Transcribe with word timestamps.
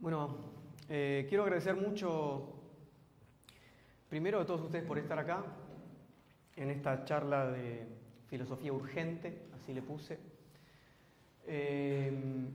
Bueno, 0.00 0.34
eh, 0.88 1.26
quiero 1.28 1.42
agradecer 1.42 1.76
mucho, 1.76 2.54
primero 4.08 4.40
a 4.40 4.46
todos 4.46 4.62
ustedes 4.62 4.86
por 4.86 4.96
estar 4.96 5.18
acá, 5.18 5.44
en 6.56 6.70
esta 6.70 7.04
charla 7.04 7.50
de 7.50 7.86
filosofía 8.26 8.72
urgente, 8.72 9.42
así 9.54 9.74
le 9.74 9.82
puse. 9.82 10.18
Eh, 11.46 12.48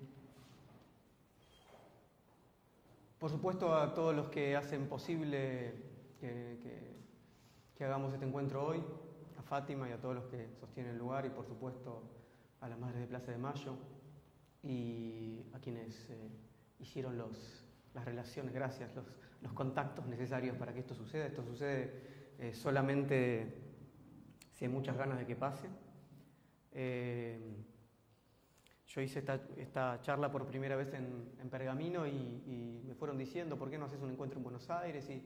por 3.20 3.30
supuesto 3.30 3.76
a 3.76 3.94
todos 3.94 4.16
los 4.16 4.30
que 4.30 4.56
hacen 4.56 4.88
posible 4.88 5.76
que, 6.20 6.96
hagamos 7.80 8.12
este 8.12 8.26
encuentro 8.26 8.66
hoy, 8.66 8.84
a 9.38 9.44
Fátima 9.44 9.88
y 9.88 9.92
a 9.92 10.02
todos 10.02 10.16
los 10.16 10.26
que 10.26 10.48
sostienen 10.60 10.94
el 10.94 10.98
lugar 10.98 11.28
y 11.28 11.30
por 11.30 11.46
supuesto 11.46 12.02
a 12.62 12.68
las 12.68 12.80
madres 12.80 13.02
de 13.02 13.06
Plaza 13.06 13.32
de 13.32 13.38
Mayo 13.38 13.76
y 14.64 15.44
a 15.54 15.60
quienes... 15.60 16.10
Eh, 16.10 16.45
hicieron 16.80 17.18
los, 17.18 17.66
las 17.94 18.06
relaciones, 18.06 18.54
gracias, 18.54 18.96
los, 18.96 19.06
los, 19.42 19.54
contactos 19.54 20.06
necesarios 20.08 20.58
para 20.58 20.74
que 20.74 20.80
esto 20.80 20.96
suceda. 20.96 21.26
Esto 21.26 21.44
sucede 21.44 21.92
eh, 22.40 22.54
solamente 22.54 23.54
si 24.54 24.66
hay 24.66 24.72
muchas 24.72 24.98
ganas 24.98 25.18
de 25.18 25.26
que 25.26 25.36
pase. 25.36 25.68
Eh, 26.72 27.40
yo 28.88 29.02
hice 29.02 29.20
esta, 29.20 29.42
esta, 29.58 30.00
charla 30.02 30.32
por 30.32 30.46
primera 30.46 30.76
vez 30.76 30.94
en, 30.94 31.34
en 31.40 31.50
Pergamino 31.50 32.06
y, 32.08 32.12
y, 32.12 32.82
me 32.86 32.96
fueron 32.96 33.18
diciendo, 33.18 33.58
¿por 33.58 33.70
qué 33.70 33.78
no 33.78 33.86
haces 33.86 34.02
un 34.02 34.12
encuentro 34.12 34.40
en 34.40 34.44
Buenos 34.44 34.70
Aires? 34.70 35.10
Y, 35.10 35.24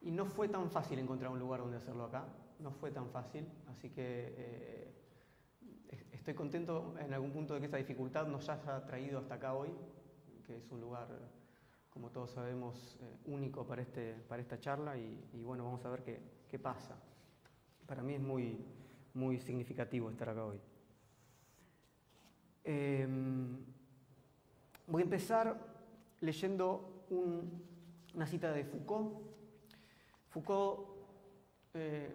y, 0.00 0.10
no 0.10 0.24
fue 0.26 0.48
tan 0.48 0.70
fácil 0.70 0.98
encontrar 0.98 1.30
un 1.30 1.38
lugar 1.38 1.60
donde 1.60 1.76
hacerlo 1.76 2.04
acá, 2.04 2.24
no 2.58 2.72
fue 2.72 2.90
tan 2.90 3.08
fácil, 3.10 3.46
así 3.68 3.90
que 3.90 4.34
eh, 4.36 4.92
estoy 6.12 6.34
contento 6.34 6.94
en 6.98 7.12
algún 7.12 7.30
punto 7.30 7.54
de 7.54 7.60
que 7.60 7.66
esta 7.66 7.76
dificultad 7.76 8.26
nos 8.26 8.48
haya 8.48 8.84
traído 8.84 9.18
hasta 9.18 9.34
acá 9.34 9.54
hoy, 9.54 9.70
que 10.42 10.56
es 10.56 10.70
un 10.70 10.80
lugar, 10.80 11.08
como 11.90 12.10
todos 12.10 12.30
sabemos, 12.30 12.98
eh, 13.00 13.16
único 13.26 13.66
para, 13.66 13.82
este, 13.82 14.14
para 14.28 14.42
esta 14.42 14.58
charla 14.58 14.96
y, 14.96 15.42
bueno, 15.42 15.64
vamos 15.64 15.84
a 15.84 15.90
ver 15.90 16.02
qué, 16.02 16.20
qué, 16.50 16.58
pasa. 16.58 16.96
Para 17.86 18.02
mí 18.02 18.14
es 18.14 18.20
muy, 18.20 18.64
muy 19.14 19.38
significativo 19.40 20.10
estar 20.10 20.28
acá 20.28 20.44
hoy. 20.44 20.60
Em, 22.64 23.58
voy 24.86 25.02
a 25.02 25.04
empezar 25.04 25.58
leyendo 26.20 27.04
una 28.14 28.26
cita 28.26 28.52
de 28.52 28.64
Foucault. 28.64 29.20
Foucault 30.28 30.88
eh, 31.74 32.12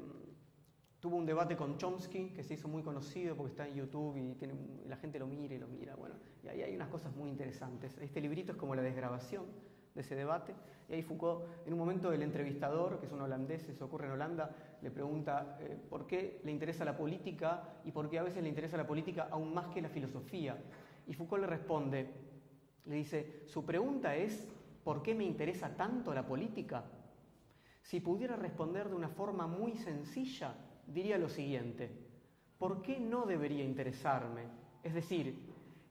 tuvo 0.99 1.15
un 1.17 1.25
debate 1.25 1.55
con 1.55 1.77
Chomsky 1.77 2.29
que 2.29 2.43
se 2.43 2.55
hizo 2.55 2.67
muy 2.67 2.81
conocido 2.81 3.35
porque 3.35 3.51
está 3.51 3.67
en 3.67 3.75
YouTube 3.75 4.17
y, 4.17 4.33
tiene, 4.35 4.55
la 4.87 4.97
gente 4.97 5.19
lo 5.19 5.27
mira 5.27 5.55
y 5.55 5.59
lo 5.59 5.67
mira. 5.67 5.95
Bueno, 5.95 6.15
y 6.43 6.47
ahí 6.47 6.61
hay 6.61 6.75
unas 6.75 6.89
cosas 6.89 7.15
muy 7.15 7.29
interesantes. 7.29 7.97
Este 7.99 8.19
librito 8.19 8.53
es 8.53 8.57
como 8.57 8.75
la 8.75 8.81
desgrabación 8.81 9.45
de 9.93 10.01
ese 10.01 10.15
debate. 10.15 10.55
Y 10.89 10.93
ahí 10.93 11.01
Foucault, 11.01 11.43
en 11.65 11.73
un 11.73 11.79
momento 11.79 12.11
el 12.13 12.21
entrevistador, 12.23 12.99
que 12.99 13.07
es 13.07 13.11
un 13.11 13.21
holandés, 13.21 13.67
eso 13.67 13.85
ocurre 13.85 14.07
en 14.07 14.13
Holanda, 14.13 14.55
le 14.81 14.89
pregunta 14.89 15.57
eh, 15.59 15.77
por 15.89 16.07
qué 16.07 16.39
le 16.43 16.51
interesa 16.51 16.85
la 16.85 16.95
política 16.95 17.63
y 17.83 17.91
por 17.91 18.09
qué 18.09 18.19
a 18.19 18.23
veces 18.23 18.41
le 18.41 18.49
interesa 18.49 18.77
la 18.77 18.87
política 18.87 19.27
aún 19.29 19.53
más 19.53 19.67
que 19.67 19.81
la 19.81 19.89
filosofía. 19.89 20.57
Y 21.07 21.13
Foucault 21.13 21.41
le 21.41 21.47
responde, 21.47 22.09
le 22.85 22.95
dice, 22.95 23.43
su 23.47 23.65
pregunta 23.65 24.15
es, 24.15 24.47
¿por 24.83 25.03
qué 25.03 25.13
me 25.13 25.25
interesa 25.25 25.75
tanto 25.75 26.13
la 26.13 26.25
política? 26.25 26.85
Si 27.81 27.99
pudiera 27.99 28.35
responder 28.35 28.89
de 28.89 28.95
una 28.95 29.09
forma 29.09 29.47
muy 29.47 29.75
sencilla, 29.75 30.55
diría 30.87 31.17
lo 31.17 31.29
siguiente, 31.29 31.89
¿por 32.57 32.81
qué 32.81 32.99
no 32.99 33.25
debería 33.25 33.63
interesarme? 33.63 34.43
Es 34.83 34.93
decir, 34.93 35.35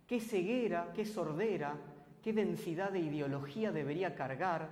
¿qué 0.06 0.20
ceguera, 0.20 0.92
qué 0.94 1.04
sordera, 1.04 1.76
qué 2.22 2.32
densidad 2.32 2.90
de 2.90 3.00
ideología 3.00 3.72
debería 3.72 4.14
cargar 4.14 4.68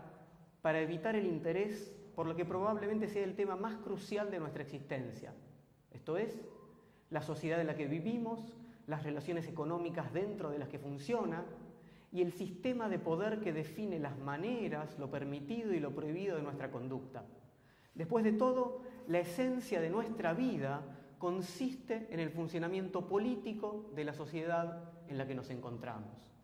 para 0.63 0.81
evitar 0.81 1.15
el 1.15 1.27
interés 1.27 1.93
por 2.15 2.27
lo 2.27 2.35
que 2.35 2.45
probablemente 2.45 3.09
sea 3.09 3.25
el 3.25 3.37
tema 3.37 3.57
más 3.57 3.77
crucial 3.77 4.31
de 4.31 4.41
nuestra 4.41 4.63
existencia? 4.63 5.33
Esto 5.93 6.17
es, 6.17 6.41
la 7.11 7.23
sociedad 7.23 7.61
en 7.61 7.67
la 7.67 7.77
que 7.77 7.87
vivimos, 7.87 8.41
las 8.87 9.03
relaciones 9.03 9.47
económicas 9.47 10.13
dentro 10.13 10.51
de 10.51 10.59
las 10.59 10.69
que 10.69 10.79
funciona 10.79 11.45
y 12.13 12.23
el 12.23 12.33
sistema 12.33 12.89
de 12.89 12.99
poder 12.99 13.41
que 13.41 13.53
define 13.53 13.99
las 13.99 14.19
maneras, 14.19 14.99
lo 14.99 15.11
permitido 15.11 15.73
y 15.73 15.81
lo 15.81 15.95
prohibido 15.95 16.37
de 16.37 16.43
nuestra 16.43 16.71
conducta. 16.71 17.25
Después 17.95 18.25
de 18.25 18.33
todo, 18.33 18.83
la 19.09 19.21
esencia 19.21 19.81
de 19.81 19.91
nuestra 19.91 20.33
vida 20.33 20.83
consiste 21.19 22.07
en 22.11 22.21
el 22.21 22.31
funcionamiento 22.31 23.07
político 23.07 23.91
de 23.95 24.05
la 24.05 24.13
sociedad 24.13 24.91
en 25.09 25.19
la 25.19 25.27
que 25.27 25.35
nos 25.35 25.51
encontramos. 25.51 26.35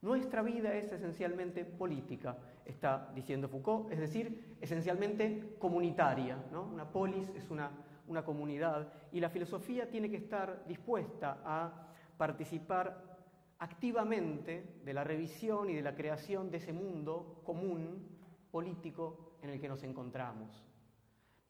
Nuestra 0.00 0.42
vida 0.42 0.74
es 0.74 0.90
esencialmente 0.92 1.64
política, 1.64 2.36
está 2.64 3.10
diciendo 3.14 3.48
Foucault, 3.48 3.92
es 3.92 4.00
decir, 4.00 4.56
esencialmente 4.60 5.56
comunitaria. 5.58 6.36
Una 6.52 6.90
polis 6.90 7.28
es 7.36 7.48
una, 7.50 7.70
una 8.08 8.24
comunidad 8.24 8.92
y 9.12 9.20
la 9.20 9.30
filosofía 9.30 9.88
tiene 9.88 10.10
que 10.10 10.16
estar 10.16 10.64
dispuesta 10.66 11.40
a 11.44 11.88
participar 12.16 13.12
activamente 13.60 14.80
de 14.84 14.92
la 14.92 15.04
revisión 15.04 15.70
y 15.70 15.74
de 15.74 15.82
la 15.82 15.94
creación 15.94 16.50
de 16.50 16.56
ese 16.56 16.72
mundo 16.72 17.40
común 17.44 18.08
político 18.50 19.36
en 19.40 19.50
el 19.50 19.60
que 19.60 19.68
nos 19.68 19.84
encontramos. 19.84 20.64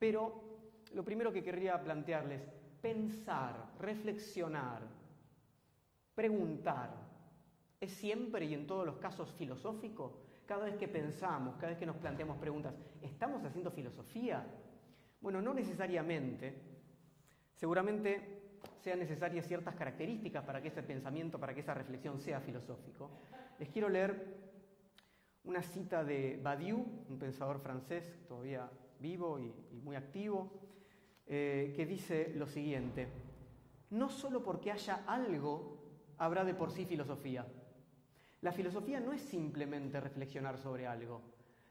Pero 0.03 0.35
lo 0.95 1.05
primero 1.05 1.33
que 1.33 1.45
querría 1.45 1.81
plantearles, 1.81 2.43
pensar, 2.81 3.71
reflexionar, 3.79 4.83
preguntar, 6.13 6.91
¿es 7.81 7.93
siempre 7.93 8.47
y 8.47 8.55
en 8.55 8.67
todos 8.67 8.85
los 8.85 8.97
casos 8.97 9.31
filosófico? 9.35 10.19
Cada 10.45 10.65
vez 10.65 10.75
que 10.75 10.89
pensamos, 10.89 11.55
cada 11.55 11.69
vez 11.69 11.79
que 11.79 11.87
nos 11.87 11.95
planteamos 11.99 12.37
preguntas, 12.39 12.75
¿estamos 13.01 13.45
haciendo 13.45 13.71
filosofía? 13.71 14.45
Bueno, 15.21 15.41
no 15.41 15.55
necesariamente. 15.55 16.53
Seguramente 17.55 18.59
sean 18.81 18.99
necesarias 18.99 19.47
ciertas 19.47 19.77
características 19.77 20.45
para 20.45 20.61
que 20.61 20.67
ese 20.67 20.83
pensamiento, 20.83 21.39
para 21.39 21.55
que 21.55 21.61
esa 21.61 21.75
reflexión 21.75 22.19
sea 22.19 22.41
filosófico. 22.41 23.13
Les 23.61 23.69
quiero 23.69 23.89
leer 23.89 24.37
una 25.45 25.63
cita 25.63 26.03
de 26.03 26.41
Badiou, 26.43 27.05
un 27.09 27.19
pensador 27.21 27.61
francés 27.61 28.19
todavía 28.27 28.69
vivo 29.03 29.39
y, 29.39 29.53
muy 29.83 29.97
activo, 29.97 30.51
eh, 31.27 31.73
que 31.77 31.85
dice 31.85 32.33
lo 32.37 32.47
siguiente, 32.47 33.09
no 33.91 34.09
solo 34.09 34.43
porque 34.43 34.73
haya 34.73 35.05
algo 35.07 35.83
habrá 36.17 36.45
de 36.45 36.55
por 36.55 36.71
sí 36.71 36.87
filosofía. 36.87 37.47
La 38.41 38.53
filosofía 38.53 39.01
no 39.01 39.13
es 39.13 39.21
simplemente 39.21 40.01
reflexionar 40.01 40.57
sobre 40.57 40.87
algo. 40.87 41.21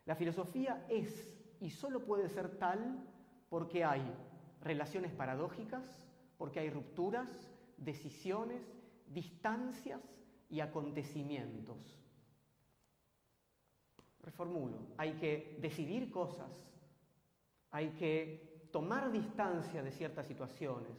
La 0.05 0.15
filosofía 0.15 0.85
es 0.89 1.37
y 1.59 1.69
solo 1.69 2.05
puede 2.05 2.27
ser 2.29 2.57
tal 2.57 3.07
porque 3.49 3.83
hay 3.83 4.01
relaciones 4.61 5.11
paradójicas, 5.11 6.07
porque 6.37 6.59
hay 6.59 6.69
rupturas, 6.69 7.29
decisiones, 7.77 8.61
distancias 9.07 10.01
y 10.49 10.59
acontecimientos. 10.59 11.97
Reformulo, 14.21 14.77
hay 14.97 15.13
que 15.13 15.57
decidir 15.61 16.11
cosas, 16.11 16.70
hay 17.71 17.89
que 17.91 18.67
tomar 18.71 19.11
distancia 19.11 19.81
de 19.81 19.91
ciertas 19.91 20.27
situaciones. 20.27 20.91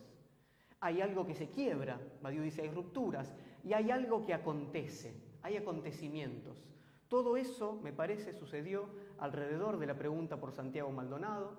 Hay 0.81 1.01
algo 1.01 1.27
que 1.27 1.35
se 1.35 1.51
quiebra, 1.51 2.01
Badiou 2.21 2.43
dice, 2.43 2.63
hay 2.63 2.71
rupturas, 2.71 3.35
y 3.63 3.73
hay 3.73 3.91
algo 3.91 4.25
que 4.27 4.35
acontece, 4.35 5.15
hay 5.43 5.57
acontecimientos. 5.57 6.67
Todo 7.09 7.37
eso, 7.37 7.79
me 7.83 7.93
parece, 7.93 8.33
sucedió 8.33 8.89
alrededor 9.19 9.79
de 9.79 9.87
la 9.87 9.97
pregunta 9.97 10.41
por 10.41 10.53
Santiago 10.53 10.91
Maldonado. 10.91 11.57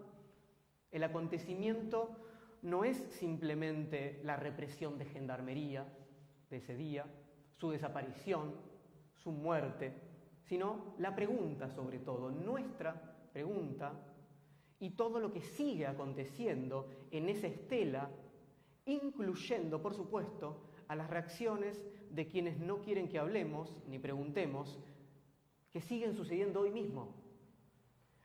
El 0.92 1.04
acontecimiento 1.04 2.10
no 2.64 2.84
es 2.84 2.98
simplemente 2.98 4.20
la 4.24 4.36
represión 4.36 4.98
de 4.98 5.06
gendarmería 5.06 5.86
de 6.50 6.58
ese 6.58 6.76
día, 6.76 7.06
su 7.52 7.70
desaparición, 7.70 8.56
su 9.16 9.32
muerte, 9.32 9.94
sino 10.42 10.96
la 10.98 11.16
pregunta 11.16 11.70
sobre 11.70 12.00
todo, 12.00 12.30
nuestra 12.32 12.94
pregunta 13.32 13.94
y 14.84 14.90
todo 14.90 15.22
lo 15.22 15.32
que 15.32 15.40
sigue 15.40 15.88
aconteciendo 15.88 16.90
en 17.10 17.30
esa 17.30 17.48
estela, 17.48 18.10
incluyendo, 18.86 19.82
por 19.82 19.94
supuesto, 19.94 20.58
a 20.90 20.96
las 20.98 21.10
reacciones 21.10 21.82
de 22.10 22.28
quienes 22.28 22.60
no 22.60 22.82
quieren 22.82 23.08
que 23.08 23.18
hablemos 23.18 23.78
ni 23.88 23.98
preguntemos, 23.98 24.78
que 25.72 25.80
siguen 25.80 26.14
sucediendo 26.14 26.60
hoy 26.60 26.72
mismo. 26.72 27.16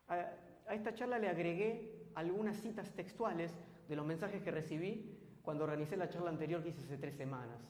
A, 0.09 0.33
esta 0.75 0.93
charla 0.95 1.21
le 1.21 1.29
agregué 1.29 2.09
algunas 2.17 2.61
citas 2.61 2.93
textuales 2.93 3.55
de 3.89 3.95
los 3.95 4.05
mensajes 4.05 4.43
que 4.43 4.51
recibí 4.51 5.17
cuando 5.43 5.63
organicé 5.63 5.97
la 5.97 6.09
charla 6.09 6.31
anterior 6.31 6.61
que 6.65 6.71
hice 6.71 6.83
hace 6.83 6.99
tres 6.99 7.15
semanas. 7.15 7.61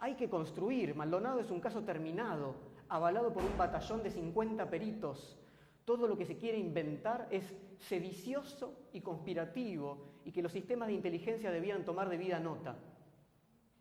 Hay 0.00 0.16
que 0.16 0.28
construir. 0.28 0.94
Maldonado 0.94 1.40
es 1.40 1.50
un 1.50 1.60
caso 1.60 1.82
terminado, 1.82 2.56
avalado 2.90 3.32
por 3.32 3.42
un 3.42 3.56
batallón 3.56 4.02
de 4.02 4.10
50 4.10 4.68
peritos 4.68 5.38
todo 5.84 6.06
lo 6.06 6.16
que 6.16 6.24
se 6.24 6.36
quiere 6.36 6.58
inventar 6.58 7.28
es 7.30 7.44
sedicioso 7.78 8.88
y 8.92 9.00
conspirativo 9.00 10.20
y 10.24 10.32
que 10.32 10.42
los 10.42 10.52
sistemas 10.52 10.88
de 10.88 10.94
inteligencia 10.94 11.50
debían 11.50 11.84
tomar 11.84 12.08
debida 12.08 12.38
nota. 12.38 12.78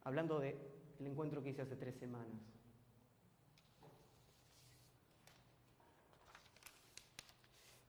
Hablando 0.04 0.40
del 0.40 0.56
encuentro 1.00 1.44
que 1.44 1.50
hice 1.50 1.62
hace 1.62 1.76
tres 1.76 1.96
semanas. 1.96 2.42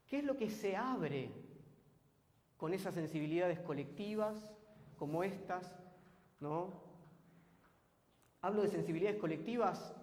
¿Qué 0.07 0.19
es 0.19 0.25
lo 0.25 0.37
que 0.37 0.51
se 0.51 0.75
abre 0.75 1.31
con 2.57 2.73
esas 2.75 2.93
sensibilidades 2.93 3.59
colectivas 3.59 4.53
como 4.95 5.23
estas? 5.23 5.75
¿no? 6.39 6.83
Hablo 8.41 8.61
de 8.61 8.69
sensibilidades 8.69 9.19
colectivas 9.19 9.95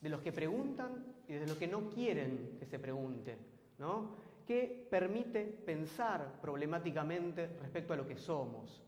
de 0.00 0.08
los 0.08 0.20
que 0.20 0.32
preguntan 0.32 1.04
y 1.28 1.34
de 1.34 1.46
los 1.46 1.56
que 1.56 1.66
no 1.66 1.90
quieren 1.90 2.56
que 2.58 2.66
se 2.66 2.78
pregunte, 2.78 3.36
¿no? 3.78 4.30
que 4.46 4.88
permite 4.90 5.44
pensar 5.44 6.40
problemáticamente 6.40 7.46
respecto 7.60 7.92
a 7.92 7.96
lo 7.96 8.06
que 8.06 8.16
somos. 8.16 8.82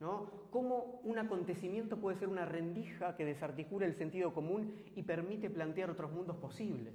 ¿no? 0.00 0.30
Cómo 0.50 1.00
un 1.02 1.18
acontecimiento 1.18 1.96
puede 1.96 2.16
ser 2.16 2.28
una 2.28 2.44
rendija 2.44 3.16
que 3.16 3.24
desarticula 3.24 3.86
el 3.86 3.94
sentido 3.94 4.32
común 4.32 4.72
y 4.94 5.02
permite 5.02 5.50
plantear 5.50 5.90
otros 5.90 6.12
mundos 6.12 6.36
posibles. 6.36 6.94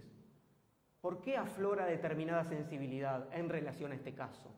¿Por 1.02 1.22
qué 1.22 1.36
aflora 1.36 1.86
determinada 1.86 2.46
sensibilidad 2.46 3.28
en 3.34 3.50
relación 3.50 3.92
a 3.92 3.96
este 3.96 4.14
caso? 4.14 4.50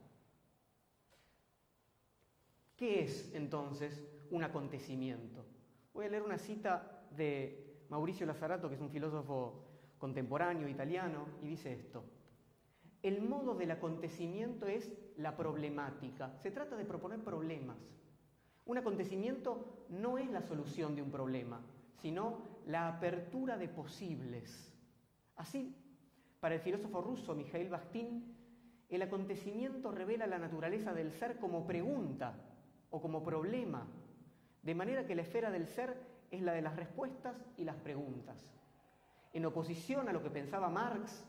¿Qué 2.77 3.03
es 3.03 3.33
entonces 3.33 4.05
un 4.29 4.43
acontecimiento? 4.43 5.43
Voy 5.91 6.05
a 6.05 6.09
leer 6.09 6.21
una 6.21 6.37
cita 6.37 7.07
de 7.17 7.64
Mauricio 7.89 8.25
Lazzarato, 8.25 8.69
que 8.69 8.75
es 8.75 8.81
un 8.81 8.89
filósofo 8.89 9.63
contemporáneo 9.97 10.67
italiano, 10.67 11.27
y 11.41 11.47
dice 11.47 11.73
esto. 11.73 12.03
El 13.01 13.21
modo 13.21 13.53
del 13.53 13.71
acontecimiento 13.71 14.67
es 14.67 14.91
la 15.17 15.37
problemática. 15.37 16.35
Se 16.37 16.51
trata 16.51 16.75
de 16.75 16.85
proponer 16.85 17.19
problemas. 17.19 17.77
Un 18.65 18.79
acontecimiento 18.79 19.85
no 19.89 20.17
es 20.17 20.29
la 20.31 20.41
solución 20.41 20.95
de 20.95 21.03
un 21.03 21.11
problema, 21.11 21.61
sino 22.01 22.39
la 22.65 22.87
apertura 22.87 23.57
de 23.57 23.67
posibles. 23.67 24.73
Así, 25.35 25.75
para 26.39 26.55
el 26.55 26.61
filósofo 26.61 27.01
ruso 27.01 27.35
Mikhail 27.35 27.69
Bakhtin, 27.69 28.35
el 28.89 29.01
acontecimiento 29.01 29.91
revela 29.91 30.27
la 30.27 30.39
naturaleza 30.39 30.93
del 30.93 31.11
ser 31.11 31.37
como 31.37 31.65
pregunta 31.65 32.35
o 32.89 33.01
como 33.01 33.23
problema, 33.23 33.87
de 34.61 34.75
manera 34.75 35.05
que 35.05 35.15
la 35.15 35.23
esfera 35.23 35.51
del 35.51 35.67
ser 35.67 36.14
es 36.31 36.41
la 36.41 36.53
de 36.53 36.61
las 36.61 36.75
respuestas 36.75 37.35
y 37.57 37.63
las 37.63 37.75
preguntas. 37.75 38.37
En 39.33 39.45
oposición 39.45 40.07
a 40.07 40.13
lo 40.13 40.23
que 40.23 40.29
pensaba 40.29 40.69
Marx, 40.69 41.23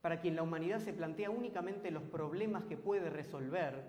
para 0.00 0.20
quien 0.20 0.36
la 0.36 0.42
humanidad 0.42 0.80
se 0.80 0.92
plantea 0.92 1.30
únicamente 1.30 1.90
los 1.90 2.02
problemas 2.04 2.64
que 2.64 2.76
puede 2.76 3.10
resolver, 3.10 3.82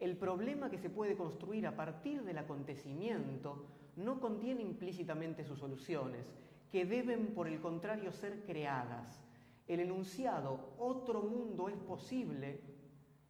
el 0.00 0.16
problema 0.16 0.70
que 0.70 0.78
se 0.78 0.90
puede 0.90 1.16
construir 1.16 1.66
a 1.66 1.76
partir 1.76 2.22
del 2.24 2.38
acontecimiento 2.38 3.66
no 3.96 4.20
contiene 4.20 4.62
implícitamente 4.62 5.44
sus 5.44 5.58
soluciones, 5.58 6.26
que 6.72 6.84
deben 6.84 7.28
por 7.34 7.46
el 7.46 7.60
contrario 7.60 8.10
ser 8.10 8.44
creadas. 8.44 9.20
El 9.68 9.80
enunciado 9.80 10.74
otro 10.78 11.22
mundo 11.22 11.68
es 11.68 11.76
posible 11.76 12.60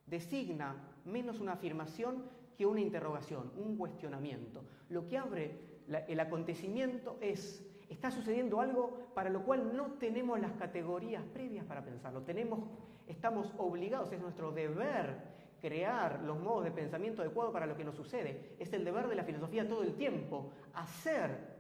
designa 0.07 0.77
menos 1.05 1.41
una 1.41 1.53
afirmación 1.53 2.25
que 2.57 2.67
una 2.67 2.81
interrogación, 2.81 3.53
un 3.57 3.77
cuestionamiento. 3.77 4.65
Lo 4.89 5.07
que 5.07 5.19
abre 5.19 5.74
el 5.89 6.21
acontecimiento 6.21 7.19
es, 7.21 7.65
está 7.89 8.11
sucediendo 8.11 8.61
algo 8.61 9.09
para 9.15 9.31
lo 9.31 9.45
cual 9.45 9.77
no 9.77 9.93
tenemos 9.93 10.41
las 10.41 10.53
categorías 10.53 11.23
previas 11.33 11.65
para 11.67 11.85
pensarlo. 11.85 12.23
Tenemos, 12.23 12.61
estamos 13.07 13.53
obligados, 13.59 14.13
es 14.13 14.21
nuestro 14.21 14.53
deber 14.53 15.35
crear 15.61 16.21
los 16.23 16.39
modos 16.39 16.65
de 16.65 16.71
pensamiento 16.71 17.23
adecuados 17.23 17.53
para 17.53 17.67
lo 17.67 17.77
que 17.77 17.85
nos 17.85 17.95
sucede. 17.95 18.55
Es 18.59 18.73
el 18.73 18.85
deber 18.85 19.09
de 19.09 19.15
la 19.15 19.25
filosofía 19.25 19.67
todo 19.67 19.83
el 19.83 19.95
tiempo, 19.95 20.53
hacer 20.75 21.55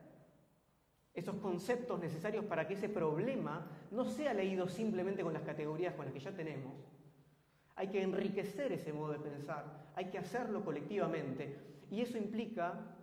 esos 1.15 1.37
conceptos 1.37 2.00
necesarios 2.00 2.44
para 2.44 2.67
que 2.67 2.75
ese 2.75 2.88
problema 2.88 3.67
no 3.93 4.05
sea 4.05 4.35
leído 4.35 4.69
simplemente 4.69 5.23
con 5.23 5.32
las 5.32 5.43
categorías 5.43 5.94
con 5.94 6.06
las 6.06 6.12
que 6.12 6.21
ya 6.21 6.32
tenemos. 6.32 6.75
Hay 7.76 7.88
que 7.88 8.03
enriquecer 8.03 8.73
ese 8.73 8.93
modo 8.93 9.12
de 9.12 9.21
pensar, 9.21 9.87
hay 9.94 10.06
que 10.06 10.19
hacerlo 10.19 10.65
colectivamente 10.65 11.56
y 11.91 12.00
eso 12.00 12.19
implica 12.19 12.94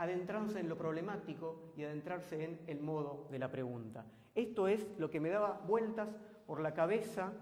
adentrarse 0.00 0.58
en 0.58 0.68
lo 0.68 0.78
problemático 0.78 1.72
y 1.76 1.84
adentrarse 1.84 2.42
en 2.42 2.58
el 2.66 2.80
modo 2.80 3.26
de 3.30 3.38
la 3.38 3.50
pregunta. 3.50 4.06
Esto 4.34 4.66
es 4.66 4.86
lo 4.98 5.10
que 5.10 5.20
me 5.20 5.28
daba 5.28 5.60
vueltas 5.66 6.08
por 6.46 6.60
la 6.60 6.72
cabeza 6.72 7.32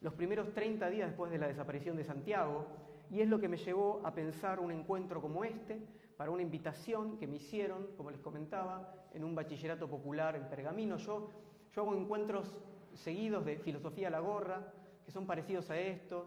los 0.00 0.14
primeros 0.14 0.52
30 0.52 0.90
días 0.90 1.08
después 1.08 1.30
de 1.30 1.38
la 1.38 1.46
desaparición 1.46 1.96
de 1.96 2.02
Santiago, 2.02 2.66
y 3.10 3.20
es 3.20 3.28
lo 3.28 3.38
que 3.38 3.48
me 3.48 3.56
llevó 3.56 4.00
a 4.04 4.12
pensar 4.12 4.58
un 4.58 4.72
encuentro 4.72 5.20
como 5.20 5.44
este, 5.44 5.80
para 6.16 6.30
una 6.32 6.42
invitación 6.42 7.18
que 7.18 7.28
me 7.28 7.36
hicieron, 7.36 7.88
como 7.96 8.10
les 8.10 8.20
comentaba, 8.20 8.92
en 9.14 9.22
un 9.22 9.34
bachillerato 9.34 9.88
popular 9.88 10.34
en 10.34 10.48
Pergamino. 10.48 10.96
Yo, 10.96 11.30
yo 11.72 11.82
hago 11.82 11.94
encuentros 11.94 12.58
seguidos 12.94 13.44
de 13.44 13.58
filosofía 13.58 14.08
a 14.08 14.10
la 14.10 14.20
gorra, 14.20 14.72
que 15.04 15.12
son 15.12 15.24
parecidos 15.24 15.70
a 15.70 15.78
estos, 15.78 16.26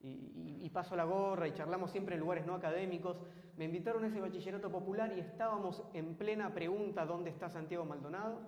y, 0.00 0.58
y, 0.62 0.70
paso 0.70 0.96
la 0.96 1.04
gorra 1.04 1.46
y 1.46 1.52
charlamos 1.52 1.90
siempre 1.90 2.16
en 2.16 2.20
lugares 2.20 2.44
no 2.46 2.54
académicos. 2.54 3.18
Me 3.56 3.66
invitaron 3.66 4.04
a 4.04 4.06
ese 4.06 4.20
bachillerato 4.20 4.70
popular 4.70 5.12
y 5.16 5.20
estábamos 5.20 5.82
en 5.92 6.14
plena 6.14 6.52
pregunta 6.54 7.04
¿dónde 7.04 7.30
está 7.30 7.48
Santiago 7.48 7.84
Maldonado? 7.84 8.40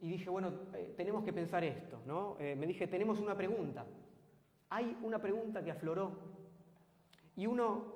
y 0.00 0.10
dije, 0.10 0.28
bueno, 0.28 0.52
eh, 0.74 0.94
tenemos 0.96 1.24
que 1.24 1.32
pensar 1.32 1.64
esto, 1.64 2.00
¿no? 2.06 2.36
Eh, 2.38 2.54
me 2.54 2.66
dije, 2.66 2.86
tenemos 2.86 3.18
una 3.18 3.34
pregunta. 3.34 3.86
Hay 4.68 4.96
una 5.02 5.20
pregunta 5.20 5.64
que 5.64 5.70
afloró 5.70 6.12
y 7.34 7.46
uno, 7.46 7.94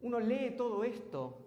uno 0.00 0.20
lee 0.20 0.54
todo 0.56 0.84
esto 0.84 1.38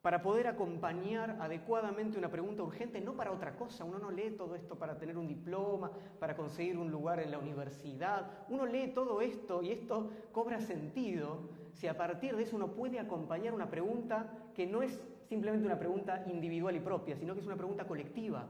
para 0.00 0.22
poder 0.22 0.46
acompañar 0.46 1.36
adecuadamente 1.40 2.16
una 2.16 2.30
pregunta 2.30 2.62
urgente, 2.62 3.02
no 3.02 3.14
para 3.16 3.32
otra 3.32 3.56
cosa. 3.56 3.84
Uno 3.84 3.98
no 3.98 4.10
lee 4.10 4.30
todo 4.30 4.54
esto 4.54 4.78
para 4.78 4.96
tener 4.96 5.18
un 5.18 5.28
diploma, 5.28 5.90
para 6.18 6.34
conseguir 6.34 6.78
un 6.78 6.90
lugar 6.90 7.20
en 7.20 7.30
la 7.30 7.38
universidad. 7.38 8.46
Uno 8.48 8.64
lee 8.64 8.92
todo 8.94 9.20
esto 9.20 9.62
y 9.62 9.72
esto 9.72 10.10
cobra 10.32 10.60
sentido 10.60 11.50
si 11.72 11.86
a 11.86 11.96
partir 11.96 12.36
de 12.36 12.42
eso 12.42 12.56
uno 12.56 12.72
puede 12.72 12.98
acompañar 12.98 13.54
una 13.54 13.70
pregunta 13.70 14.30
que 14.54 14.66
no 14.66 14.82
es 14.82 15.02
simplemente 15.28 15.66
una 15.66 15.78
pregunta 15.78 16.24
individual 16.26 16.74
y 16.76 16.80
propia, 16.80 17.16
sino 17.16 17.34
que 17.34 17.40
es 17.40 17.46
una 17.46 17.56
pregunta 17.56 17.86
colectiva. 17.86 18.46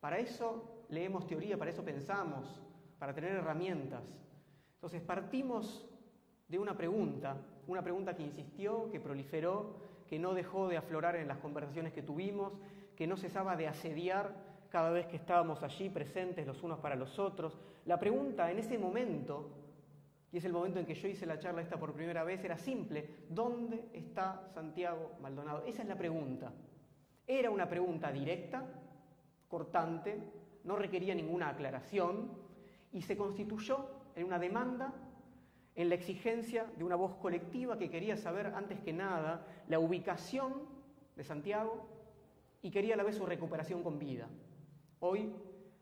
Para 0.00 0.18
eso 0.18 0.84
leemos 0.88 1.26
teoría, 1.26 1.56
para 1.56 1.70
eso 1.70 1.84
pensamos, 1.84 2.60
para 2.98 3.14
tener 3.14 3.32
herramientas. 3.32 4.02
Entonces 4.74 5.00
partimos 5.00 5.88
de 6.48 6.58
una 6.58 6.76
pregunta, 6.76 7.36
una 7.68 7.82
pregunta 7.82 8.14
que 8.16 8.24
insistió, 8.24 8.90
que 8.90 9.00
proliferó, 9.00 9.76
que 10.08 10.18
no 10.18 10.34
dejó 10.34 10.68
de 10.68 10.76
aflorar 10.76 11.16
en 11.16 11.28
las 11.28 11.38
conversaciones 11.38 11.92
que 11.92 12.02
tuvimos, 12.02 12.52
que 12.96 13.06
no 13.06 13.16
cesaba 13.16 13.56
de 13.56 13.68
asediar 13.68 14.34
cada 14.68 14.90
vez 14.90 15.06
que 15.06 15.16
estábamos 15.16 15.62
allí 15.62 15.88
presentes 15.88 16.46
los 16.46 16.62
unos 16.62 16.80
para 16.80 16.96
los 16.96 17.18
otros. 17.18 17.58
La 17.86 17.98
pregunta 18.00 18.50
en 18.50 18.58
ese 18.58 18.78
momento, 18.78 19.50
y 20.32 20.38
es 20.38 20.44
el 20.46 20.52
momento 20.52 20.78
en 20.78 20.86
que 20.86 20.94
yo 20.94 21.08
hice 21.08 21.26
la 21.26 21.38
charla 21.38 21.60
esta 21.60 21.78
por 21.78 21.92
primera 21.92 22.24
vez, 22.24 22.42
era 22.42 22.56
simple, 22.56 23.06
¿dónde 23.28 23.90
está 23.92 24.48
Santiago 24.54 25.12
Maldonado? 25.20 25.62
Esa 25.66 25.82
es 25.82 25.88
la 25.88 25.96
pregunta. 25.96 26.50
Era 27.26 27.50
una 27.50 27.68
pregunta 27.68 28.10
directa, 28.10 28.64
cortante, 29.46 30.18
no 30.64 30.76
requería 30.76 31.14
ninguna 31.14 31.50
aclaración 31.50 32.30
y 32.92 33.02
se 33.02 33.14
constituyó 33.14 33.86
en 34.16 34.24
una 34.24 34.38
demanda, 34.38 34.94
en 35.74 35.90
la 35.90 35.96
exigencia 35.96 36.64
de 36.78 36.84
una 36.84 36.96
voz 36.96 37.14
colectiva 37.16 37.78
que 37.78 37.90
quería 37.90 38.16
saber 38.16 38.46
antes 38.46 38.80
que 38.80 38.92
nada 38.94 39.46
la 39.68 39.78
ubicación 39.78 40.62
de 41.14 41.24
Santiago 41.24 41.86
y 42.62 42.70
quería 42.70 42.94
a 42.94 42.96
la 42.96 43.02
vez 43.02 43.16
su 43.16 43.26
recuperación 43.26 43.82
con 43.82 43.98
vida. 43.98 44.28
Hoy 45.00 45.30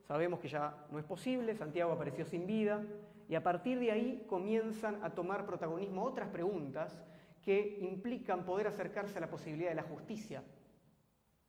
sabemos 0.08 0.40
que 0.40 0.48
ya 0.48 0.86
no 0.90 0.98
es 0.98 1.04
posible, 1.04 1.54
Santiago 1.54 1.92
apareció 1.92 2.24
sin 2.24 2.46
vida 2.46 2.82
y 3.30 3.34
a 3.34 3.42
partir 3.42 3.78
de 3.78 3.90
ahí 3.90 4.26
comienzan 4.28 5.02
a 5.02 5.14
tomar 5.14 5.46
protagonismo 5.46 6.04
otras 6.04 6.28
preguntas 6.28 7.00
que 7.40 7.78
implican 7.80 8.44
poder 8.44 8.66
acercarse 8.66 9.16
a 9.16 9.22
la 9.22 9.30
posibilidad 9.30 9.70
de 9.70 9.76
la 9.76 9.84
justicia 9.84 10.42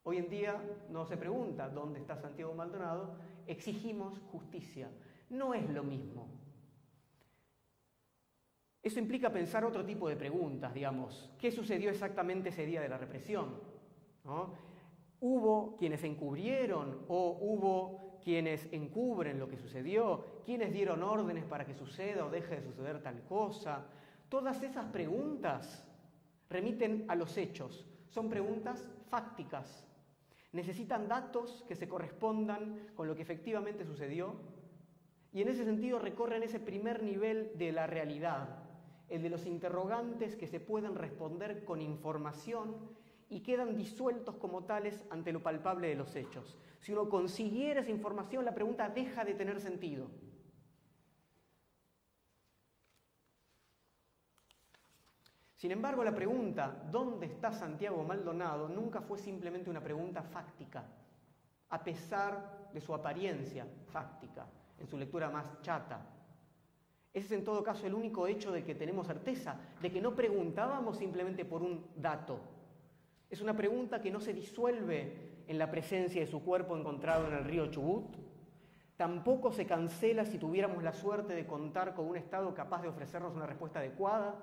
Hoy 0.03 0.17
en 0.17 0.29
día 0.29 0.59
no 0.89 1.05
se 1.05 1.15
pregunta 1.15 1.69
dónde 1.69 1.99
está 1.99 2.17
Santiago 2.17 2.55
Maldonado, 2.55 3.17
exigimos 3.45 4.19
justicia. 4.31 4.89
No 5.29 5.53
es 5.53 5.69
lo 5.69 5.83
mismo. 5.83 6.27
Eso 8.81 8.99
implica 8.99 9.31
pensar 9.31 9.63
otro 9.63 9.85
tipo 9.85 10.09
de 10.09 10.15
preguntas, 10.15 10.73
digamos. 10.73 11.31
¿Qué 11.37 11.51
sucedió 11.51 11.91
exactamente 11.91 12.49
ese 12.49 12.65
día 12.65 12.81
de 12.81 12.89
la 12.89 12.97
represión? 12.97 13.59
¿Hubo 15.19 15.77
quienes 15.77 16.03
encubrieron 16.03 17.05
o 17.07 17.37
hubo 17.39 18.10
quienes 18.23 18.67
encubren 18.71 19.39
lo 19.39 19.47
que 19.47 19.57
sucedió? 19.57 20.41
¿Quiénes 20.45 20.71
dieron 20.71 21.03
órdenes 21.03 21.45
para 21.45 21.65
que 21.65 21.73
suceda 21.73 22.25
o 22.25 22.29
deje 22.29 22.55
de 22.55 22.63
suceder 22.63 23.01
tal 23.01 23.23
cosa? 23.23 23.85
Todas 24.29 24.61
esas 24.63 24.85
preguntas 24.85 25.85
remiten 26.49 27.05
a 27.07 27.15
los 27.15 27.37
hechos. 27.37 27.85
Son 28.09 28.29
preguntas 28.29 28.89
fácticas, 29.09 29.85
Necesitan 30.53 31.07
datos 31.07 31.63
que 31.67 31.75
se 31.75 31.87
correspondan 31.87 32.89
con 32.95 33.07
lo 33.07 33.15
que 33.15 33.21
efectivamente 33.21 33.85
sucedió 33.85 34.35
y 35.31 35.41
en 35.41 35.47
ese 35.47 35.63
sentido 35.63 35.97
recorren 35.97 36.43
ese 36.43 36.59
primer 36.59 37.03
nivel 37.03 37.51
de 37.57 37.71
la 37.71 37.87
realidad, 37.87 38.59
el 39.07 39.21
de 39.21 39.29
los 39.29 39.45
interrogantes 39.45 40.35
que 40.35 40.47
se 40.47 40.59
pueden 40.59 40.95
responder 40.95 41.63
con 41.63 41.81
información 41.81 42.75
y 43.31 43.39
quedan 43.39 43.77
disueltos 43.77 44.35
como 44.35 44.65
tales 44.65 45.05
ante 45.09 45.31
lo 45.31 45.41
palpable 45.41 45.87
de 45.87 45.95
los 45.95 46.13
hechos. 46.17 46.59
Si 46.81 46.91
uno 46.91 47.07
consiguiera 47.07 47.79
esa 47.79 47.89
información, 47.89 48.43
la 48.43 48.53
pregunta 48.53 48.89
deja 48.89 49.23
de 49.23 49.33
tener 49.33 49.61
sentido. 49.61 50.07
Sin 55.55 55.71
embargo, 55.71 56.03
la 56.03 56.13
pregunta 56.13 56.83
¿dónde 56.91 57.27
está 57.27 57.53
Santiago 57.53 58.03
Maldonado? 58.03 58.67
nunca 58.67 58.99
fue 58.99 59.17
simplemente 59.17 59.69
una 59.69 59.81
pregunta 59.81 60.21
fáctica, 60.23 60.83
a 61.69 61.81
pesar 61.81 62.69
de 62.73 62.81
su 62.81 62.93
apariencia 62.93 63.65
fáctica, 63.93 64.45
en 64.77 64.87
su 64.87 64.97
lectura 64.97 65.29
más 65.29 65.61
chata. 65.61 66.05
Ese 67.13 67.27
es 67.27 67.31
en 67.31 67.45
todo 67.45 67.63
caso 67.63 67.87
el 67.87 67.93
único 67.93 68.27
hecho 68.27 68.51
de 68.51 68.65
que 68.65 68.75
tenemos 68.75 69.07
certeza, 69.07 69.55
de 69.81 69.89
que 69.89 70.01
no 70.01 70.13
preguntábamos 70.15 70.97
simplemente 70.97 71.45
por 71.45 71.61
un 71.61 71.85
dato, 71.95 72.39
es 73.31 73.39
una 73.39 73.55
pregunta 73.55 74.01
que 74.01 74.11
no 74.11 74.19
se 74.19 74.33
disuelve 74.33 75.43
en 75.47 75.57
la 75.57 75.71
presencia 75.71 76.19
de 76.19 76.27
su 76.27 76.43
cuerpo 76.43 76.75
encontrado 76.75 77.27
en 77.27 77.33
el 77.33 77.45
río 77.45 77.67
Chubut, 77.67 78.17
tampoco 78.97 79.53
se 79.53 79.65
cancela 79.65 80.25
si 80.25 80.37
tuviéramos 80.37 80.83
la 80.83 80.91
suerte 80.91 81.33
de 81.33 81.47
contar 81.47 81.95
con 81.95 82.07
un 82.07 82.17
Estado 82.17 82.53
capaz 82.53 82.81
de 82.81 82.89
ofrecernos 82.89 83.33
una 83.33 83.45
respuesta 83.45 83.79
adecuada 83.79 84.35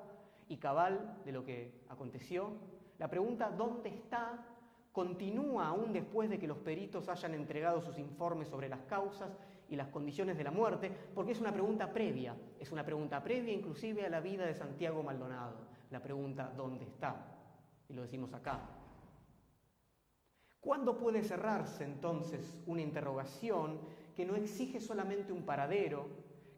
y 0.48 0.56
cabal 0.56 1.18
de 1.26 1.32
lo 1.32 1.44
que 1.44 1.82
aconteció. 1.90 2.52
La 2.98 3.08
pregunta 3.08 3.50
¿dónde 3.50 3.90
está? 3.90 4.42
continúa 4.90 5.68
aún 5.68 5.92
después 5.92 6.30
de 6.30 6.38
que 6.38 6.48
los 6.48 6.58
peritos 6.58 7.10
hayan 7.10 7.34
entregado 7.34 7.82
sus 7.82 7.98
informes 7.98 8.48
sobre 8.48 8.70
las 8.70 8.80
causas 8.80 9.30
y 9.68 9.76
las 9.76 9.88
condiciones 9.88 10.36
de 10.38 10.44
la 10.44 10.50
muerte, 10.50 10.90
porque 11.14 11.32
es 11.32 11.40
una 11.40 11.52
pregunta 11.52 11.92
previa, 11.92 12.34
es 12.58 12.72
una 12.72 12.84
pregunta 12.84 13.22
previa 13.22 13.52
inclusive 13.52 14.06
a 14.06 14.08
la 14.08 14.20
vida 14.20 14.46
de 14.46 14.54
Santiago 14.54 15.02
Maldonado, 15.02 15.54
la 15.90 16.02
pregunta 16.02 16.52
¿dónde 16.56 16.86
está? 16.86 17.14
Y 17.88 17.92
lo 17.92 18.02
decimos 18.02 18.32
acá. 18.34 18.77
¿Cuándo 20.68 20.98
puede 20.98 21.22
cerrarse 21.22 21.82
entonces 21.82 22.54
una 22.66 22.82
interrogación 22.82 23.80
que 24.14 24.26
no 24.26 24.36
exige 24.36 24.82
solamente 24.82 25.32
un 25.32 25.46
paradero, 25.46 26.06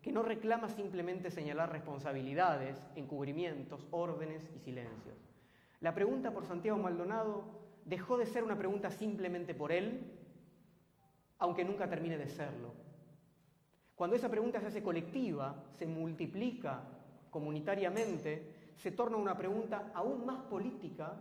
que 0.03 0.11
no 0.11 0.25
reclama 0.25 0.69
simplemente 0.69 1.31
señalar 1.31 1.71
responsabilidades, 1.71 2.77
encubrimientos, 2.97 3.87
órdenes 3.93 4.51
y 4.53 4.59
silencios? 4.59 5.15
La 5.79 5.95
pregunta 5.95 6.33
por 6.33 6.45
Santiago 6.45 6.77
Maldonado 6.77 7.45
dejó 7.85 8.19
de 8.19 8.27
ser 8.27 8.43
una 8.43 8.59
pregunta 8.59 8.91
simplemente 8.91 9.55
por 9.55 9.71
él, 9.71 10.01
aunque 11.39 11.65
nunca 11.65 11.89
termine 11.89 12.19
de 12.19 12.31
serlo. 12.31 12.73
Cuando 13.95 14.17
esa 14.17 14.29
pregunta 14.29 14.59
se 14.61 14.67
hace 14.67 14.83
colectiva, 14.83 15.55
se 15.79 15.87
multiplica 15.87 16.83
comunitariamente, 17.31 18.73
se 18.75 18.91
torna 18.91 19.19
una 19.19 19.37
pregunta 19.37 19.93
aún 19.95 20.27
más 20.27 20.43
política 20.47 21.15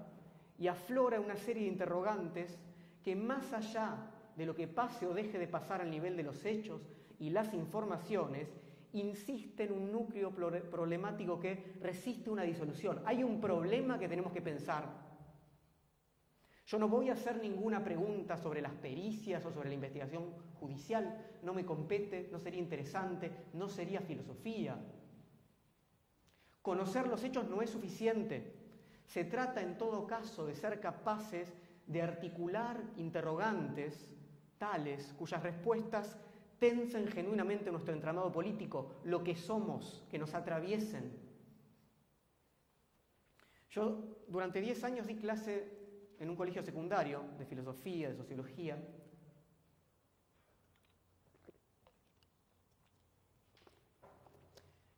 y 0.58 0.67
aflora 0.67 1.19
una 1.19 1.36
serie 1.36 1.65
de 1.65 1.69
interrogantes 1.69 2.58
que 3.03 3.15
más 3.15 3.53
allá 3.53 4.12
de 4.36 4.46
lo 4.46 4.56
que 4.56 4.68
pase 4.68 5.06
o 5.06 5.13
deje 5.13 5.38
de 5.38 5.48
pasar 5.48 5.82
al 5.82 5.91
nivel 5.91 6.15
de 6.15 6.24
los 6.24 6.46
hechos 6.46 6.82
y 7.20 7.29
las 7.29 7.53
informaciones, 7.53 8.50
insiste 8.94 9.65
en 9.65 9.74
un 9.74 9.91
núcleo 9.91 10.32
problemático 10.32 11.39
que 11.39 11.75
resiste 11.82 12.29
una 12.29 12.44
disolución. 12.44 13.01
Hay 13.06 13.24
un 13.24 13.39
problema 13.39 14.00
que 14.00 14.08
tenemos 14.08 14.32
que 14.32 14.41
pensar. 14.41 15.10
Yo 16.65 16.77
no 16.77 16.88
voy 16.88 17.10
a 17.10 17.13
hacer 17.13 17.41
ninguna 17.41 17.84
pregunta 17.84 18.38
sobre 18.38 18.62
las 18.62 18.74
pericias 18.74 19.44
o 19.46 19.51
sobre 19.51 19.70
la 19.70 19.75
investigación 19.75 20.32
judicial, 20.60 21.39
no 21.41 21.53
me 21.53 21.65
compete, 21.65 22.29
no 22.32 22.39
sería 22.39 22.60
interesante, 22.60 23.32
no 23.53 23.68
sería 23.68 24.01
filosofía. 24.01 24.77
Conocer 26.62 27.08
los 27.08 27.24
hechos 27.24 27.50
no 27.50 27.62
es 27.62 27.72
suficiente. 27.72 28.53
Se 29.08 29.24
trata 29.24 29.62
en 29.62 29.77
todo 29.77 30.06
caso 30.06 30.46
de 30.46 30.56
ser 30.56 30.79
capaces 30.79 31.51
de 31.89 32.01
articular 32.03 32.81
interrogantes 32.98 34.08
tales 34.60 35.13
cuyas 35.17 35.41
respuestas 35.41 36.17
tensen 36.60 37.08
genuinamente 37.08 37.72
nuestro 37.72 37.93
entramado 37.93 38.31
político, 38.31 39.01
lo 39.05 39.24
que 39.24 39.36
somos, 39.36 40.05
que 40.10 40.19
nos 40.19 40.34
atraviesen. 40.36 41.12
Yo 43.72 44.17
durante 44.27 44.62
10 44.62 44.84
años 44.84 45.08
di 45.08 45.15
clase 45.15 45.79
en 46.19 46.29
un 46.29 46.36
colegio 46.36 46.62
secundario 46.62 47.24
de 47.39 47.46
filosofía, 47.46 48.10
de 48.10 48.15
sociología. 48.15 48.77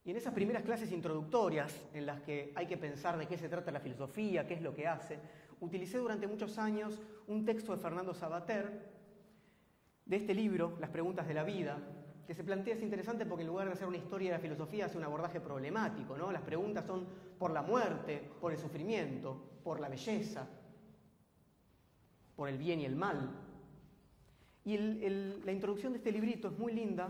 Y 0.04 0.10
en 0.10 0.18
esas 0.18 0.34
primeras 0.34 0.64
clases 0.64 0.92
introductorias, 0.92 1.74
en 1.94 2.08
las 2.08 2.22
que 2.22 2.52
hay 2.56 2.66
que 2.66 2.78
pensar 2.78 3.18
de 3.18 3.28
qué 3.28 3.38
se 3.38 3.50
trata 3.50 3.72
la 3.72 3.80
filosofía, 3.80 4.48
qué 4.48 4.56
es 4.56 4.62
lo 4.62 4.74
que 4.74 4.88
hace, 4.88 5.20
utilicé 5.62 6.00
durante 6.00 6.28
muchos 6.28 6.58
años 6.58 7.00
un 7.28 7.46
texto 7.46 7.74
de 7.74 7.82
Fernando 7.82 8.14
Sabater, 8.14 8.92
de 10.06 10.16
este 10.18 10.34
libro, 10.34 10.78
Las 10.82 10.90
preguntas 10.90 11.28
de 11.28 11.34
la 11.34 11.44
vida, 11.44 11.78
que 12.28 12.34
se 12.34 12.44
plantea 12.44 12.76
es 12.76 12.82
interesante 12.82 13.26
porque 13.26 13.44
en 13.44 13.48
lugar 13.48 13.68
de 13.68 13.74
hacer 13.74 13.88
una 13.88 13.98
historia 13.98 14.32
de 14.32 14.38
la 14.38 14.42
filosofía 14.42 14.86
hace 14.86 14.98
un 14.98 15.04
abordaje 15.04 15.40
problemático, 15.40 16.18
¿no? 16.18 16.32
Las 16.32 16.42
preguntas 16.42 16.86
son 16.86 17.08
por 17.38 17.52
la 17.52 17.62
muerte, 17.62 18.30
por 18.42 18.52
el 18.52 18.58
sufrimiento, 18.58 19.60
por 19.64 19.80
la 19.80 19.88
belleza, 19.88 20.48
por 22.36 22.50
el 22.50 22.58
bien 22.58 22.82
y 22.82 22.86
el 22.86 22.96
mal. 22.96 23.32
Y 24.66 24.78
la 24.78 25.52
introducción 25.52 25.94
de 25.94 26.00
este 26.00 26.12
librito 26.12 26.50
es 26.50 26.58
muy 26.58 26.74
linda 26.74 27.08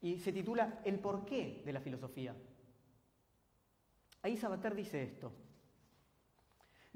y 0.00 0.18
se 0.18 0.32
titula 0.32 0.80
El 0.84 0.98
porqué 0.98 1.62
de 1.64 1.72
la 1.72 1.80
filosofía. 1.80 2.34
Ahí 4.22 4.36
Sabater 4.36 4.74
dice 4.74 5.02
esto. 5.02 5.32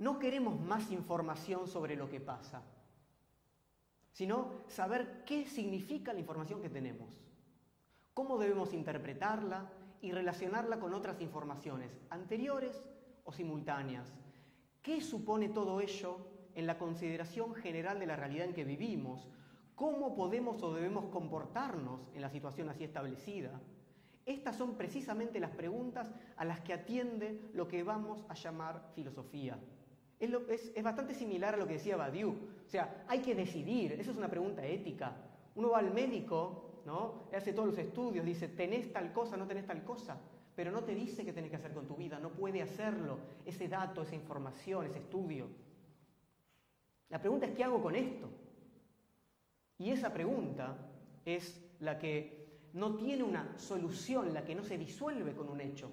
No 0.01 0.19
queremos 0.19 0.59
más 0.59 0.91
información 0.91 1.69
sobre 1.69 1.95
lo 1.95 2.09
que 2.09 2.21
pasa, 2.21 2.63
sino 4.13 4.51
saber 4.67 5.25
qué 5.27 5.47
significa 5.47 6.13
la 6.13 6.21
información 6.21 6.63
que 6.63 6.71
tenemos, 6.71 7.21
cómo 8.15 8.39
debemos 8.39 8.73
interpretarla 8.73 9.71
y 10.01 10.13
relacionarla 10.13 10.81
con 10.81 10.95
otras 10.95 11.21
informaciones, 11.21 12.01
anteriores 12.09 12.89
o 13.25 13.33
simultáneas. 13.33 14.11
¿Qué 14.83 15.03
supone 15.03 15.51
todo 15.51 15.83
ello 15.83 16.17
en 16.55 16.67
la 16.67 16.79
consideración 16.79 17.55
general 17.55 18.01
de 18.01 18.07
la 18.07 18.17
realidad 18.17 18.47
en 18.47 18.55
que 18.55 18.65
vivimos, 18.65 19.29
cómo 19.75 20.15
podemos 20.15 20.63
o 20.63 20.75
debemos 20.75 21.07
comportarnos 21.07 22.09
en 22.15 22.23
la 22.23 22.31
situación 22.31 22.71
así 22.71 22.85
establecida. 22.85 23.61
Estas 24.27 24.57
son 24.57 24.77
precisamente 24.77 25.41
las 25.41 25.51
preguntas 25.51 26.11
a 26.37 26.45
las 26.47 26.61
que 26.61 26.73
atiende 26.73 27.51
lo 27.53 27.69
que 27.69 27.83
vamos 27.83 28.25
a 28.31 28.35
llamar 28.35 28.91
filosofía. 28.95 29.59
Es, 30.21 30.83
bastante 30.83 31.15
similar 31.15 31.55
a 31.55 31.57
lo 31.57 31.67
que 31.67 31.75
decía 31.75 31.97
Badiou. 31.97 32.31
O 32.67 32.69
sea, 32.69 33.05
hay 33.09 33.21
que 33.21 33.35
decidir, 33.35 33.93
eso 33.93 34.11
es 34.11 34.19
una 34.19 34.29
pregunta 34.29 34.65
ética. 34.65 35.17
Uno 35.55 35.71
va 35.71 35.79
al 35.79 35.93
médico, 35.95 36.83
¿no? 36.85 37.25
hace 37.35 37.55
todos 37.55 37.71
los 37.71 37.79
estudios, 37.79 38.25
dice, 38.25 38.49
¿tenés 38.49 38.93
tal 38.93 39.13
cosa, 39.13 39.39
no 39.39 39.47
tenés 39.47 39.67
tal 39.67 39.83
cosa? 39.83 40.21
Pero 40.55 40.71
no 40.71 40.85
te 40.85 40.95
dice 40.95 41.25
qué 41.25 41.33
tenés 41.33 41.51
que 41.51 41.57
hacer 41.57 41.73
con 41.73 41.87
tu 41.87 41.97
vida, 41.97 42.19
no 42.19 42.31
puede 42.31 42.61
hacerlo, 42.61 43.19
ese 43.47 43.67
dato, 43.67 44.03
esa 44.03 44.15
información, 44.15 44.85
ese 44.85 44.99
estudio. 44.99 45.47
La 47.09 47.19
pregunta 47.19 47.47
es, 47.47 47.53
¿qué 47.53 47.65
hago 47.65 47.83
con 47.83 47.97
esto? 47.97 48.29
Y 49.79 49.91
esa 49.91 50.13
pregunta 50.13 50.77
es 51.25 51.59
la 51.81 51.99
que 51.99 52.69
no 52.75 52.97
tiene 52.97 53.25
una 53.25 53.59
solución, 53.59 54.35
la 54.35 54.45
que 54.45 54.55
no 54.55 54.63
se 54.63 54.77
disuelve 54.77 55.35
con 55.35 55.49
un 55.49 55.63
hecho, 55.63 55.91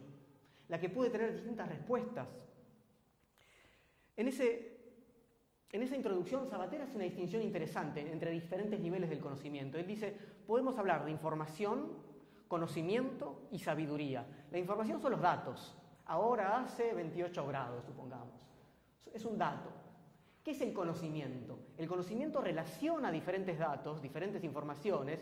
la 0.67 0.79
que 0.79 0.89
puede 0.89 1.09
tener 1.09 1.33
distintas 1.33 1.69
respuestas. 1.69 2.27
En, 4.17 4.27
ese, 4.27 4.77
en 5.71 5.83
esa 5.83 5.95
introducción, 5.95 6.47
Sabater 6.47 6.81
hace 6.81 6.95
una 6.95 7.05
distinción 7.05 7.43
interesante 7.43 8.11
entre 8.11 8.31
diferentes 8.31 8.79
niveles 8.79 9.09
del 9.09 9.19
conocimiento. 9.19 9.77
Él 9.77 9.85
dice, 9.85 10.17
podemos 10.45 10.77
hablar 10.79 11.05
de 11.05 11.11
información, 11.11 11.93
conocimiento 12.47 13.47
y 13.51 13.59
sabiduría. 13.59 14.25
La 14.51 14.57
información 14.57 14.99
son 14.99 15.11
los 15.11 15.21
datos. 15.21 15.77
Ahora 16.05 16.61
hace 16.61 16.93
28 16.93 17.45
grados, 17.47 17.85
supongamos. 17.85 18.33
Es 19.13 19.23
un 19.23 19.37
dato. 19.37 19.69
¿Qué 20.43 20.51
es 20.51 20.61
el 20.61 20.73
conocimiento? 20.73 21.59
El 21.77 21.87
conocimiento 21.87 22.41
relaciona 22.41 23.11
diferentes 23.11 23.59
datos, 23.59 24.01
diferentes 24.01 24.43
informaciones 24.43 25.19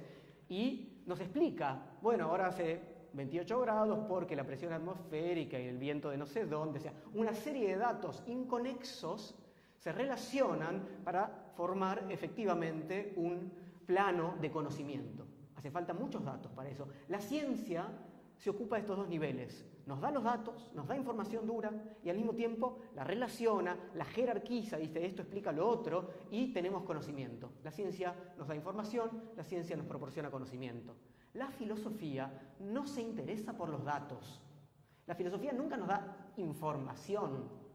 y 0.48 1.04
nos 1.06 1.20
explica, 1.20 1.98
bueno, 2.02 2.26
ahora 2.26 2.48
hace 2.48 2.95
28 3.16 3.62
grados 3.62 4.06
porque 4.08 4.36
la 4.36 4.44
presión 4.44 4.74
atmosférica 4.74 5.60
y 5.60 5.68
el 5.68 5.78
viento 5.78 6.10
de 6.10 6.18
no 6.18 6.26
sé 6.26 6.46
dónde, 6.46 6.80
sea, 6.80 6.94
una 7.14 7.34
serie 7.34 7.70
de 7.70 7.78
datos 7.78 8.24
inconexos 8.28 9.36
se 9.80 9.92
relacionan 9.92 10.84
para 11.04 11.52
formar 11.56 12.06
efectivamente 12.10 13.14
un 13.16 13.52
plano 13.86 14.36
de 14.42 14.52
conocimiento. 14.52 15.26
Hace 15.56 15.72
falta 15.72 15.94
muchos 15.94 16.24
datos 16.24 16.52
para 16.52 16.70
eso. 16.70 16.88
La 17.08 17.20
ciencia 17.20 17.88
se 18.38 18.50
ocupa 18.50 18.76
de 18.76 18.82
estos 18.82 18.98
dos 18.98 19.08
niveles, 19.08 19.66
nos 19.86 20.02
da 20.02 20.12
los 20.12 20.24
datos, 20.24 20.72
nos 20.74 20.88
da 20.88 20.98
información 20.98 21.46
dura 21.46 21.72
y 22.04 22.10
al 22.10 22.18
mismo 22.18 22.34
tiempo 22.34 22.80
la 22.96 23.04
relaciona, 23.04 23.78
la 23.94 24.06
jerarquiza, 24.06 24.78
dice 24.78 25.06
esto 25.06 25.22
explica 25.22 25.52
lo 25.52 25.68
otro 25.68 26.10
y 26.32 26.52
tenemos 26.52 26.84
conocimiento. 26.84 27.52
La 27.64 27.72
ciencia 27.72 28.16
nos 28.38 28.48
da 28.48 28.56
información, 28.56 29.10
la 29.38 29.44
ciencia 29.44 29.78
nos 29.78 29.86
proporciona 29.86 30.32
conocimiento. 30.32 30.96
La 31.36 31.50
filosofía 31.52 32.32
no 32.60 32.88
se 32.88 33.02
interesa 33.02 33.54
por 33.54 33.70
los 33.70 33.84
datos. 33.84 34.42
La 35.06 35.16
filosofía 35.16 35.52
nunca 35.52 35.78
nos 35.78 35.88
da 35.88 36.32
información. 36.38 37.66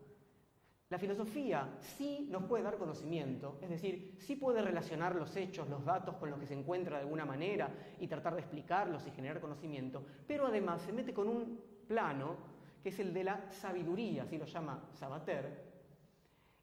La 0.88 0.98
filosofía 0.98 1.76
sí 1.78 2.26
nos 2.30 2.44
puede 2.44 2.64
dar 2.64 2.76
conocimiento, 2.76 3.58
es 3.62 3.70
decir, 3.70 4.16
sí 4.18 4.34
puede 4.34 4.60
relacionar 4.60 5.14
los 5.14 5.36
hechos, 5.36 5.68
los 5.68 5.84
datos 5.84 6.16
con 6.16 6.30
lo 6.30 6.38
que 6.40 6.46
se 6.46 6.54
encuentra 6.54 6.96
de 6.96 7.02
alguna 7.02 7.24
manera 7.24 7.72
y 8.00 8.08
tratar 8.08 8.34
de 8.34 8.40
explicarlos 8.40 9.06
y 9.06 9.12
generar 9.12 9.40
conocimiento, 9.40 10.04
pero 10.26 10.48
además 10.48 10.82
se 10.82 10.92
mete 10.92 11.14
con 11.14 11.28
un 11.28 11.60
plano 11.86 12.34
que 12.82 12.88
es 12.88 12.98
el 12.98 13.14
de 13.14 13.22
la 13.22 13.52
sabiduría, 13.52 14.24
así 14.24 14.36
lo 14.36 14.46
llama 14.46 14.88
Sabater, 14.94 15.70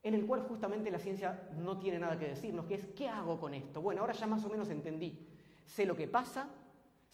en 0.04 0.14
el 0.14 0.26
cual 0.26 0.42
justamente 0.42 0.92
la 0.92 1.00
ciencia 1.00 1.50
no 1.58 1.78
tiene 1.80 2.00
nada 2.00 2.20
que 2.20 2.28
decirnos, 2.28 2.66
que 2.66 2.76
es 2.76 2.88
¿qué 2.88 3.08
hago 3.08 3.40
con 3.40 3.54
esto? 3.54 3.82
Bueno, 3.82 4.02
ahora 4.02 4.14
ya 4.14 4.28
más 4.28 4.44
o 4.44 4.50
menos 4.50 4.70
entendí. 4.70 5.26
Sé 5.66 5.86
lo 5.86 5.96
que 5.96 6.08
pasa, 6.08 6.50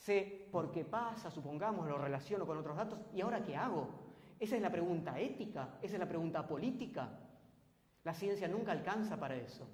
sé 0.03 0.47
por 0.51 0.69
qué 0.69 0.83
pasa, 0.83 1.31
supongamos, 1.31 1.87
lo 1.87 1.97
relaciono 1.97 2.45
con 2.45 2.57
otros 2.57 2.75
datos, 2.75 2.99
¿y 3.13 3.21
ahora 3.21 3.41
qué 3.41 3.55
hago? 3.55 3.87
Esa 4.37 4.57
es 4.57 4.61
la 4.61 4.69
pregunta 4.69 5.17
ética, 5.17 5.77
esa 5.81 5.95
es 5.95 5.99
la 5.99 6.07
pregunta 6.07 6.45
política. 6.45 7.09
La 8.03 8.13
ciencia 8.13 8.49
nunca 8.49 8.73
alcanza 8.73 9.17
para 9.17 9.35
eso. 9.37 9.65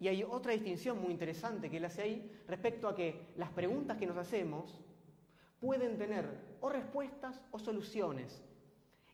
Y 0.00 0.08
hay 0.08 0.24
otra 0.24 0.52
distinción 0.52 1.00
muy 1.00 1.12
interesante 1.12 1.70
que 1.70 1.76
él 1.76 1.84
hace 1.84 2.02
ahí 2.02 2.42
respecto 2.48 2.88
a 2.88 2.96
que 2.96 3.32
las 3.36 3.50
preguntas 3.50 3.96
que 3.96 4.06
nos 4.06 4.16
hacemos 4.16 4.80
pueden 5.60 5.96
tener 5.96 6.56
o 6.60 6.68
respuestas 6.68 7.40
o 7.52 7.60
soluciones. 7.60 8.42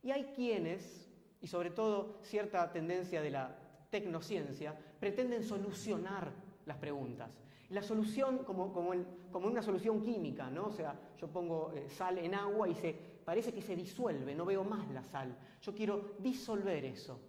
Y 0.03 0.11
hay 0.11 0.33
quienes, 0.35 1.07
y 1.43 1.49
sobre 1.49 1.69
todo 1.69 2.19
cierta 2.23 2.73
tendencia 2.73 3.21
de 3.21 3.31
la 3.31 3.55
tecnociencia, 3.91 4.75
pretenden 4.99 5.45
solucionar 5.45 6.33
las 6.65 6.79
preguntas. 6.79 7.29
La 7.71 7.83
solución 7.83 8.39
como, 8.45 8.73
como, 8.73 9.47
una 9.47 9.63
solución 9.63 10.01
química, 10.01 10.51
¿no? 10.51 10.67
O 10.67 10.73
sea, 10.73 10.99
yo 11.19 11.29
pongo 11.29 11.73
eh, 11.75 11.89
sal 11.89 12.17
en 12.19 12.35
agua 12.35 12.69
y 12.69 12.75
se, 12.75 12.93
parece 13.25 13.53
que 13.53 13.61
se 13.61 13.77
disuelve, 13.77 14.35
no 14.35 14.47
veo 14.47 14.65
más 14.65 14.89
la 14.91 15.03
sal. 15.03 15.37
Yo 15.61 15.75
quiero 15.75 16.15
disolver 16.19 16.85
eso. 16.85 17.21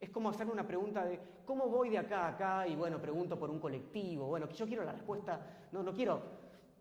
Es 0.00 0.10
como 0.10 0.28
hacerme 0.28 0.52
una 0.52 0.66
pregunta 0.66 1.04
de 1.04 1.20
cómo 1.44 1.68
voy 1.68 1.90
de 1.90 1.98
acá 1.98 2.26
a 2.26 2.28
acá 2.30 2.68
y 2.68 2.74
bueno, 2.74 3.00
pregunto 3.00 3.38
por 3.38 3.50
un 3.50 3.60
colectivo. 3.60 4.26
Bueno, 4.26 4.48
yo 4.50 4.66
quiero 4.66 4.84
la 4.84 4.92
respuesta, 4.92 5.68
no, 5.70 5.82
no 5.82 5.94
quiero 5.94 6.20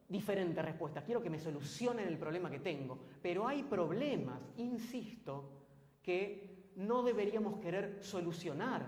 diferentes 0.09 0.63
respuestas, 0.63 1.03
quiero 1.03 1.21
que 1.21 1.29
me 1.29 1.39
solucionen 1.39 2.07
el 2.07 2.17
problema 2.17 2.49
que 2.49 2.59
tengo. 2.59 2.97
Pero 3.21 3.47
hay 3.47 3.63
problemas, 3.63 4.41
insisto, 4.57 5.49
que 6.01 6.71
no 6.75 7.03
deberíamos 7.03 7.59
querer 7.59 8.03
solucionar. 8.03 8.85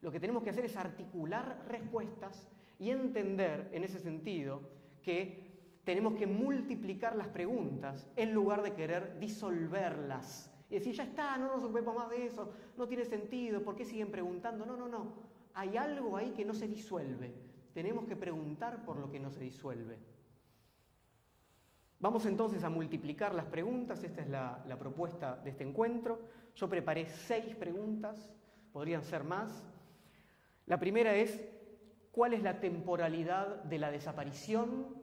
Lo 0.00 0.10
que 0.10 0.20
tenemos 0.20 0.42
que 0.42 0.50
hacer 0.50 0.64
es 0.64 0.76
articular 0.76 1.64
respuestas 1.68 2.48
y 2.80 2.90
entender 2.90 3.68
en 3.72 3.84
ese 3.84 4.00
sentido 4.00 4.62
que 5.02 5.50
tenemos 5.84 6.14
que 6.14 6.26
multiplicar 6.26 7.14
las 7.14 7.28
preguntas 7.28 8.08
en 8.16 8.32
lugar 8.32 8.62
de 8.62 8.72
querer 8.72 9.18
disolverlas. 9.20 10.50
Y 10.70 10.74
decir, 10.74 10.94
ya 10.94 11.04
está, 11.04 11.36
no 11.36 11.54
nos 11.54 11.62
ocupemos 11.64 11.94
más 11.94 12.08
de 12.08 12.26
eso, 12.26 12.52
no 12.78 12.88
tiene 12.88 13.04
sentido, 13.04 13.62
¿por 13.62 13.76
qué 13.76 13.84
siguen 13.84 14.10
preguntando? 14.10 14.64
No, 14.64 14.76
no, 14.76 14.88
no. 14.88 15.12
Hay 15.52 15.76
algo 15.76 16.16
ahí 16.16 16.30
que 16.30 16.44
no 16.44 16.54
se 16.54 16.66
disuelve. 16.68 17.34
Tenemos 17.74 18.06
que 18.06 18.16
preguntar 18.16 18.84
por 18.84 18.96
lo 18.96 19.10
que 19.10 19.20
no 19.20 19.30
se 19.30 19.40
disuelve. 19.40 19.98
Vamos 21.98 22.24
entonces 22.24 22.64
a 22.64 22.70
multiplicar 22.70 23.34
las 23.34 23.44
preguntas, 23.44 24.02
esta 24.04 24.22
es 24.22 24.28
la, 24.28 24.64
la 24.66 24.78
propuesta 24.78 25.36
de 25.36 25.50
este 25.50 25.64
encuentro. 25.64 26.20
Yo 26.54 26.66
preparé 26.66 27.04
seis 27.04 27.54
preguntas, 27.56 28.32
podrían 28.72 29.02
ser 29.02 29.22
más. 29.22 29.66
La 30.64 30.78
primera 30.78 31.14
es, 31.14 31.42
¿Cuál 32.10 32.34
es 32.34 32.42
la 32.42 32.58
temporalidad 32.58 33.62
de 33.64 33.78
la 33.78 33.90
desaparición? 33.90 35.00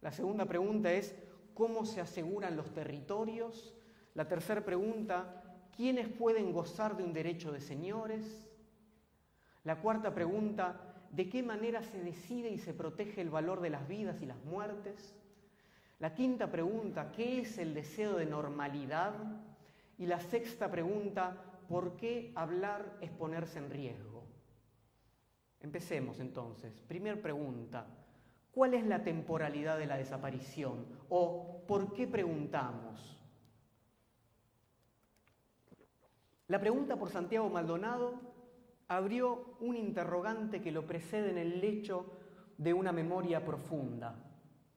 La 0.00 0.10
segunda 0.10 0.46
pregunta 0.46 0.92
es, 0.92 1.14
¿cómo 1.54 1.84
se 1.84 2.00
aseguran 2.00 2.56
los 2.56 2.72
territorios? 2.72 3.74
La 4.14 4.26
tercera 4.26 4.64
pregunta, 4.64 5.68
¿quiénes 5.76 6.08
pueden 6.08 6.52
gozar 6.52 6.96
de 6.96 7.04
un 7.04 7.12
derecho 7.12 7.52
de 7.52 7.60
señores? 7.60 8.48
La 9.62 9.80
cuarta 9.80 10.12
pregunta, 10.12 10.80
¿de 11.10 11.28
qué 11.28 11.42
manera 11.42 11.82
se 11.82 12.02
decide 12.02 12.50
y 12.50 12.58
se 12.58 12.74
protege 12.74 13.20
el 13.20 13.30
valor 13.30 13.60
de 13.60 13.70
las 13.70 13.86
vidas 13.86 14.20
y 14.20 14.26
las 14.26 14.42
muertes? 14.44 15.14
La 16.00 16.14
quinta 16.14 16.50
pregunta, 16.50 17.12
¿qué 17.12 17.40
es 17.40 17.58
el 17.58 17.74
deseo 17.74 18.16
de 18.16 18.26
normalidad? 18.26 19.14
Y 19.98 20.06
la 20.06 20.20
sexta 20.20 20.70
pregunta, 20.70 21.36
¿por 21.68 21.96
qué 21.96 22.32
hablar 22.34 22.96
es 23.00 23.10
ponerse 23.10 23.58
en 23.58 23.70
riesgo? 23.70 24.07
Empecemos 25.60 26.20
entonces. 26.20 26.72
Primer 26.86 27.20
pregunta. 27.20 27.86
¿Cuál 28.50 28.74
es 28.74 28.86
la 28.86 29.04
temporalidad 29.04 29.78
de 29.78 29.86
la 29.86 29.96
desaparición? 29.96 30.86
¿O 31.08 31.62
por 31.66 31.92
qué 31.92 32.06
preguntamos? 32.06 33.18
La 36.48 36.58
pregunta 36.58 36.96
por 36.96 37.10
Santiago 37.10 37.48
Maldonado 37.50 38.14
abrió 38.88 39.56
un 39.60 39.76
interrogante 39.76 40.62
que 40.62 40.72
lo 40.72 40.86
precede 40.86 41.30
en 41.30 41.38
el 41.38 41.60
lecho 41.60 42.06
de 42.56 42.72
una 42.72 42.90
memoria 42.90 43.44
profunda. 43.44 44.16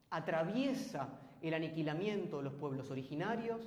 Atraviesa 0.10 1.08
el 1.41 1.54
aniquilamiento 1.54 2.38
de 2.38 2.44
los 2.44 2.54
pueblos 2.54 2.91
originarios 2.91 3.62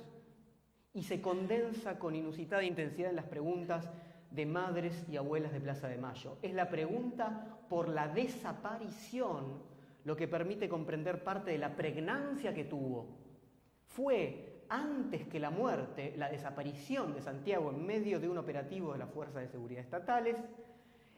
y 0.93 1.03
se 1.03 1.19
condensa 1.19 1.99
con 1.99 2.15
inusitada 2.15 2.63
intensidad 2.63 3.09
en 3.09 3.17
las 3.17 3.25
preguntas 3.25 3.89
de 4.35 4.45
madres 4.45 5.05
y 5.09 5.17
abuelas 5.17 5.53
de 5.53 5.61
Plaza 5.61 5.87
de 5.87 5.97
Mayo. 5.97 6.37
Es 6.41 6.53
la 6.53 6.69
pregunta 6.69 7.57
por 7.69 7.87
la 7.87 8.07
desaparición 8.09 9.63
lo 10.03 10.15
que 10.15 10.27
permite 10.27 10.69
comprender 10.69 11.23
parte 11.23 11.51
de 11.51 11.57
la 11.57 11.75
pregnancia 11.75 12.53
que 12.53 12.65
tuvo. 12.65 13.07
Fue 13.87 14.63
antes 14.69 15.25
que 15.27 15.39
la 15.39 15.49
muerte, 15.49 16.13
la 16.17 16.29
desaparición 16.29 17.13
de 17.13 17.21
Santiago 17.21 17.71
en 17.71 17.85
medio 17.85 18.19
de 18.19 18.29
un 18.29 18.37
operativo 18.37 18.91
de 18.93 18.99
las 18.99 19.09
fuerzas 19.09 19.41
de 19.41 19.47
seguridad 19.47 19.83
estatales, 19.83 20.35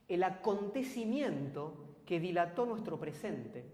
el 0.08 0.24
acontecimiento 0.24 1.96
que 2.06 2.20
dilató 2.20 2.66
nuestro 2.66 3.00
presente, 3.00 3.66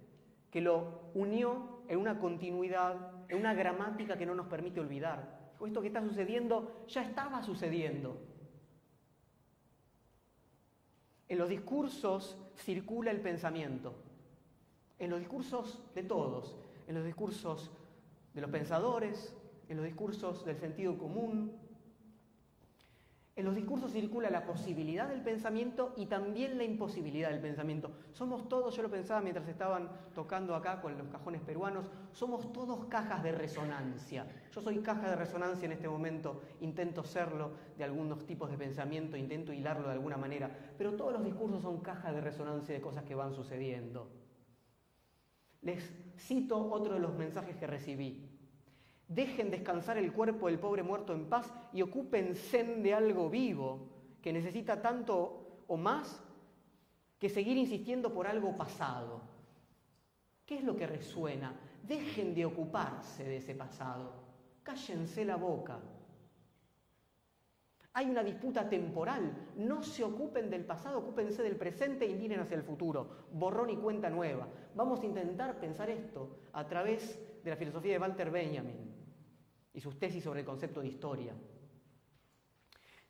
que 0.50 0.62
lo 0.62 1.12
unió 1.14 1.82
en 1.88 2.00
una 2.00 2.18
continuidad, 2.18 3.12
en 3.28 3.40
una 3.40 3.54
gramática 3.54 4.18
que 4.18 4.26
no 4.26 4.36
nos 4.36 4.48
permite 4.48 4.80
olvidar. 4.80 5.52
Esto 5.64 5.82
que 5.82 5.88
está 5.88 6.02
sucediendo 6.02 6.86
ya 6.88 7.04
estaba 7.04 7.42
sucediendo, 7.44 8.18
en 11.30 11.38
los 11.38 11.50
discursos 11.50 12.38
circula 12.58 13.12
el 13.12 13.22
pensamiento, 13.22 13.94
en 15.00 15.10
los 15.10 15.20
discursos 15.20 15.82
de 15.96 16.04
todos, 16.04 16.56
en 16.88 16.96
los 16.96 17.06
discursos 17.06 17.72
de 18.34 18.42
los 18.42 18.50
pensadores, 18.50 19.36
en 19.70 19.78
los 19.78 19.86
discursos 19.86 20.46
del 20.46 20.58
sentido 20.58 20.98
común, 20.98 21.52
en 23.36 23.46
los 23.46 23.56
discursos 23.56 23.92
circula 23.92 24.30
la 24.30 24.46
posibilidad 24.46 25.08
del 25.08 25.22
pensamiento 25.22 25.94
y 25.98 26.06
también 26.06 26.56
la 26.58 26.66
imposibilidad 26.66 27.32
del 27.32 27.40
pensamiento. 27.40 27.90
Somos 28.12 28.48
todos, 28.48 28.76
yo 28.76 28.84
lo 28.84 28.92
pensaba 28.92 29.22
mientras 29.22 29.48
estaban 29.48 29.90
tocando 30.14 30.54
acá 30.54 30.80
con 30.82 30.96
los 30.98 31.08
cajones 31.08 31.42
peruanos, 31.42 31.90
somos 32.12 32.54
todos 32.54 32.86
cajas 32.86 33.24
de 33.24 33.32
resonancia. 33.32 34.28
Yo 34.52 34.62
soy 34.62 34.80
caja 34.80 35.10
de 35.10 35.16
resonancia 35.16 35.66
en 35.66 35.72
este 35.72 35.90
momento, 35.90 36.42
intento 36.62 37.04
serlo 37.04 37.54
de 37.76 37.84
algunos 37.84 38.24
tipos 38.28 38.52
de 38.52 38.58
pensamiento, 38.58 39.18
intento 39.18 39.52
hilarlo 39.52 39.88
de 39.88 39.94
alguna 39.94 40.18
manera, 40.18 40.56
pero 40.78 40.94
todos 40.94 41.14
los 41.14 41.26
discursos 41.26 41.64
son 41.64 41.82
cajas 41.82 42.14
de 42.14 42.22
resonancia 42.22 42.76
de 42.76 42.82
cosas 42.82 43.04
que 43.04 43.16
van 43.16 43.34
sucediendo. 43.34 44.12
Les 45.64 45.92
cito 46.18 46.70
otro 46.72 46.94
de 46.94 47.00
los 47.00 47.16
mensajes 47.16 47.56
que 47.56 47.66
recibí. 47.66 48.33
Dejen 49.08 49.52
descansar 49.52 49.98
el 49.98 50.12
cuerpo 50.14 50.48
del 50.48 50.60
pobre 50.60 50.84
muerto 50.84 51.14
en 51.14 51.30
paz 51.30 51.54
y 51.74 51.82
ocúpense 51.82 52.64
de 52.64 52.94
algo 52.94 53.30
vivo 53.30 53.90
que 54.22 54.34
necesita 54.34 54.82
tanto 54.82 55.64
o 55.68 55.78
más 55.78 56.24
que 57.20 57.30
seguir 57.30 57.58
insistiendo 57.58 58.14
por 58.14 58.28
algo 58.28 58.56
pasado. 58.58 59.22
¿Qué 60.46 60.56
es 60.58 60.64
lo 60.64 60.76
que 60.76 60.88
resuena? 60.88 61.54
Dejen 61.84 62.34
de 62.34 62.46
ocuparse 62.46 63.24
de 63.24 63.38
ese 63.38 63.56
pasado. 63.56 64.14
Cállense 64.64 65.26
la 65.26 65.36
boca. 65.36 65.80
Hay 67.94 68.10
una 68.10 68.24
disputa 68.24 68.68
temporal. 68.68 69.52
No 69.56 69.84
se 69.84 70.04
ocupen 70.04 70.50
del 70.50 70.66
pasado, 70.66 71.00
ocúpense 71.00 71.44
del 71.44 71.58
presente 71.58 72.08
y 72.08 72.16
miren 72.16 72.40
hacia 72.40 72.58
el 72.58 72.64
futuro. 72.64 73.28
Borrón 73.32 73.70
y 73.70 73.78
cuenta 73.78 74.10
nueva. 74.10 74.48
Vamos 74.76 75.02
a 75.02 75.06
intentar 75.06 75.60
pensar 75.60 75.90
esto 75.90 76.40
a 76.54 76.68
través 76.68 77.20
de 77.44 77.50
la 77.50 77.58
filosofía 77.58 77.94
de 77.94 78.00
Walter 78.00 78.32
Benjamin 78.32 78.94
y 79.74 79.82
sus 79.82 79.98
tesis 80.00 80.24
sobre 80.24 80.42
el 80.42 80.46
concepto 80.46 80.82
de 80.82 80.88
historia. 80.88 81.34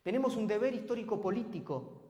Tenemos 0.02 0.36
un 0.36 0.48
deber 0.48 0.74
histórico-político, 0.74 2.02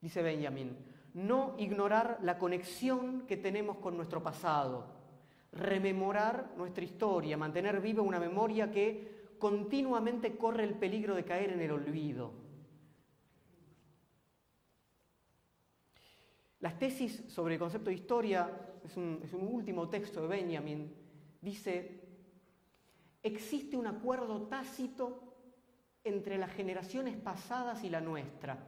dice 0.00 0.22
Benjamin, 0.22 0.76
no 1.14 1.54
ignorar 1.58 2.18
la 2.22 2.38
conexión 2.38 3.26
que 3.26 3.36
tenemos 3.36 3.78
con 3.78 3.96
nuestro 3.96 4.22
pasado, 4.22 4.86
rememorar 5.52 6.52
nuestra 6.56 6.84
historia, 6.84 7.36
mantener 7.36 7.80
viva 7.80 8.02
una 8.02 8.18
memoria 8.18 8.70
que 8.70 9.36
continuamente 9.38 10.36
corre 10.36 10.64
el 10.64 10.74
peligro 10.74 11.14
de 11.14 11.24
caer 11.24 11.52
en 11.52 11.60
el 11.60 11.70
olvido. 11.70 12.32
Las 16.60 16.78
tesis 16.78 17.24
sobre 17.28 17.54
el 17.54 17.60
concepto 17.60 17.90
de 17.90 17.96
historia, 17.96 18.50
es 18.84 18.96
un, 18.96 19.20
es 19.22 19.32
un 19.32 19.48
último 19.48 19.88
texto 19.88 20.22
de 20.22 20.28
Benjamin, 20.28 21.01
dice, 21.42 22.00
existe 23.22 23.76
un 23.76 23.86
acuerdo 23.86 24.42
tácito 24.42 25.34
entre 26.04 26.38
las 26.38 26.50
generaciones 26.52 27.16
pasadas 27.16 27.84
y 27.84 27.90
la 27.90 28.00
nuestra. 28.00 28.58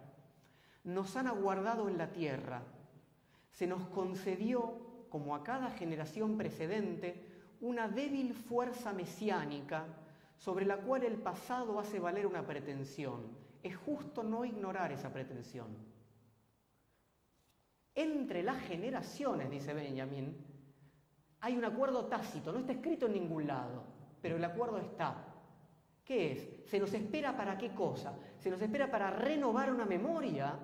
Nos 0.85 1.17
han 1.17 1.27
aguardado 1.27 1.89
en 1.89 1.97
la 1.97 2.13
tierra. 2.13 2.63
Se 3.51 3.67
nos 3.67 3.87
concedió, 3.89 5.07
como 5.09 5.35
a 5.35 5.43
cada 5.43 5.71
generación 5.71 6.37
precedente, 6.37 7.25
una 7.61 7.89
débil 7.89 8.35
fuerza 8.35 8.93
mesiánica 8.93 9.87
sobre 10.37 10.67
la 10.67 10.77
cual 10.77 11.05
el 11.05 11.17
pasado 11.17 11.79
hace 11.79 12.01
valer 12.01 12.27
una 12.27 12.47
pretensión. 12.47 13.23
Es 13.63 13.77
justo 13.77 14.23
no 14.23 14.45
ignorar 14.45 14.93
esa 14.93 15.13
pretensión. 15.13 15.69
Entre 17.95 18.43
las 18.43 18.61
generaciones, 18.63 19.51
dice 19.51 19.73
Benjamin, 19.73 20.37
hay 21.45 21.59
un 21.59 21.65
acuerdo 21.67 22.07
tácito, 22.07 22.53
no 22.53 22.61
está 22.61 22.73
escrito 22.73 23.05
en 23.05 23.13
ningún 23.13 23.47
lado, 23.47 23.83
pero 24.23 24.37
el 24.37 24.45
acuerdo 24.45 24.79
está. 24.79 25.15
¿Qué 26.03 26.33
es? 26.33 26.71
¿Se 26.71 26.81
nos 26.81 26.95
espera 26.95 27.37
para 27.37 27.59
qué 27.59 27.75
cosa? 27.75 28.15
Se 28.39 28.49
nos 28.49 28.63
espera 28.63 28.91
para 28.91 29.11
renovar 29.11 29.71
una 29.71 29.85
memoria 29.85 30.59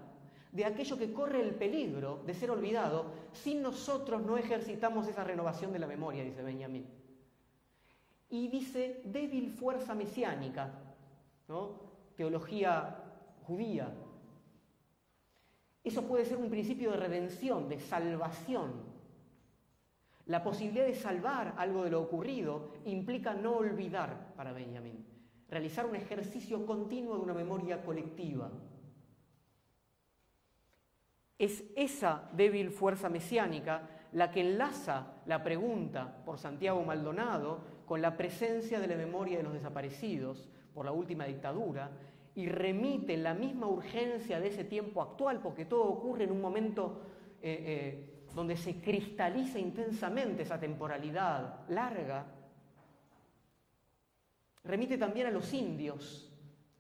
de 0.51 0.65
aquello 0.65 0.97
que 0.97 1.13
corre 1.13 1.43
el 1.43 1.55
peligro 1.55 2.23
de 2.25 2.33
ser 2.33 2.51
olvidado 2.51 3.13
si 3.31 3.57
nosotros 3.57 4.23
no 4.23 4.39
ejercitamos 4.39 5.07
esa 5.07 5.23
renovación 5.23 5.71
de 5.71 5.81
la 5.81 5.87
memoria, 5.87 6.25
dice 6.25 6.43
Benjamin. 6.43 6.87
Y 8.31 8.49
dice 8.49 9.03
débil 9.05 9.51
fuerza 9.51 9.95
mesiánica, 9.95 10.73
¿no? 11.47 11.91
teología 12.17 13.05
judía. 13.43 13.93
Eso 15.85 16.09
puede 16.09 16.25
ser 16.25 16.39
un 16.39 16.49
principio 16.49 16.93
de 16.93 16.97
redención, 16.97 17.69
de 17.69 17.79
salvación. 17.79 18.90
La 20.31 20.45
posibilidad 20.45 20.87
de 20.87 20.95
salvar 20.95 21.55
algo 21.57 21.83
de 21.83 21.91
lo 21.91 22.01
ocurrido 22.03 22.71
implica 22.85 23.35
no 23.35 23.57
olvidar 23.57 24.33
para 24.37 24.53
Benjamin, 24.53 25.05
realizar 25.49 25.87
un 25.87 25.97
ejercicio 25.97 26.65
continuo 26.65 27.17
de 27.17 27.23
una 27.23 27.35
memoria 27.35 27.83
colectiva. 27.83 28.49
Es 31.37 31.65
esa 31.75 32.31
débil 32.33 32.71
fuerza 32.71 33.09
mesiánica 33.09 33.89
la 34.13 34.31
que 34.31 34.43
enlaza 34.43 35.15
la 35.27 35.43
pregunta 35.43 36.23
por 36.25 36.39
Santiago 36.39 36.85
Maldonado 36.85 37.65
con 37.85 38.01
la 38.01 38.17
presencia 38.17 38.79
de 38.79 38.87
la 38.87 38.95
memoria 38.95 39.39
de 39.39 39.43
los 39.43 39.55
desaparecidos 39.55 40.49
por 40.73 40.85
la 40.85 40.93
última 40.93 41.25
dictadura 41.25 41.91
y 42.37 42.47
remite 42.47 43.17
la 43.17 43.35
misma 43.35 43.67
urgencia 43.67 44.39
de 44.39 44.47
ese 44.47 44.63
tiempo 44.63 45.03
actual, 45.03 45.41
porque 45.43 45.65
todo 45.65 45.87
ocurre 45.87 46.23
en 46.23 46.31
un 46.31 46.41
momento 46.41 47.01
eh, 47.43 47.65
eh, 47.67 48.10
donde 48.35 48.57
se 48.57 48.81
cristaliza 48.81 49.59
intensamente 49.59 50.43
esa 50.43 50.59
temporalidad 50.59 51.69
larga. 51.69 52.27
Remite 54.65 54.99
también 54.99 55.27
a 55.27 55.31
los 55.31 55.53
indios. 55.53 56.33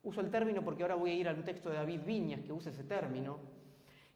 Uso 0.02 0.20
el 0.20 0.30
término 0.30 0.62
porque 0.62 0.82
ahora 0.82 0.94
voy 0.94 1.10
a 1.10 1.14
ir 1.14 1.28
al 1.28 1.44
texto 1.44 1.70
de 1.70 1.76
David 1.76 2.00
Viñas 2.06 2.40
que 2.40 2.52
usa 2.52 2.70
ese 2.70 2.84
término 2.84 3.38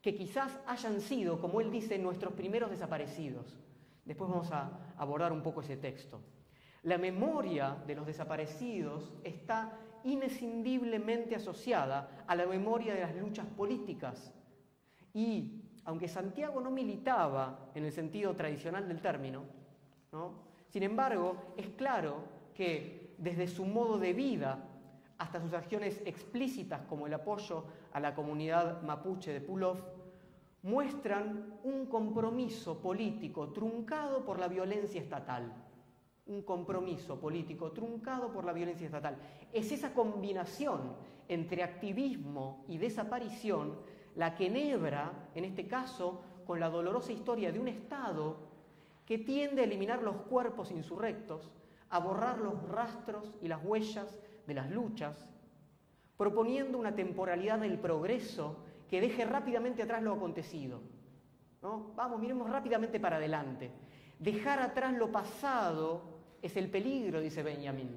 que 0.05 0.15
quizás 0.15 0.61
hayan 0.67 1.01
sido, 1.01 1.41
como 1.41 1.63
él 1.63 1.71
dice, 1.71 1.97
nuestros 1.97 2.35
primeros 2.35 2.69
desaparecidos. 2.69 3.59
Después 4.05 4.29
vamos 4.29 4.53
a 4.53 4.93
abordar 4.99 5.33
un 5.33 5.43
poco 5.43 5.63
ese 5.63 5.79
texto. 5.79 6.21
La 6.83 6.99
memoria 6.99 7.83
de 7.87 7.95
los 7.95 8.05
desaparecidos 8.05 9.15
está 9.25 9.79
inescindiblemente 10.05 11.35
asociada 11.35 12.23
a 12.27 12.37
la 12.37 12.45
memoria 12.45 12.93
de 12.93 13.01
las 13.01 13.17
luchas 13.17 13.47
políticas. 13.47 14.35
Y 15.15 15.64
aunque 15.85 16.09
Santiago 16.09 16.61
no 16.61 16.71
militaba 16.71 17.71
en 17.75 17.85
el 17.85 17.93
sentido 17.93 18.35
tradicional 18.35 18.89
del 18.89 19.01
término, 19.01 19.43
sin 20.69 20.83
embargo, 20.83 21.55
es 21.57 21.69
claro 21.71 22.17
que 22.55 23.15
desde 23.19 23.47
su 23.47 23.65
modo 23.65 23.99
de 23.99 24.13
vida 24.13 24.59
hasta 25.19 25.41
sus 25.41 25.53
acciones 25.53 26.03
explícitas 26.05 26.83
como 26.83 27.07
el 27.07 27.15
apoyo 27.15 27.65
a 27.93 28.01
la 28.01 28.15
comunidad 28.15 28.83
mapuche 28.83 29.33
de 29.33 29.41
Pulov, 29.41 29.79
muestran 30.63 31.59
un 31.63 31.87
compromiso 31.87 32.81
político 32.81 33.53
truncado 33.53 34.25
por 34.25 34.39
la 34.39 34.49
violencia 34.49 35.01
estatal. 35.01 35.53
Un 36.27 36.43
compromiso 36.43 37.21
político 37.21 37.71
truncado 37.73 38.33
por 38.33 38.45
la 38.45 38.53
violencia 38.53 38.87
estatal. 38.87 39.17
Es 39.53 39.71
esa 39.71 39.93
combinación 39.93 40.97
entre 41.29 41.63
activismo 41.63 42.65
y 42.67 42.79
desaparición 42.79 43.77
la 44.17 44.35
que 44.35 44.47
enhebra, 44.47 45.31
en 45.35 45.45
este 45.45 45.67
caso, 45.67 46.23
con 46.47 46.61
la 46.61 46.71
dolorosa 46.71 47.13
historia 47.13 47.51
de 47.51 47.59
un 47.59 47.69
Estado 47.69 48.37
que 49.07 49.19
tiende 49.19 49.63
a 49.63 49.65
eliminar 49.65 50.03
los 50.03 50.17
cuerpos 50.17 50.71
insurrectos, 50.71 51.51
a 51.91 51.99
borrar 51.99 52.39
los 52.39 52.63
rastros 52.69 53.35
y 53.43 53.49
las 53.49 53.65
huellas 53.65 54.19
de 54.47 54.55
las 54.55 54.71
luchas, 54.71 55.29
proponiendo 56.17 56.79
una 56.79 56.95
temporalidad 56.95 57.59
del 57.59 57.79
progreso 57.79 58.57
que 58.89 59.01
deje 59.01 59.25
rápidamente 59.25 59.83
atrás 59.83 60.03
lo 60.03 60.13
acontecido. 60.13 60.81
¿no? 61.63 61.93
Vamos, 61.97 62.21
miremos 62.21 62.49
rápidamente 62.49 63.01
para 63.01 63.17
adelante. 63.17 63.71
Dejar 64.19 64.61
atrás 64.61 64.95
lo 64.95 65.11
pasado 65.11 66.03
es 66.41 66.57
el 66.57 66.71
peligro, 66.71 67.21
dice 67.21 67.43
Benjamin. 67.43 67.91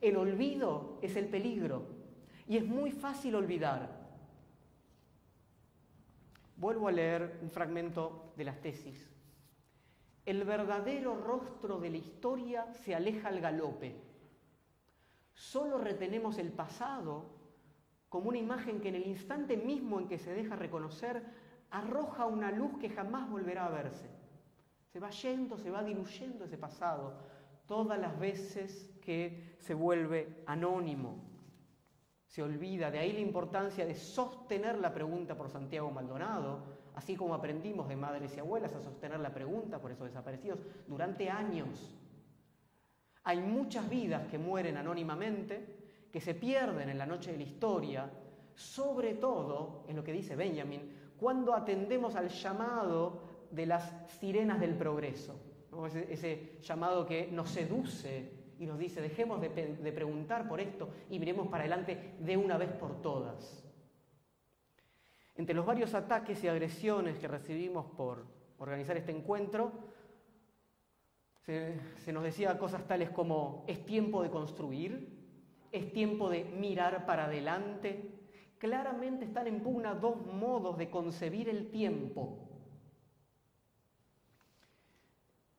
El 0.00 0.16
olvido 0.16 0.98
es 1.02 1.16
el 1.16 1.26
peligro. 1.26 1.86
Y 2.46 2.56
es 2.56 2.64
muy 2.64 2.92
fácil 2.92 3.34
olvidar. 3.34 4.03
Vuelvo 6.56 6.88
a 6.88 6.92
leer 6.92 7.38
un 7.42 7.50
fragmento 7.50 8.32
de 8.36 8.44
las 8.44 8.60
tesis. 8.60 9.10
El 10.24 10.44
verdadero 10.44 11.16
rostro 11.16 11.78
de 11.78 11.90
la 11.90 11.96
historia 11.98 12.72
se 12.72 12.94
aleja 12.94 13.28
al 13.28 13.40
galope 13.40 14.14
Solo 15.34 15.78
retenemos 15.78 16.38
el 16.38 16.52
pasado 16.52 17.26
como 18.08 18.28
una 18.28 18.38
imagen 18.38 18.80
que 18.80 18.88
en 18.88 18.94
el 18.94 19.06
instante 19.06 19.56
mismo 19.56 19.98
en 19.98 20.06
que 20.06 20.18
se 20.18 20.32
deja 20.32 20.54
reconocer 20.54 21.24
arroja 21.70 22.26
una 22.26 22.52
luz 22.52 22.78
que 22.78 22.88
jamás 22.88 23.28
volverá 23.28 23.66
a 23.66 23.70
verse. 23.70 24.08
Se 24.92 25.00
va 25.00 25.10
yendo, 25.10 25.58
se 25.58 25.70
va 25.70 25.82
diluyendo 25.82 26.44
ese 26.44 26.56
pasado 26.56 27.14
todas 27.66 27.98
las 27.98 28.16
veces 28.18 28.94
que 29.02 29.56
se 29.58 29.74
vuelve 29.74 30.44
anónimo. 30.46 31.33
Se 32.34 32.42
olvida, 32.42 32.90
de 32.90 32.98
ahí 32.98 33.12
la 33.12 33.20
importancia 33.20 33.86
de 33.86 33.94
sostener 33.94 34.78
la 34.78 34.92
pregunta 34.92 35.36
por 35.36 35.48
Santiago 35.48 35.92
Maldonado, 35.92 36.64
así 36.96 37.14
como 37.14 37.32
aprendimos 37.32 37.88
de 37.88 37.94
madres 37.94 38.36
y 38.36 38.40
abuelas 38.40 38.74
a 38.74 38.80
sostener 38.80 39.20
la 39.20 39.32
pregunta 39.32 39.80
por 39.80 39.92
esos 39.92 40.08
desaparecidos 40.08 40.58
durante 40.88 41.30
años. 41.30 41.94
Hay 43.22 43.38
muchas 43.38 43.88
vidas 43.88 44.26
que 44.26 44.36
mueren 44.36 44.76
anónimamente, 44.76 46.08
que 46.10 46.20
se 46.20 46.34
pierden 46.34 46.88
en 46.88 46.98
la 46.98 47.06
noche 47.06 47.30
de 47.30 47.38
la 47.38 47.44
historia, 47.44 48.10
sobre 48.56 49.14
todo, 49.14 49.84
en 49.86 49.94
lo 49.94 50.02
que 50.02 50.12
dice 50.12 50.34
Benjamin, 50.34 51.12
cuando 51.16 51.54
atendemos 51.54 52.16
al 52.16 52.30
llamado 52.30 53.46
de 53.52 53.66
las 53.66 54.10
sirenas 54.18 54.58
del 54.58 54.74
progreso, 54.74 55.38
ese, 56.10 56.58
llamado 56.62 57.06
que 57.06 57.28
nos 57.30 57.48
seduce 57.48 58.33
y 58.58 58.66
nos 58.66 58.78
dice, 58.78 59.00
dejemos 59.00 59.40
de, 59.40 59.50
preguntar 59.92 60.48
por 60.48 60.60
esto 60.60 60.88
y 61.10 61.18
miremos 61.18 61.48
para 61.48 61.62
adelante 61.64 62.14
de 62.20 62.36
una 62.36 62.56
vez 62.56 62.70
por 62.70 63.00
todas. 63.02 63.64
Entre 65.36 65.54
los 65.54 65.66
varios 65.66 65.94
ataques 65.94 66.42
y 66.44 66.48
agresiones 66.48 67.18
que 67.18 67.28
recibimos 67.28 67.86
por 67.96 68.24
organizar 68.58 68.96
este 68.96 69.12
encuentro, 69.12 69.72
se, 71.44 72.12
nos 72.12 72.22
decía 72.22 72.56
cosas 72.58 72.86
tales 72.86 73.10
como 73.10 73.64
es 73.66 73.84
tiempo 73.84 74.22
de 74.22 74.30
construir, 74.30 75.08
es 75.72 75.92
tiempo 75.92 76.30
de 76.30 76.44
mirar 76.44 77.04
para 77.04 77.26
adelante. 77.26 78.12
Claramente 78.58 79.24
están 79.24 79.48
en 79.48 79.60
pugna 79.60 79.94
dos 79.94 80.24
modos 80.26 80.78
de 80.78 80.88
concebir 80.88 81.48
el 81.48 81.70
tiempo. 81.70 82.43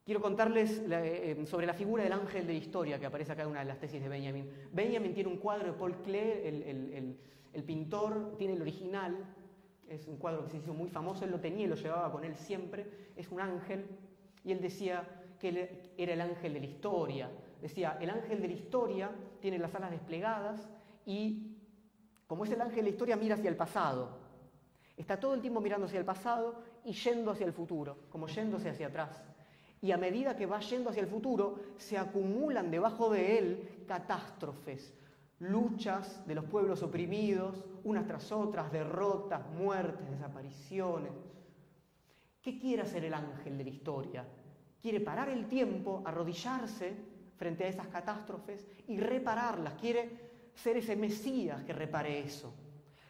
Quiero 0.05 0.21
contarles 0.21 0.83
eh, 0.87 1.43
sobre 1.47 1.65
la 1.65 1.73
figura 1.73 2.03
del 2.03 2.13
ángel 2.13 2.45
de 2.45 2.53
la 2.53 2.59
historia 2.59 2.99
que 2.99 3.07
aparece 3.07 3.31
acá 3.31 3.41
en 3.41 3.49
una 3.49 3.61
de 3.61 3.65
las 3.65 3.79
tesis 3.79 3.99
de 3.99 4.07
Benjamin. 4.07 4.47
Benjamin 4.71 5.15
tiene 5.15 5.31
un 5.31 5.37
cuadro 5.37 5.65
de 5.65 5.73
Paul 5.73 5.95
Klee, 6.03 7.17
el, 7.53 7.63
pintor, 7.63 8.35
tiene 8.37 8.53
el 8.53 8.61
original, 8.61 9.17
es 9.89 10.07
un 10.07 10.17
cuadro 10.17 10.43
que 10.43 10.51
se 10.51 10.57
hizo 10.57 10.75
muy 10.75 10.89
famoso, 10.89 11.25
él 11.25 11.31
lo 11.31 11.39
tenía 11.39 11.65
y 11.65 11.67
lo 11.67 11.75
llevaba 11.75 12.11
con 12.11 12.23
él 12.23 12.35
siempre, 12.35 12.85
es 13.15 13.31
un 13.31 13.41
ángel, 13.41 13.87
y 14.43 14.51
él 14.51 14.61
decía, 14.61 15.07
que 15.39 15.91
era 15.97 16.13
el 16.13 16.21
ángel 16.21 16.53
de 16.53 16.59
la 16.59 16.65
historia. 16.67 17.31
Decía, 17.59 17.97
el 17.99 18.11
ángel 18.11 18.43
de 18.43 18.47
la 18.47 18.53
historia 18.53 19.11
tiene 19.39 19.57
las 19.57 19.73
alas 19.73 19.89
desplegadas 19.89 20.69
y 21.07 21.57
como 22.27 22.43
es 22.43 22.51
el 22.51 22.61
ángel 22.61 22.77
de 22.77 22.83
la 22.83 22.89
historia, 22.89 23.15
mira 23.15 23.33
hacia 23.33 23.49
el 23.49 23.55
pasado. 23.55 24.19
Está 24.97 25.19
todo 25.19 25.33
el 25.33 25.41
tiempo 25.41 25.61
mirando 25.61 25.87
hacia 25.87 25.99
el 25.99 26.05
pasado 26.05 26.61
y 26.83 26.93
yendo 26.93 27.31
hacia 27.31 27.47
el 27.47 27.53
futuro, 27.53 27.97
como 28.09 28.27
yéndose 28.27 28.69
hacia 28.69 28.87
atrás. 28.87 29.23
Y 29.81 29.91
a 29.91 29.97
medida 29.97 30.35
que 30.35 30.45
va 30.45 30.59
yendo 30.59 30.89
hacia 30.89 31.01
el 31.01 31.07
futuro, 31.07 31.59
se 31.77 31.97
acumulan 31.97 32.71
debajo 32.71 33.09
de 33.09 33.38
él 33.38 33.83
catástrofes, 33.88 34.93
luchas 35.39 36.25
de 36.25 36.35
los 36.35 36.45
pueblos 36.45 36.81
oprimidos, 36.81 37.63
unas 37.83 38.07
tras 38.07 38.31
otras, 38.31 38.71
derrotas, 38.71 39.41
muertes, 39.51 40.09
desapariciones. 40.09 41.11
¿Qué 42.41 42.57
quiere 42.57 42.83
hacer 42.83 43.05
el 43.05 43.13
ángel 43.13 43.57
de 43.57 43.63
la 43.63 43.69
historia? 43.69 44.25
quiere 44.85 45.01
parar 45.01 45.29
el 45.29 45.47
tiempo, 45.47 46.03
arrodillarse 46.05 46.93
frente 47.38 47.63
a 47.63 47.69
esas 47.69 47.88
catástrofes 47.88 48.67
y 48.88 48.99
repararlas, 48.99 49.73
quiere 49.81 50.07
ser 50.53 50.77
ese 50.77 50.95
Mesías 50.95 51.63
que 51.63 51.73
repare 51.73 52.19
eso. 52.19 52.53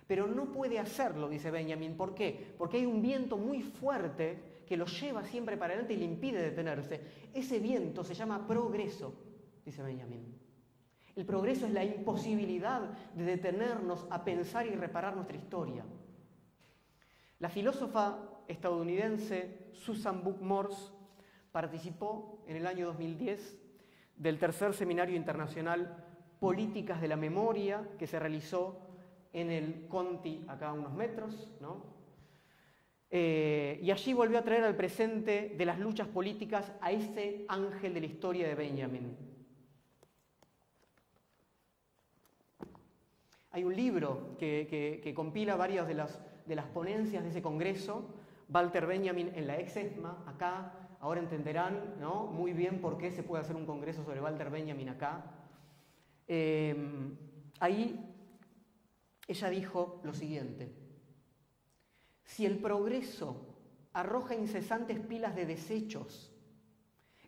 Pero 0.07 0.25
no 0.25 0.45
puede 0.53 0.79
hacerlo, 0.79 1.27
dice 1.27 1.51
Benjamin. 1.51 1.97
¿Por 1.97 2.15
qué? 2.15 2.55
Porque 2.57 2.77
hay 2.77 2.85
un 2.85 3.01
viento 3.01 3.35
muy 3.35 3.61
fuerte 3.61 4.39
que 4.65 4.77
lo 4.77 4.85
lleva 4.85 5.23
siempre 5.23 5.57
para 5.57 5.73
adelante 5.73 5.93
y 5.93 5.97
le 5.97 6.05
impide 6.05 6.41
detenerse. 6.41 7.01
Ese 7.33 7.59
viento 7.59 8.03
se 8.03 8.13
llama 8.13 8.47
progreso, 8.47 9.13
dice 9.63 9.83
Benjamin. 9.83 10.35
El 11.15 11.25
progreso 11.25 11.65
es 11.65 11.71
la 11.71 11.83
imposibilidad 11.83 12.81
de 13.13 13.23
detenernos 13.23 14.05
a 14.09 14.23
pensar 14.23 14.65
y 14.67 14.75
reparar 14.75 15.15
nuestra 15.15 15.37
historia. 15.37 15.85
La 17.39 17.49
filósofa 17.49 18.17
estadounidense 18.47 19.69
Susan 19.71 20.23
Book 20.23 20.41
Morse 20.41 20.91
participó 21.51 22.43
en 22.47 22.57
el 22.57 22.67
año 22.67 22.87
2010 22.87 23.57
del 24.17 24.39
tercer 24.39 24.73
seminario 24.73 25.15
internacional 25.15 26.03
Políticas 26.39 26.99
de 26.99 27.07
la 27.07 27.15
Memoria 27.15 27.89
que 27.97 28.07
se 28.07 28.19
realizó 28.19 28.81
en 29.31 29.51
el 29.51 29.87
Conti, 29.87 30.45
acá 30.47 30.69
a 30.69 30.73
unos 30.73 30.93
metros, 30.93 31.53
¿no? 31.61 31.94
Eh, 33.17 33.79
y 33.81 33.91
allí 33.91 34.11
volvió 34.11 34.37
a 34.37 34.41
traer 34.41 34.65
al 34.65 34.75
presente 34.75 35.55
de 35.57 35.65
las 35.65 35.79
luchas 35.79 36.05
políticas 36.05 36.73
a 36.81 36.91
ese 36.91 37.45
ángel 37.47 37.93
de 37.93 38.01
la 38.01 38.07
historia 38.07 38.45
de 38.45 38.55
Benjamin. 38.55 39.15
Hay 43.51 43.63
un 43.63 43.73
libro 43.73 44.35
que, 44.37 45.13
compila 45.15 45.55
varias 45.55 45.87
de 45.87 45.93
las, 45.93 46.21
de 46.45 46.55
las, 46.55 46.65
ponencias 46.65 47.23
de 47.23 47.29
ese 47.29 47.41
congreso, 47.41 48.13
Walter 48.49 48.85
Benjamin 48.85 49.31
en 49.33 49.47
la 49.47 49.61
ex 49.61 49.77
ESMA, 49.77 50.25
acá, 50.27 50.73
ahora 50.99 51.21
entenderán 51.21 51.95
¿no? 52.01 52.25
muy 52.25 52.51
bien 52.51 52.81
por 52.81 52.97
qué 52.97 53.11
se 53.11 53.23
puede 53.23 53.43
hacer 53.43 53.55
un 53.55 53.65
congreso 53.65 54.03
sobre 54.03 54.19
Walter 54.19 54.49
Benjamin 54.49 54.89
acá. 54.89 55.23
Eh, 56.27 56.75
ahí 57.61 57.97
ella 59.25 59.49
dijo 59.49 60.01
lo 60.03 60.13
siguiente, 60.13 60.84
si 62.25 62.45
el 62.45 62.57
progreso 62.57 63.37
arroja 63.93 64.35
incesantes 64.35 64.99
pilas 64.99 65.35
de 65.35 65.45
desechos, 65.45 66.33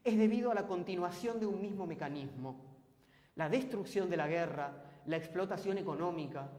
es 0.04 0.18
debido 0.18 0.52
a 0.52 0.56
la 0.56 0.68
continuación 0.68 1.40
de 1.40 1.46
un 1.46 1.62
mismo 1.62 1.86
mecanismo, 1.86 2.66
la 3.36 3.48
destrucción 3.48 4.10
de 4.10 4.18
la 4.18 4.28
guerra, 4.28 4.84
la 5.06 5.18
explotación 5.18 5.78
económica 5.78 6.50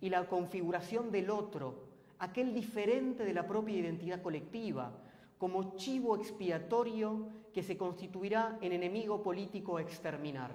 y 0.00 0.08
la 0.08 0.26
configuración 0.26 1.12
del 1.12 1.30
otro, 1.30 1.88
aquel 2.18 2.54
diferente 2.54 3.24
de 3.24 3.34
la 3.34 3.46
propia 3.46 3.76
identidad 3.76 4.22
colectiva, 4.22 4.92
como 5.38 5.76
chivo 5.76 6.16
expiatorio 6.16 7.28
que 7.52 7.62
se 7.62 7.76
constituirá 7.76 8.58
en 8.60 8.72
enemigo 8.72 9.22
político 9.22 9.76
a 9.76 9.82
exterminar. 9.82 10.52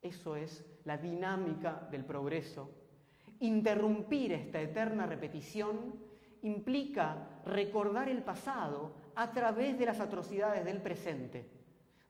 Eso 0.00 0.36
es 0.36 0.64
la 0.84 0.96
dinámica 0.96 1.88
del 1.90 2.04
progreso. 2.04 2.70
Interrumpir 3.40 4.32
esta 4.32 4.60
eterna 4.60 5.06
repetición 5.06 6.05
implica 6.46 7.40
recordar 7.44 8.08
el 8.08 8.22
pasado 8.22 8.92
a 9.14 9.32
través 9.32 9.78
de 9.78 9.86
las 9.86 10.00
atrocidades 10.00 10.64
del 10.64 10.80
presente, 10.80 11.48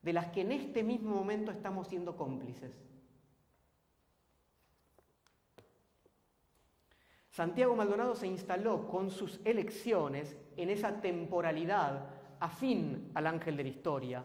de 0.02 0.12
las 0.12 0.28
que 0.28 0.42
en 0.42 0.52
este 0.52 0.82
mismo 0.82 1.14
momento 1.14 1.50
estamos 1.50 1.88
siendo 1.88 2.16
cómplices. 2.16 2.72
Santiago 7.30 7.76
Maldonado 7.76 8.14
se 8.14 8.26
instaló 8.26 8.86
con 8.88 9.10
sus 9.10 9.40
elecciones 9.44 10.36
en 10.56 10.70
esa 10.70 11.00
temporalidad 11.00 12.06
afín 12.40 13.10
al 13.14 13.26
ángel 13.26 13.56
de 13.56 13.62
la 13.62 13.68
historia, 13.68 14.24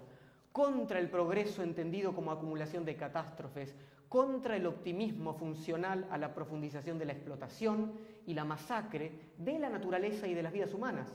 contra 0.52 1.00
el 1.00 1.10
progreso 1.10 1.64
entendido 1.64 2.14
como 2.14 2.32
acumulación 2.32 2.84
de 2.84 2.98
catástrofes, 2.98 3.76
contra 4.12 4.58
el 4.58 4.66
optimismo 4.66 5.34
funcional 5.34 6.06
a 6.12 6.18
la 6.18 6.34
profundización 6.34 7.00
de 7.00 7.06
la 7.06 7.14
explotación 7.14 7.94
y 8.28 8.34
la 8.34 8.44
masacre 8.44 9.10
de 9.38 9.58
la 9.58 9.70
naturaleza 9.70 10.28
y 10.28 10.34
de 10.34 10.44
las 10.44 10.52
vidas 10.52 10.74
humanas. 10.74 11.08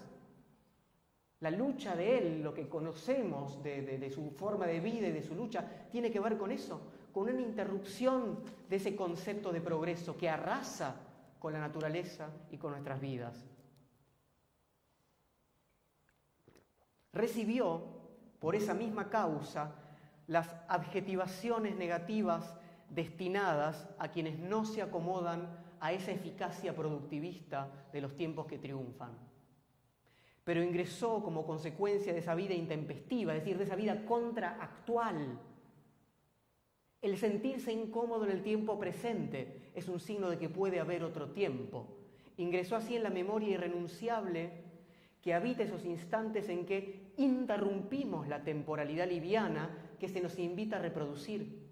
La 1.40 1.50
lucha 1.50 1.94
de 1.94 2.16
él, 2.16 2.42
lo 2.42 2.54
que 2.54 2.70
conocemos 2.70 3.62
de, 3.62 4.10
su 4.10 4.30
forma 4.30 4.66
de 4.66 4.80
vida 4.80 5.08
y 5.08 5.12
de 5.12 5.22
su 5.22 5.34
lucha, 5.34 5.62
tiene 5.92 6.10
que 6.10 6.20
ver 6.20 6.38
con 6.38 6.50
eso, 6.50 6.80
con 7.12 7.28
una 7.28 7.42
interrupción 7.42 8.38
de 8.66 8.76
ese 8.76 8.96
concepto 8.96 9.52
de 9.52 9.60
progreso 9.60 10.16
que 10.16 10.30
arrasa 10.30 10.96
con 11.38 11.52
la 11.52 11.60
naturaleza 11.60 12.30
y 12.50 12.56
con 12.56 12.70
nuestras 12.70 12.98
vidas. 12.98 13.44
Recibió, 17.12 17.82
por 18.40 18.56
esa 18.56 18.72
misma 18.72 19.10
causa, 19.10 19.74
las 20.28 20.48
adjetivaciones 20.66 21.76
negativas 21.76 22.56
destinadas 22.90 23.88
a 23.98 24.08
quienes 24.08 24.38
no 24.38 24.64
se 24.64 24.82
acomodan 24.82 25.64
a 25.80 25.92
esa 25.92 26.12
eficacia 26.12 26.74
productivista 26.74 27.70
de 27.92 28.00
los 28.00 28.16
tiempos 28.16 28.46
que 28.46 28.58
triunfan. 28.58 29.12
Pero 30.44 30.62
ingresó 30.62 31.22
como 31.22 31.44
consecuencia 31.44 32.12
de 32.12 32.20
esa 32.20 32.34
vida 32.34 32.54
intempestiva, 32.54 33.34
es 33.34 33.40
decir, 33.40 33.58
de 33.58 33.64
esa 33.64 33.76
vida 33.76 34.04
contraactual. 34.06 35.38
El 37.02 37.18
sentirse 37.18 37.72
incómodo 37.72 38.24
en 38.24 38.30
el 38.30 38.42
tiempo 38.42 38.78
presente 38.78 39.70
es 39.74 39.88
un 39.88 40.00
signo 40.00 40.30
de 40.30 40.38
que 40.38 40.48
puede 40.48 40.80
haber 40.80 41.02
otro 41.02 41.30
tiempo. 41.30 41.98
Ingresó 42.36 42.76
así 42.76 42.96
en 42.96 43.02
la 43.02 43.10
memoria 43.10 43.54
irrenunciable 43.54 44.64
que 45.20 45.34
habita 45.34 45.64
esos 45.64 45.84
instantes 45.84 46.48
en 46.48 46.64
que 46.64 47.12
interrumpimos 47.16 48.28
la 48.28 48.44
temporalidad 48.44 49.08
liviana 49.08 49.70
que 49.98 50.08
se 50.08 50.20
nos 50.20 50.38
invita 50.38 50.76
a 50.76 50.80
reproducir 50.80 51.65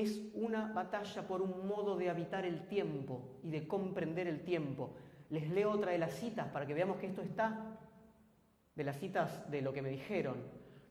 es 0.00 0.22
una 0.34 0.72
batalla 0.72 1.26
por 1.26 1.42
un 1.42 1.66
modo 1.66 1.96
de 1.96 2.10
habitar 2.10 2.44
el 2.44 2.68
tiempo 2.68 3.40
y 3.42 3.50
de 3.50 3.66
comprender 3.66 4.26
el 4.26 4.44
tiempo. 4.44 4.94
Les 5.30 5.50
leo 5.50 5.70
otra 5.70 5.92
de 5.92 5.98
las 5.98 6.14
citas 6.14 6.48
para 6.48 6.66
que 6.66 6.74
veamos 6.74 6.98
que 6.98 7.06
esto 7.06 7.22
está 7.22 7.78
de 8.74 8.84
las 8.84 8.98
citas 8.98 9.50
de 9.50 9.60
lo 9.60 9.72
que 9.72 9.82
me 9.82 9.90
dijeron. 9.90 10.36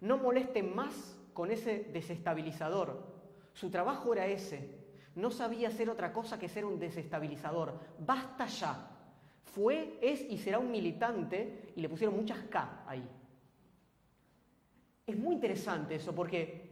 No 0.02 0.18
molesten 0.18 0.76
más 0.76 1.18
con 1.34 1.52
ese 1.52 1.86
desestabilizador. 1.94 3.16
Su 3.54 3.70
trabajo 3.70 4.14
era 4.14 4.28
ese. 4.28 4.76
No 5.16 5.32
sabía 5.32 5.70
hacer 5.70 5.90
otra 5.90 6.12
cosa 6.12 6.38
que 6.38 6.50
ser 6.50 6.66
un 6.66 6.78
desestabilizador. 6.78 7.80
Basta 8.00 8.46
ya. 8.46 8.92
Fue, 9.44 9.98
es 10.02 10.22
y 10.22 10.38
será 10.38 10.60
un 10.60 10.70
militante 10.70 11.72
y 11.76 11.82
le 11.82 11.90
pusieron 11.90 12.16
muchas 12.16 12.40
K 12.50 12.84
ahí. 12.86 13.08
Es 15.08 15.18
muy 15.18 15.36
interesante 15.36 15.96
eso 15.96 16.14
porque 16.14 16.67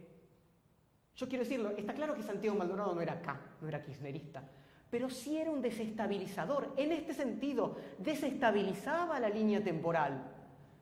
yo 1.16 1.28
quiero 1.28 1.44
decirlo, 1.44 1.70
está 1.70 1.94
claro 1.94 2.14
que 2.14 2.22
Santiago 2.22 2.56
Maldonado 2.56 2.94
no 2.94 3.00
era 3.00 3.14
acá, 3.14 3.40
no 3.62 3.68
era 3.68 3.82
kirchnerista, 3.82 4.42
pero 4.90 5.08
sí 5.08 5.38
era 5.38 5.50
un 5.50 5.62
desestabilizador. 5.62 6.74
En 6.76 6.92
este 6.92 7.14
sentido, 7.14 7.76
desestabilizaba 7.98 9.18
la 9.18 9.30
línea 9.30 9.64
temporal. 9.64 10.32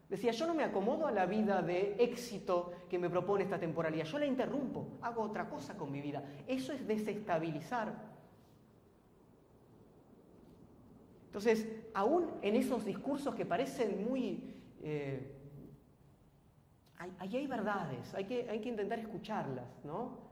Decía, 0.08 0.32
yo 0.32 0.46
no 0.46 0.54
me 0.54 0.64
acomodo 0.64 1.06
a 1.06 1.12
la 1.12 1.26
vida 1.26 1.62
de 1.62 1.96
éxito 1.98 2.72
que 2.90 2.98
me 2.98 3.08
propone 3.08 3.44
esta 3.44 3.58
temporalidad, 3.58 4.04
yo 4.04 4.18
la 4.18 4.26
interrumpo, 4.26 4.98
hago 5.02 5.22
otra 5.22 5.48
cosa 5.48 5.76
con 5.76 5.90
mi 5.90 6.00
vida. 6.00 6.22
Eso 6.48 6.72
es 6.72 6.86
desestabilizar. 6.86 7.94
Entonces, 11.26 11.66
aún 11.94 12.30
en 12.42 12.56
esos 12.56 12.84
discursos 12.84 13.34
que 13.34 13.46
parecen 13.46 14.04
muy... 14.04 14.52
Eh, 14.82 15.30
ahí 17.18 17.36
hay 17.36 17.46
verdades, 17.46 18.14
hay 18.14 18.24
que, 18.24 18.48
hay 18.48 18.60
que 18.60 18.68
intentar 18.68 18.98
escucharlas, 18.98 19.84
¿no? 19.84 20.23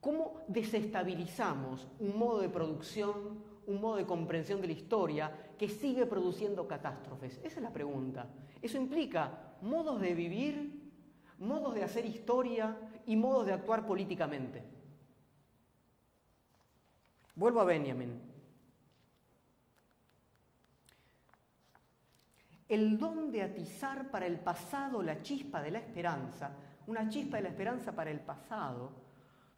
¿Cómo 0.00 0.40
desestabilizamos 0.48 1.86
un 1.98 2.18
modo 2.18 2.40
de 2.40 2.48
producción, 2.48 3.44
un 3.66 3.80
modo 3.80 3.96
de 3.96 4.06
comprensión 4.06 4.60
de 4.60 4.68
la 4.68 4.72
historia 4.72 5.52
que 5.58 5.68
sigue 5.68 6.06
produciendo 6.06 6.66
catástrofes? 6.66 7.38
Esa 7.44 7.56
es 7.56 7.62
la 7.62 7.72
pregunta. 7.72 8.26
Eso 8.62 8.78
implica 8.78 9.56
modos 9.60 10.00
de 10.00 10.14
vivir, 10.14 10.92
modos 11.38 11.74
de 11.74 11.84
hacer 11.84 12.06
historia 12.06 12.76
y 13.06 13.14
modos 13.16 13.46
de 13.46 13.52
actuar 13.52 13.86
políticamente. 13.86 14.64
Vuelvo 17.34 17.60
a 17.60 17.64
Benjamin. 17.64 18.20
El 22.68 22.98
don 22.98 23.30
de 23.32 23.42
atizar 23.42 24.10
para 24.10 24.26
el 24.26 24.38
pasado 24.38 25.02
la 25.02 25.20
chispa 25.20 25.60
de 25.60 25.72
la 25.72 25.78
esperanza, 25.80 26.52
una 26.86 27.08
chispa 27.08 27.36
de 27.36 27.42
la 27.42 27.48
esperanza 27.48 27.92
para 27.92 28.10
el 28.10 28.20
pasado, 28.20 29.09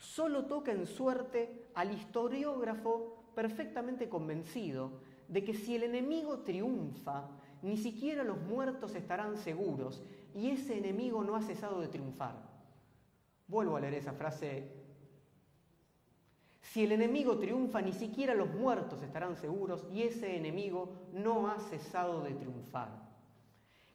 solo 0.03 0.47
toca 0.47 0.73
en 0.73 0.87
suerte 0.87 1.69
al 1.75 1.95
historiógrafo 1.95 3.23
perfectamente 3.37 4.09
convencido 4.09 5.01
de 5.29 5.45
que 5.45 5.55
si 5.55 5.77
el 5.77 5.85
enemigo 5.85 6.41
triunfa, 6.41 7.29
ni 7.63 7.77
siquiera 7.77 8.25
los 8.25 8.41
muertos 8.43 8.97
estarán 8.97 9.37
seguros 9.39 10.03
y 10.35 10.51
ese 10.51 10.77
enemigo 10.77 11.23
no 11.23 11.37
ha 11.37 11.43
cesado 11.43 11.81
de 11.81 11.87
triunfar. 11.87 12.35
Vuelvo 13.47 13.77
a 13.77 13.81
leer 13.81 13.95
esa 13.95 14.13
frase. 14.13 14.73
Si 16.61 16.83
el 16.83 16.93
enemigo 16.93 17.39
triunfa, 17.39 17.81
ni 17.81 17.93
siquiera 17.93 18.35
los 18.35 18.53
muertos 18.53 19.03
estarán 19.03 19.37
seguros 19.37 19.87
y 19.93 20.03
ese 20.03 20.37
enemigo 20.37 21.11
no 21.13 21.49
ha 21.49 21.61
cesado 21.61 22.23
de 22.23 22.35
triunfar. 22.35 23.13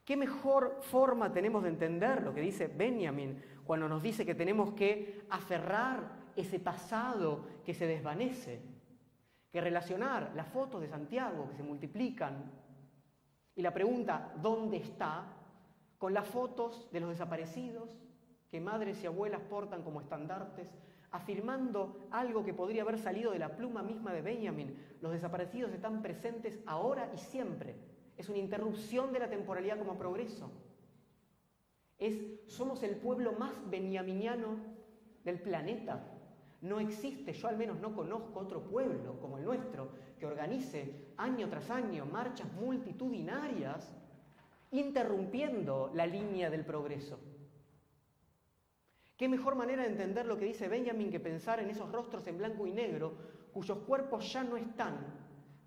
¿Qué 0.06 0.16
mejor 0.16 0.80
forma 0.84 1.34
tenemos 1.34 1.64
de 1.64 1.70
entender 1.70 2.24
lo 2.24 2.34
que 2.34 2.40
dice 2.40 2.68
Benjamin 2.68 3.44
cuando 3.68 3.90
nos 3.90 4.02
dice 4.02 4.26
que 4.26 4.34
tenemos 4.34 4.72
que 4.72 5.26
aferrar 5.30 6.30
ese 6.38 6.60
pasado 6.60 7.46
que 7.66 7.74
se 7.74 7.86
desvanece, 7.86 8.62
que 9.52 9.60
relacionar 9.60 10.32
las 10.36 10.48
fotos 10.48 10.82
de 10.82 10.88
Santiago 10.88 11.50
que 11.50 11.58
se 11.58 11.64
multiplican 11.64 12.52
Y 13.56 13.62
la 13.62 13.74
pregunta, 13.74 14.34
¿dónde 14.42 14.78
está? 14.78 15.26
Con 15.98 16.14
las 16.14 16.28
fotos 16.28 16.90
de 16.92 17.00
los 17.00 17.10
desaparecidos 17.10 17.90
que 18.50 18.62
madres 18.62 19.04
y 19.04 19.08
abuelas 19.08 19.42
portan 19.42 19.84
como 19.84 20.00
estandartes, 20.00 20.68
afirmando 21.12 22.08
algo 22.12 22.46
que 22.46 22.54
podría 22.54 22.84
haber 22.84 23.00
salido 23.00 23.32
de 23.32 23.40
la 23.40 23.58
pluma 23.58 23.82
misma 23.82 24.14
de 24.14 24.22
Benjamin. 24.22 24.78
Los 25.02 25.12
desaparecidos 25.12 25.74
están 25.74 26.02
presentes 26.02 26.60
ahora 26.66 27.12
y 27.14 27.18
siempre. 27.18 27.76
Es 28.16 28.30
una 28.30 28.38
interrupción 28.38 29.12
de 29.12 29.20
la 29.20 29.30
temporalidad 29.30 29.80
como 29.80 29.98
progreso. 29.98 30.52
Es, 31.98 32.20
somos 32.48 32.84
el 32.84 32.96
pueblo 32.96 33.34
más 33.34 33.54
benjaminiano 33.70 34.58
del 35.24 35.40
planeta. 35.40 36.14
No 36.62 36.80
existe, 36.80 37.34
yo 37.34 37.48
al 37.48 37.58
menos 37.58 37.80
no 37.80 37.96
conozco 37.96 38.40
otro 38.40 38.62
pueblo 38.64 39.20
como 39.20 39.38
el 39.38 39.46
nuestro 39.46 39.90
que 40.20 40.26
organice 40.26 41.14
año 41.18 41.50
tras 41.50 41.70
año 41.70 42.06
marchas 42.06 42.52
multitudinarias 42.54 43.94
interrumpiendo 44.72 45.92
la 45.94 46.06
línea 46.06 46.50
del 46.50 46.66
progreso. 46.66 47.20
¿Qué 49.16 49.28
mejor 49.28 49.56
manera 49.56 49.84
de 49.84 49.90
entender 49.90 50.26
lo 50.26 50.38
que 50.38 50.46
dice 50.46 50.68
Benjamin 50.68 51.10
que 51.10 51.20
pensar 51.20 51.60
en 51.60 51.70
esos 51.70 51.92
rostros 51.92 52.28
en 52.28 52.38
blanco 52.38 52.68
y 52.68 52.72
negro 52.72 53.18
cuyos 53.52 53.80
cuerpos 53.80 54.32
ya 54.32 54.44
no 54.44 54.58
están, 54.58 54.98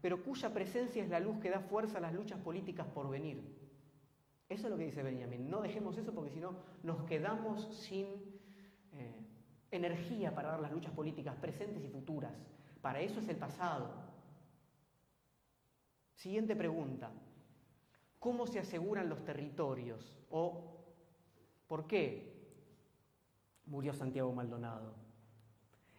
pero 0.00 0.22
cuya 0.22 0.54
presencia 0.54 1.02
es 1.02 1.08
la 1.08 1.18
luz 1.18 1.38
que 1.40 1.50
da 1.50 1.60
fuerza 1.60 1.98
a 1.98 2.00
las 2.00 2.14
luchas 2.14 2.38
políticas 2.40 2.86
por 2.86 3.10
venir? 3.10 3.69
Eso 4.50 4.66
es 4.66 4.70
lo 4.72 4.76
que 4.76 4.86
dice 4.86 5.04
Benjamin. 5.04 5.48
No 5.48 5.62
dejemos 5.62 5.96
eso 5.96 6.12
porque 6.12 6.32
si 6.32 6.40
no 6.40 6.56
nos 6.82 7.04
quedamos 7.04 7.72
sin 7.72 8.06
eh, 8.92 9.14
energía 9.70 10.34
para 10.34 10.50
dar 10.50 10.60
las 10.60 10.72
luchas 10.72 10.92
políticas 10.92 11.36
presentes 11.36 11.84
y 11.84 11.88
futuras. 11.88 12.32
Para 12.82 13.00
eso 13.00 13.20
es 13.20 13.28
el 13.28 13.36
pasado. 13.36 13.88
Siguiente 16.16 16.56
pregunta. 16.56 17.12
¿Cómo 18.18 18.48
se 18.48 18.58
aseguran 18.58 19.08
los 19.08 19.24
territorios? 19.24 20.18
¿O 20.30 20.82
por 21.68 21.86
qué 21.86 22.34
murió 23.66 23.94
Santiago 23.94 24.32
Maldonado? 24.32 24.96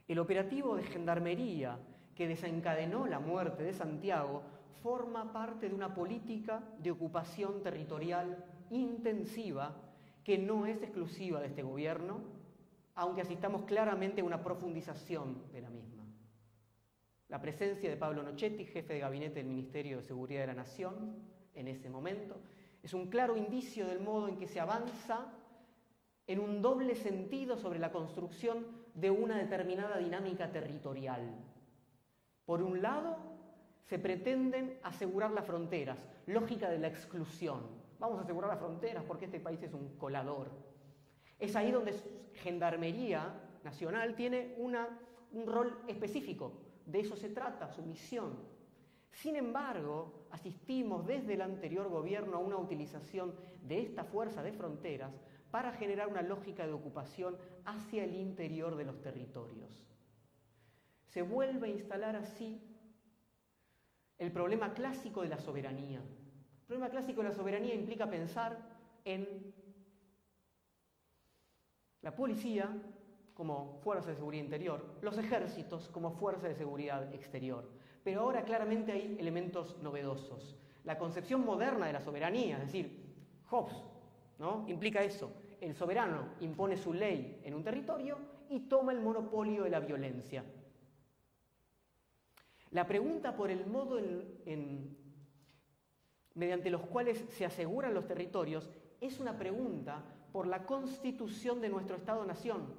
El 0.10 0.20
operativo 0.20 0.76
de 0.76 0.84
gendarmería 0.84 1.80
que 2.16 2.28
desencadenó 2.28 3.08
la 3.08 3.20
muerte 3.20 3.64
de 3.64 3.72
Santiago 3.72 4.44
forma 4.82 5.32
parte 5.32 5.70
de 5.70 5.76
una 5.76 5.94
política 5.94 6.64
de 6.80 6.92
ocupación 6.92 7.62
territorial 7.62 8.44
intensiva 8.70 9.76
que 10.24 10.38
no 10.38 10.66
es 10.66 10.82
exclusiva 10.82 11.40
de 11.40 11.48
este 11.48 11.64
gobierno, 11.64 12.22
aunque 12.96 13.22
asistamos 13.22 13.64
claramente 13.64 14.22
a 14.22 14.24
una 14.24 14.44
profundización 14.44 15.52
de 15.52 15.62
la 15.62 15.70
misma. 15.70 16.04
La 17.30 17.42
presencia 17.42 17.90
de 17.90 17.98
Pablo 17.98 18.24
Nochetti, 18.24 18.66
jefe 18.66 18.94
de 18.94 19.00
gabinete 19.00 19.36
del 19.36 19.48
Ministerio 19.48 19.98
de 19.98 20.04
Seguridad 20.04 20.42
de 20.42 20.48
la 20.48 20.54
Nación, 20.54 21.16
en 21.54 21.68
ese 21.68 21.90
momento, 21.90 22.38
es 22.84 22.94
un 22.94 23.08
claro 23.08 23.38
indicio 23.38 23.88
del 23.88 24.00
modo 24.00 24.28
en 24.28 24.38
que 24.38 24.48
se 24.48 24.60
avanza 24.60 25.34
en 26.28 26.40
un 26.40 26.62
doble 26.62 26.96
sentido 26.96 27.58
sobre 27.58 27.80
la 27.80 27.92
construcción 27.92 28.66
de 28.94 29.10
una 29.12 29.38
determinada 29.38 29.98
dinámica 29.98 30.52
territorial. 30.52 31.36
Por 32.46 32.62
un 32.62 32.82
lado, 32.82 33.18
se 33.92 34.00
pretenden 34.00 34.80
asegurar 34.84 35.32
las 35.32 35.46
fronteras, 35.46 35.98
lógica 36.26 36.70
de 36.70 36.80
la 36.80 36.88
exclusión. 36.88 37.60
Vamos 38.00 38.20
a 38.20 38.22
asegurar 38.22 38.50
las 38.50 38.60
fronteras 38.60 39.04
porque 39.04 39.26
este 39.26 39.42
país 39.42 39.62
es 39.64 39.74
un 39.74 39.98
colador. 39.98 40.50
Es 41.38 41.58
ahí 41.58 41.74
donde 41.74 41.94
Gendarmería 42.36 43.38
Nacional 43.66 44.16
tiene 44.16 44.56
un 44.58 45.46
rol 45.46 45.78
específico. 45.90 46.54
De 46.86 47.02
eso 47.02 47.18
se 47.18 47.32
trata, 47.32 47.68
su 47.68 47.82
misión. 47.82 48.38
Sin 49.12 49.36
embargo, 49.36 50.26
asistimos 50.32 51.06
desde 51.06 51.34
el 51.34 51.42
anterior 51.42 51.90
gobierno 51.90 52.38
a 52.38 52.40
una 52.40 52.56
utilización 52.56 53.36
de 53.62 53.82
esta 53.82 54.06
fuerza 54.06 54.42
de 54.42 54.54
fronteras 54.54 55.12
para 55.52 55.74
generar 55.74 56.08
una 56.08 56.22
lógica 56.22 56.66
de 56.66 56.72
ocupación 56.72 57.36
hacia 57.66 58.06
el 58.06 58.16
interior 58.16 58.78
de 58.78 58.86
los 58.86 59.02
territorios. 59.02 59.86
Se 61.08 61.24
vuelve 61.24 61.68
a 61.68 61.72
instalar 61.72 62.16
así 62.16 62.71
el 64.22 64.32
problema 64.32 64.72
clásico 64.76 65.24
de 65.24 65.30
la 65.30 65.40
soberanía. 65.40 65.98
El 65.98 66.68
problema 66.68 66.90
clásico 66.90 67.24
de 67.24 67.30
la 67.30 67.36
soberanía 67.36 67.74
implica 67.74 68.08
pensar 68.08 68.56
en 69.04 69.52
la 72.04 72.16
policía 72.16 72.70
como 73.34 73.80
fuerza 73.84 74.12
de 74.12 74.16
seguridad 74.16 74.44
interior, 74.44 74.86
los 75.02 75.18
ejércitos 75.18 75.90
como 75.90 76.12
fuerza 76.12 76.48
de 76.48 76.54
seguridad 76.54 77.12
exterior. 77.16 77.68
Pero 78.04 78.22
ahora 78.22 78.44
claramente 78.44 78.92
hay 78.92 79.18
elementos 79.20 79.82
novedosos. 79.82 80.56
La 80.84 81.00
concepción 81.00 81.44
moderna 81.44 81.88
de 81.88 81.94
la 81.94 82.02
soberanía, 82.02 82.58
es 82.58 82.66
decir, 82.66 83.16
Hobbes, 83.50 83.84
¿no? 84.38 84.66
implica 84.68 85.04
eso. 85.04 85.32
El 85.60 85.74
soberano 85.74 86.36
impone 86.42 86.78
su 86.78 86.94
ley 86.94 87.42
en 87.44 87.56
un 87.56 87.64
territorio 87.64 88.20
y 88.50 88.60
toma 88.62 88.92
el 88.92 89.02
monopolio 89.02 89.64
de 89.64 89.72
la 89.72 89.80
violencia. 89.80 90.44
La 92.72 92.88
pregunta 92.88 93.36
por 93.36 93.52
el 93.52 93.66
modo 93.66 94.00
mediante 96.34 96.70
los 96.70 96.82
cuales 96.82 97.24
se 97.30 97.46
aseguran 97.46 97.94
los 97.94 98.08
territorios 98.08 98.70
es 99.02 99.20
una 99.20 99.38
pregunta 99.38 100.04
por 100.32 100.48
la 100.48 100.66
constitución 100.66 101.60
de 101.60 101.70
nuestro 101.70 101.98
Estado-Nación, 101.98 102.74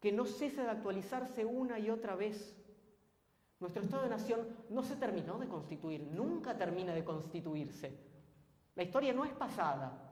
que 0.00 0.10
no 0.10 0.24
cesa 0.24 0.64
de 0.64 0.70
actualizarse 0.70 1.44
una 1.44 1.78
y 1.78 1.90
otra 1.90 2.16
vez. 2.16 2.56
Nuestro 3.60 3.84
Estado-Nación 3.84 4.48
no 4.70 4.82
se 4.82 4.96
terminó 4.96 5.38
de 5.38 5.46
constituir, 5.46 6.02
nunca 6.02 6.58
termina 6.58 6.92
de 6.92 7.04
constituirse. 7.04 7.96
La 8.74 8.82
historia 8.82 9.12
no 9.12 9.24
es 9.24 9.32
pasada. 9.32 10.10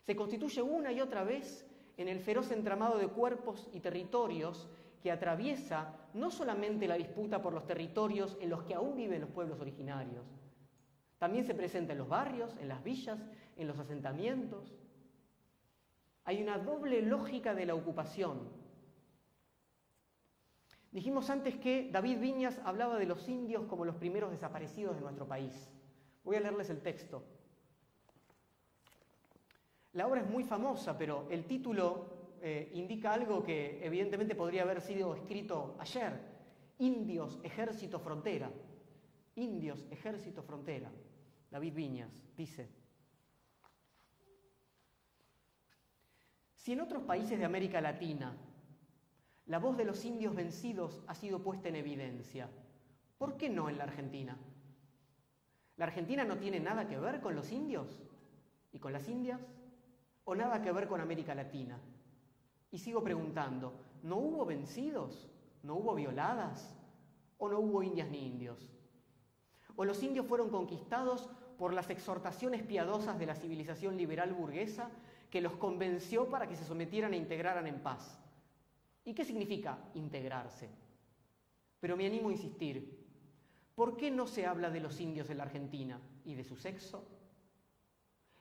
Se 0.00 0.16
constituye 0.16 0.62
una 0.62 0.90
y 0.90 1.02
otra 1.02 1.22
vez 1.22 1.68
en 1.98 2.08
el 2.08 2.20
feroz 2.20 2.50
entramado 2.50 2.96
de 2.96 3.08
cuerpos 3.08 3.68
y 3.74 3.80
territorios 3.80 4.70
que 5.02 5.10
atraviesa 5.10 5.94
no 6.14 6.30
solamente 6.30 6.86
la 6.86 6.94
disputa 6.94 7.42
por 7.42 7.52
los 7.52 7.66
territorios 7.66 8.36
en 8.40 8.50
los 8.50 8.62
que 8.62 8.74
aún 8.74 8.94
viven 8.94 9.20
los 9.20 9.30
pueblos 9.30 9.60
originarios, 9.60 10.24
también 11.18 11.44
se 11.44 11.54
presenta 11.54 11.92
en 11.92 11.98
los 11.98 12.08
barrios, 12.08 12.56
en 12.60 12.68
las 12.68 12.82
villas, 12.82 13.20
en 13.56 13.68
los 13.68 13.78
asentamientos. 13.78 14.74
Hay 16.24 16.42
una 16.42 16.58
doble 16.58 17.02
lógica 17.02 17.54
de 17.54 17.66
la 17.66 17.74
ocupación. 17.74 18.48
Dijimos 20.90 21.30
antes 21.30 21.56
que 21.56 21.88
David 21.90 22.18
Viñas 22.18 22.60
hablaba 22.64 22.98
de 22.98 23.06
los 23.06 23.28
indios 23.28 23.64
como 23.66 23.84
los 23.84 23.96
primeros 23.96 24.30
desaparecidos 24.30 24.94
de 24.94 25.00
nuestro 25.00 25.26
país. 25.26 25.70
Voy 26.24 26.36
a 26.36 26.40
leerles 26.40 26.70
el 26.70 26.80
texto. 26.80 27.24
La 29.92 30.06
obra 30.06 30.22
es 30.22 30.28
muy 30.28 30.44
famosa, 30.44 30.96
pero 30.96 31.26
el 31.30 31.44
título 31.44 32.21
eh, 32.44 32.72
indica 32.74 33.12
algo 33.12 33.44
que 33.44 33.78
evidentemente 33.86 34.34
podría 34.34 34.62
haber 34.62 34.80
sido 34.80 35.14
escrito 35.14 35.76
ayer. 35.78 36.12
Indios, 36.78 37.38
ejército, 37.44 38.00
frontera. 38.00 38.50
Indios, 39.36 39.86
ejército, 39.92 40.42
frontera. 40.42 40.90
David 41.52 41.72
Viñas 41.72 42.10
dice, 42.36 42.68
si 46.56 46.72
en 46.72 46.80
otros 46.80 47.04
países 47.04 47.38
de 47.38 47.44
América 47.44 47.80
Latina 47.80 48.36
la 49.46 49.58
voz 49.58 49.76
de 49.76 49.84
los 49.84 50.04
indios 50.04 50.34
vencidos 50.34 51.00
ha 51.06 51.14
sido 51.14 51.44
puesta 51.44 51.68
en 51.68 51.76
evidencia, 51.76 52.48
¿por 53.18 53.36
qué 53.36 53.50
no 53.50 53.68
en 53.68 53.78
la 53.78 53.84
Argentina? 53.84 54.36
¿La 55.76 55.84
Argentina 55.84 56.24
no 56.24 56.38
tiene 56.38 56.58
nada 56.58 56.88
que 56.88 56.98
ver 56.98 57.20
con 57.20 57.36
los 57.36 57.52
indios 57.52 58.02
y 58.72 58.80
con 58.80 58.92
las 58.92 59.08
indias? 59.08 59.40
¿O 60.24 60.34
nada 60.34 60.60
que 60.60 60.72
ver 60.72 60.88
con 60.88 61.00
América 61.00 61.34
Latina? 61.36 61.78
Y 62.72 62.78
sigo 62.78 63.04
preguntando, 63.04 63.74
¿no 64.02 64.16
hubo 64.16 64.46
vencidos? 64.46 65.28
¿No 65.62 65.74
hubo 65.74 65.94
violadas? 65.94 66.74
¿O 67.38 67.48
no 67.48 67.60
hubo 67.60 67.82
indias 67.82 68.10
ni 68.10 68.26
indios? 68.26 68.72
¿O 69.76 69.84
los 69.84 70.02
indios 70.02 70.26
fueron 70.26 70.48
conquistados 70.48 71.28
por 71.58 71.74
las 71.74 71.90
exhortaciones 71.90 72.62
piadosas 72.62 73.18
de 73.18 73.26
la 73.26 73.36
civilización 73.36 73.96
liberal 73.96 74.32
burguesa 74.32 74.90
que 75.30 75.42
los 75.42 75.54
convenció 75.56 76.28
para 76.28 76.48
que 76.48 76.56
se 76.56 76.64
sometieran 76.64 77.12
e 77.12 77.18
integraran 77.18 77.66
en 77.66 77.80
paz? 77.80 78.18
¿Y 79.04 79.12
qué 79.12 79.24
significa 79.24 79.78
integrarse? 79.94 80.70
Pero 81.78 81.96
me 81.96 82.06
animo 82.06 82.30
a 82.30 82.32
insistir, 82.32 83.06
¿por 83.74 83.98
qué 83.98 84.10
no 84.10 84.26
se 84.26 84.46
habla 84.46 84.70
de 84.70 84.80
los 84.80 84.98
indios 84.98 85.28
en 85.28 85.38
la 85.38 85.44
Argentina 85.44 86.00
y 86.24 86.34
de 86.34 86.44
su 86.44 86.56
sexo? 86.56 87.04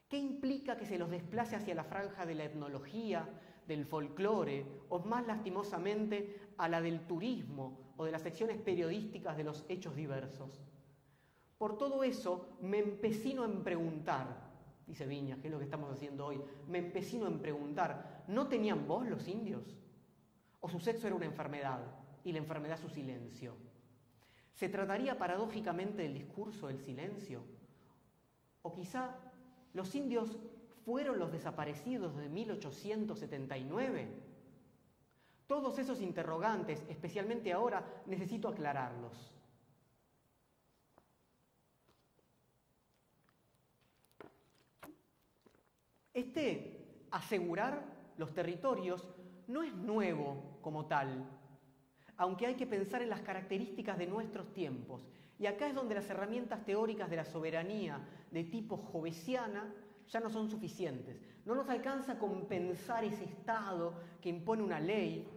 ¿Qué 0.08 0.18
implica 0.18 0.78
que 0.78 0.86
se 0.86 0.98
los 0.98 1.10
desplace 1.10 1.56
hacia 1.56 1.76
la 1.76 1.84
franja 1.84 2.26
de 2.26 2.36
la 2.36 2.44
etnología, 2.44 3.28
del 3.68 3.86
folclore 3.86 4.66
o 4.90 5.00
más 5.00 5.26
lastimosamente 5.26 6.54
a 6.58 6.68
la 6.68 6.82
del 6.82 7.02
turismo 7.08 7.94
o 7.98 8.06
de 8.06 8.12
las 8.12 8.22
secciones 8.22 8.58
periodísticas 8.58 9.38
de 9.38 9.44
los 9.44 9.66
hechos 9.70 9.96
diversos. 9.96 10.62
Por 11.58 11.78
todo 11.78 12.04
eso 12.04 12.58
me 12.62 12.80
empecino 12.80 13.46
en 13.46 13.64
preguntar, 13.64 14.50
dice 14.88 15.06
Viñas, 15.06 15.40
que 15.40 15.48
es 15.48 15.52
lo 15.52 15.60
que 15.60 15.66
estamos 15.66 15.92
haciendo 15.92 16.26
hoy, 16.26 16.42
me 16.68 16.80
empecino 16.80 17.28
en 17.28 17.40
preguntar, 17.40 18.24
¿no 18.28 18.48
tenían 18.48 18.88
voz 18.88 19.08
los 19.08 19.28
indios? 19.28 19.78
¿O 20.60 20.70
su 20.70 20.80
sexo 20.80 21.08
era 21.08 21.16
una 21.16 21.26
enfermedad 21.26 21.80
y 22.24 22.32
la 22.32 22.40
enfermedad 22.40 22.80
su 22.80 22.90
silencio? 22.90 23.56
¿Se 24.54 24.70
trataría 24.70 25.18
paradójicamente 25.18 26.02
del 26.02 26.16
discurso 26.16 26.68
del 26.68 26.80
silencio? 26.80 27.44
¿O 28.64 28.74
quizá 28.74 29.16
los 29.74 29.94
indios 29.96 30.38
fueron 30.86 31.20
los 31.20 31.32
desaparecidos 31.32 32.16
de 32.18 32.30
1879? 32.30 34.08
Todos 35.48 35.78
esos 35.80 36.02
interrogantes, 36.02 36.84
especialmente 36.88 37.52
ahora, 37.52 37.86
necesito 38.06 38.48
aclararlos. 38.48 39.34
Este 46.14 47.08
asegurar 47.12 47.84
los 48.18 48.34
territorios 48.34 49.08
no 49.48 49.64
es 49.64 49.74
nuevo 49.74 50.60
como 50.62 50.86
tal, 50.86 51.30
aunque 52.18 52.46
hay 52.46 52.56
que 52.56 52.68
pensar 52.68 53.02
en 53.02 53.10
las 53.10 53.22
características 53.22 53.98
de 53.98 54.08
nuestros 54.08 54.54
tiempos. 54.54 55.06
Y 55.40 55.48
acá 55.48 55.68
es 55.68 55.74
donde 55.74 55.96
las 55.96 56.10
herramientas 56.10 56.64
teóricas 56.66 57.10
de 57.10 57.16
la 57.16 57.26
soberanía 57.26 58.00
de 58.30 58.44
tipo 58.44 58.78
jovesiana 58.78 59.74
ya 60.08 60.20
no 60.20 60.30
son 60.30 60.50
suficientes. 60.50 61.20
No 61.46 61.56
nos 61.56 61.70
alcanza 61.70 62.14
a 62.14 62.20
compensar 62.20 63.04
ese 63.04 63.24
Estado 63.24 63.94
que 64.22 64.30
impone 64.30 64.64
una 64.64 64.80
ley 64.80 65.28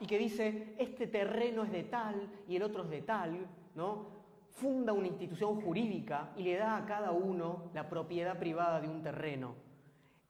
y 0.00 0.06
que 0.06 0.18
dice, 0.18 0.74
este 0.78 1.06
terreno 1.06 1.64
es 1.64 1.72
de 1.72 1.84
tal 1.84 2.28
y 2.48 2.56
el 2.56 2.62
otro 2.62 2.84
es 2.84 2.90
de 2.90 3.02
tal, 3.02 3.46
¿no? 3.74 4.14
Funda 4.52 4.92
una 4.92 5.08
institución 5.08 5.60
jurídica 5.60 6.32
y 6.36 6.42
le 6.42 6.56
da 6.56 6.76
a 6.76 6.86
cada 6.86 7.12
uno 7.12 7.70
la 7.74 7.88
propiedad 7.88 8.38
privada 8.38 8.80
de 8.80 8.88
un 8.88 9.02
terreno. 9.02 9.54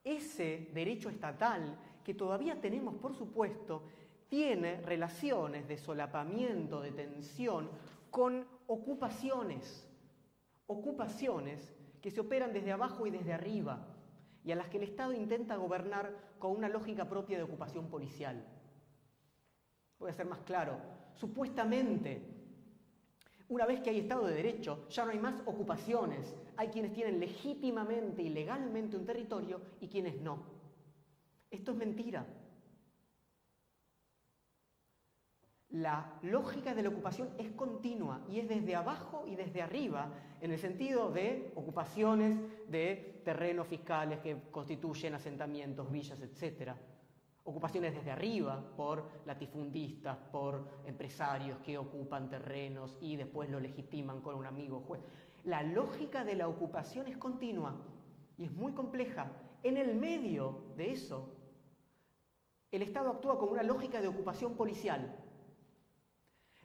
Ese 0.03 0.69
derecho 0.73 1.09
estatal 1.09 1.77
que 2.03 2.13
todavía 2.13 2.59
tenemos, 2.59 2.95
por 2.95 3.13
supuesto, 3.13 3.83
tiene 4.29 4.81
relaciones 4.81 5.67
de 5.67 5.77
solapamiento, 5.77 6.81
de 6.81 6.91
tensión 6.91 7.69
con 8.09 8.45
ocupaciones, 8.67 9.86
ocupaciones 10.67 11.73
que 12.01 12.11
se 12.11 12.21
operan 12.21 12.53
desde 12.53 12.71
abajo 12.71 13.07
y 13.07 13.11
desde 13.11 13.33
arriba 13.33 13.87
y 14.43 14.51
a 14.51 14.55
las 14.55 14.69
que 14.69 14.77
el 14.77 14.83
Estado 14.83 15.13
intenta 15.13 15.55
gobernar 15.55 16.13
con 16.39 16.55
una 16.55 16.69
lógica 16.69 17.09
propia 17.09 17.37
de 17.37 17.43
ocupación 17.43 17.89
policial. 17.89 18.45
Voy 19.99 20.09
a 20.09 20.13
ser 20.13 20.27
más 20.27 20.39
claro, 20.39 20.79
supuestamente, 21.15 22.21
una 23.49 23.65
vez 23.65 23.81
que 23.81 23.89
hay 23.89 23.99
Estado 23.99 24.25
de 24.25 24.35
Derecho, 24.35 24.87
ya 24.89 25.05
no 25.05 25.11
hay 25.11 25.19
más 25.19 25.41
ocupaciones, 25.45 26.35
hay 26.55 26.67
quienes 26.67 26.93
tienen 26.93 27.19
legítimamente 27.19 28.21
y 28.21 28.29
legalmente 28.29 28.95
un 28.95 29.05
territorio 29.05 29.61
y 29.81 29.87
quienes 29.87 30.21
no. 30.21 30.39
Esto 31.49 31.71
es 31.71 31.77
mentira. 31.77 32.25
La 35.77 36.11
lógica 36.23 36.73
de 36.73 36.81
la 36.81 36.89
ocupación 36.89 37.29
es 37.37 37.51
continua 37.51 38.25
y 38.27 38.39
es 38.39 38.49
desde 38.49 38.75
abajo 38.75 39.25
y 39.27 39.35
desde 39.35 39.61
arriba, 39.61 40.11
en 40.41 40.51
el 40.51 40.57
sentido 40.57 41.11
de 41.11 41.51
ocupaciones 41.53 42.35
de 42.67 43.21
terrenos 43.23 43.67
fiscales 43.67 44.17
que 44.21 44.49
constituyen 44.49 45.13
asentamientos, 45.13 45.91
villas, 45.91 46.19
etc. 46.19 46.71
Ocupaciones 47.43 47.93
desde 47.93 48.09
arriba 48.09 48.73
por 48.75 49.07
latifundistas, 49.27 50.17
por 50.31 50.67
empresarios 50.87 51.59
que 51.59 51.77
ocupan 51.77 52.27
terrenos 52.27 52.97
y 52.99 53.15
después 53.15 53.47
lo 53.47 53.59
legitiman 53.59 54.21
con 54.21 54.33
un 54.33 54.47
amigo 54.47 54.79
juez. 54.79 55.03
La 55.43 55.61
lógica 55.61 56.23
de 56.23 56.37
la 56.37 56.47
ocupación 56.47 57.05
es 57.05 57.17
continua 57.17 57.75
y 58.35 58.45
es 58.45 58.51
muy 58.51 58.71
compleja. 58.71 59.31
En 59.61 59.77
el 59.77 59.93
medio 59.93 60.73
de 60.75 60.91
eso 60.91 61.35
el 62.71 62.81
Estado 62.81 63.11
actúa 63.11 63.37
como 63.37 63.51
una 63.51 63.61
lógica 63.61 64.01
de 64.01 64.07
ocupación 64.07 64.55
policial. 64.55 65.23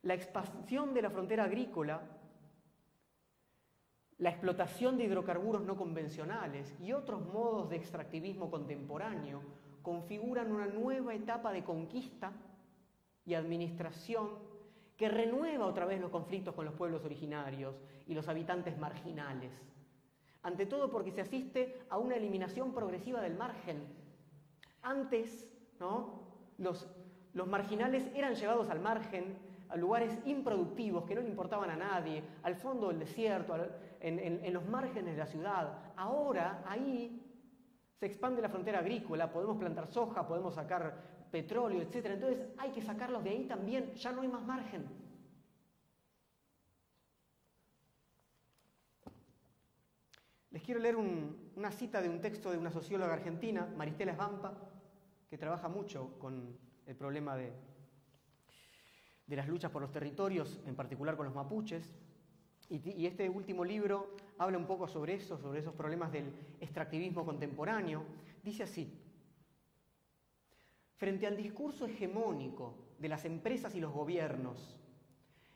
La 0.02 0.14
expansión 0.14 0.94
de 0.94 1.02
la 1.02 1.10
frontera 1.10 1.44
agrícola, 1.44 2.00
la 4.18 4.30
explotación 4.30 4.98
de 4.98 5.04
hidrocarburos 5.04 5.64
no 5.64 5.76
convencionales 5.76 6.74
y 6.80 6.92
otros 6.92 7.26
modos 7.26 7.70
de 7.70 7.76
extractivismo 7.76 8.50
contemporáneo 8.50 9.42
configuran 9.82 10.52
una 10.52 10.66
nueva 10.66 11.14
etapa 11.14 11.52
de 11.52 11.64
conquista 11.64 12.32
y 13.24 13.34
administración 13.34 14.30
que 14.96 15.08
renueva 15.08 15.66
otra 15.66 15.86
vez 15.86 16.00
los 16.00 16.10
conflictos 16.10 16.54
con 16.54 16.64
los 16.64 16.74
pueblos 16.74 17.04
originarios 17.04 17.74
y 18.06 18.14
los 18.14 18.28
habitantes 18.28 18.78
marginales. 18.78 19.52
Ante 20.42 20.66
todo 20.66 20.90
porque 20.90 21.12
se 21.12 21.20
asiste 21.20 21.80
a 21.88 21.98
una 21.98 22.16
eliminación 22.16 22.72
progresiva 22.72 23.20
del 23.20 23.34
margen. 23.34 23.84
Antes 24.82 25.48
los, 26.58 26.86
marginales 27.34 28.08
eran 28.14 28.34
llevados 28.34 28.68
al 28.70 28.80
margen, 28.80 29.36
a 29.72 29.76
lugares 29.76 30.18
improductivos 30.26 31.04
que 31.04 31.14
no 31.14 31.22
le 31.22 31.28
importaban 31.28 31.70
a 31.70 31.76
nadie, 31.76 32.22
al 32.42 32.56
fondo 32.56 32.88
del 32.88 32.98
desierto, 32.98 33.56
en, 34.00 34.18
en 34.18 34.52
los 34.52 34.66
márgenes 34.66 35.14
de 35.14 35.18
la 35.18 35.26
ciudad. 35.26 35.78
Ahora 35.96 36.62
ahí 36.66 37.22
se 37.98 38.04
expande 38.04 38.42
la 38.42 38.50
frontera 38.50 38.80
agrícola, 38.80 39.32
podemos 39.32 39.56
plantar 39.56 39.86
soja, 39.86 40.28
podemos 40.28 40.54
sacar 40.54 41.28
petróleo, 41.30 41.80
etc. 41.80 42.06
Entonces 42.06 42.48
hay 42.58 42.70
que 42.70 42.82
sacarlos 42.82 43.24
de 43.24 43.30
ahí 43.30 43.44
también, 43.46 43.94
ya 43.94 44.12
no 44.12 44.20
hay 44.20 44.28
más 44.28 44.44
margen. 44.44 44.86
Les 50.50 50.62
quiero 50.62 50.80
leer 50.80 50.96
una 50.96 51.72
cita 51.72 52.02
de 52.02 52.10
un 52.10 52.20
texto 52.20 52.50
de 52.50 52.58
una 52.58 52.70
socióloga 52.70 53.14
argentina, 53.14 53.72
Maristela 53.74 54.12
Esbampa, 54.12 54.52
que 55.30 55.38
trabaja 55.38 55.68
mucho 55.68 56.18
con 56.18 56.58
el 56.84 56.94
problema 56.94 57.34
de, 57.36 57.54
de 59.32 59.36
las 59.36 59.48
luchas 59.48 59.70
por 59.70 59.80
los 59.80 59.90
territorios, 59.90 60.60
en 60.66 60.74
particular 60.74 61.16
con 61.16 61.24
los 61.24 61.34
mapuches. 61.34 61.90
Y, 62.68 63.06
este 63.06 63.30
último 63.30 63.64
libro 63.64 64.14
habla 64.36 64.58
un 64.58 64.66
poco 64.66 64.86
sobre 64.86 65.14
eso, 65.14 65.38
sobre 65.38 65.60
esos 65.60 65.72
problemas 65.72 66.12
del 66.12 66.34
extractivismo 66.60 67.24
contemporáneo. 67.24 68.04
Dice 68.42 68.64
así, 68.64 68.92
frente 70.96 71.26
al 71.26 71.38
discurso 71.38 71.86
hegemónico 71.86 72.74
de 72.98 73.08
las 73.08 73.24
empresas 73.24 73.74
y 73.74 73.80
los 73.80 73.94
gobiernos 73.94 74.78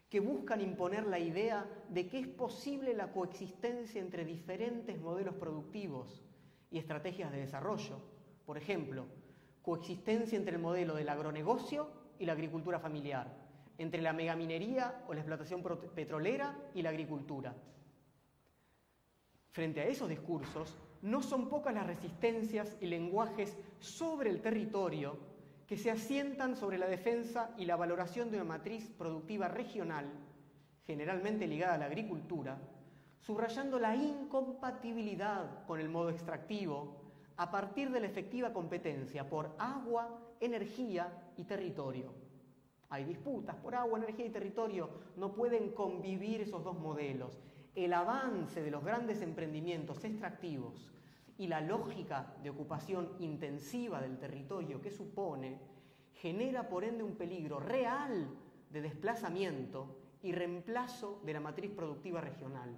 que 0.09 0.21
buscan 0.21 0.63
imponer 0.63 1.07
la 1.07 1.19
idea 1.19 1.67
de 1.91 2.09
que 2.09 2.21
es 2.21 2.29
posible 2.29 2.95
la 2.95 3.13
coexistencia 3.13 4.01
entre 4.01 4.25
diferentes 4.25 4.99
modelos 4.99 5.35
productivos 5.35 6.25
y 6.71 6.79
estrategias 6.79 7.31
de 7.31 7.41
desarrollo, 7.41 8.01
por 8.47 8.57
ejemplo, 8.57 9.05
coexistencia 9.61 10.39
entre 10.39 10.57
el 10.57 10.63
modelo 10.63 10.95
del 10.95 11.11
agronegocio 11.11 11.91
y 12.19 12.25
la 12.25 12.33
agricultura 12.33 12.79
familiar, 12.79 13.46
entre 13.79 14.03
la 14.03 14.13
megaminería 14.13 15.05
o 15.07 15.15
la 15.15 15.21
explotación 15.21 15.63
petrolera 15.95 16.57
y 16.75 16.83
la 16.83 16.91
agricultura. 16.91 17.55
Frente 19.51 19.81
a 19.81 19.87
esos 19.87 20.09
discursos, 20.09 20.77
no 21.03 21.23
son 21.23 21.49
pocas 21.49 21.75
las 21.75 21.87
resistencias 21.87 22.77
y 22.81 22.87
lenguajes 22.87 23.57
sobre 23.79 24.31
el 24.31 24.41
territorio 24.41 25.19
que 25.67 25.77
se 25.77 25.91
asientan 25.91 26.57
sobre 26.57 26.79
la 26.79 26.87
defensa 26.87 27.55
y 27.59 27.65
la 27.65 27.77
valoración 27.77 28.31
de 28.31 28.37
una 28.37 28.45
matriz 28.45 28.91
productiva 28.97 29.49
regional, 29.49 30.07
generalmente 30.87 31.47
ligada 31.47 31.75
a 31.75 31.79
la 31.79 31.87
agricultura, 31.87 32.59
subrayando 33.21 33.79
la 33.79 33.97
incompatibilidad 33.97 35.65
con 35.67 35.81
el 35.81 35.89
modo 35.89 36.11
extractivo 36.11 37.03
a 37.37 37.51
partir 37.51 37.91
de 37.91 38.01
la 38.01 38.07
efectiva 38.07 38.53
competencia 38.53 39.29
por 39.29 39.55
agua, 39.59 40.21
energía 40.41 41.33
y 41.37 41.45
territorio. 41.45 42.26
Hay 42.89 43.05
disputas 43.05 43.57
por 43.57 43.75
agua, 43.75 43.99
energía 43.99 44.27
y 44.27 44.31
territorio. 44.31 44.89
No 45.17 45.33
pueden 45.35 45.71
convivir 45.71 46.41
esos 46.43 46.63
dos 46.63 46.79
modelos. 46.79 47.39
El 47.75 47.93
avance 47.93 48.63
de 48.63 48.71
los 48.71 48.85
grandes 48.85 49.23
emprendimientos 49.23 50.05
extractivos 50.05 50.91
y 51.39 51.49
la 51.49 51.61
lógica 51.61 52.35
de 52.43 52.51
ocupación 52.51 53.11
intensiva 53.19 54.01
del 54.01 54.19
territorio 54.19 54.81
que 54.81 54.91
supone 54.91 55.59
genera 56.15 56.69
por 56.69 56.85
ende 56.85 57.03
un 57.03 57.17
peligro 57.17 57.61
real 57.61 58.29
de 58.71 58.81
desplazamiento 58.81 59.99
y 60.23 60.33
reemplazo 60.33 61.21
de 61.25 61.35
la 61.35 61.41
matriz 61.41 61.71
productiva 61.71 62.21
regional. 62.21 62.75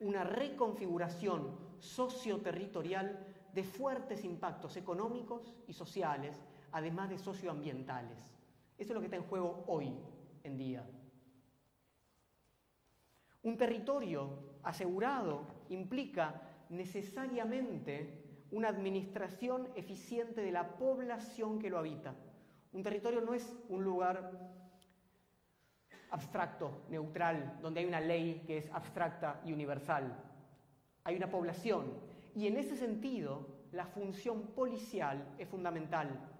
Una 0.00 0.24
reconfiguración 0.24 1.50
socioterritorial 1.78 3.26
de 3.52 3.62
fuertes 3.64 4.24
impactos 4.24 4.76
económicos 4.76 5.52
y 5.68 5.72
sociales, 5.72 6.42
además 6.72 7.10
de 7.10 7.18
socioambientales. 7.18 8.33
Eso 8.78 8.92
es 8.92 8.94
lo 8.94 9.00
que 9.00 9.06
está 9.06 9.16
en 9.16 9.24
juego 9.24 9.64
hoy 9.66 9.92
en 10.42 10.56
día. 10.58 10.84
Un 13.42 13.56
territorio 13.56 14.30
asegurado 14.62 15.46
implica 15.68 16.40
necesariamente 16.70 18.46
una 18.50 18.68
administración 18.68 19.68
eficiente 19.74 20.40
de 20.40 20.52
la 20.52 20.76
población 20.76 21.58
que 21.58 21.70
lo 21.70 21.78
habita. 21.78 22.14
Un 22.72 22.82
territorio 22.82 23.20
no 23.20 23.34
es 23.34 23.54
un 23.68 23.84
lugar 23.84 24.32
abstracto, 26.10 26.84
neutral, 26.88 27.58
donde 27.60 27.80
hay 27.80 27.86
una 27.86 28.00
ley 28.00 28.42
que 28.46 28.58
es 28.58 28.70
abstracta 28.72 29.40
y 29.44 29.52
universal. 29.52 30.16
Hay 31.04 31.16
una 31.16 31.30
población 31.30 31.92
y 32.34 32.46
en 32.46 32.56
ese 32.56 32.76
sentido, 32.76 33.46
la 33.72 33.86
función 33.86 34.48
policial 34.54 35.34
es 35.38 35.48
fundamental. 35.48 36.33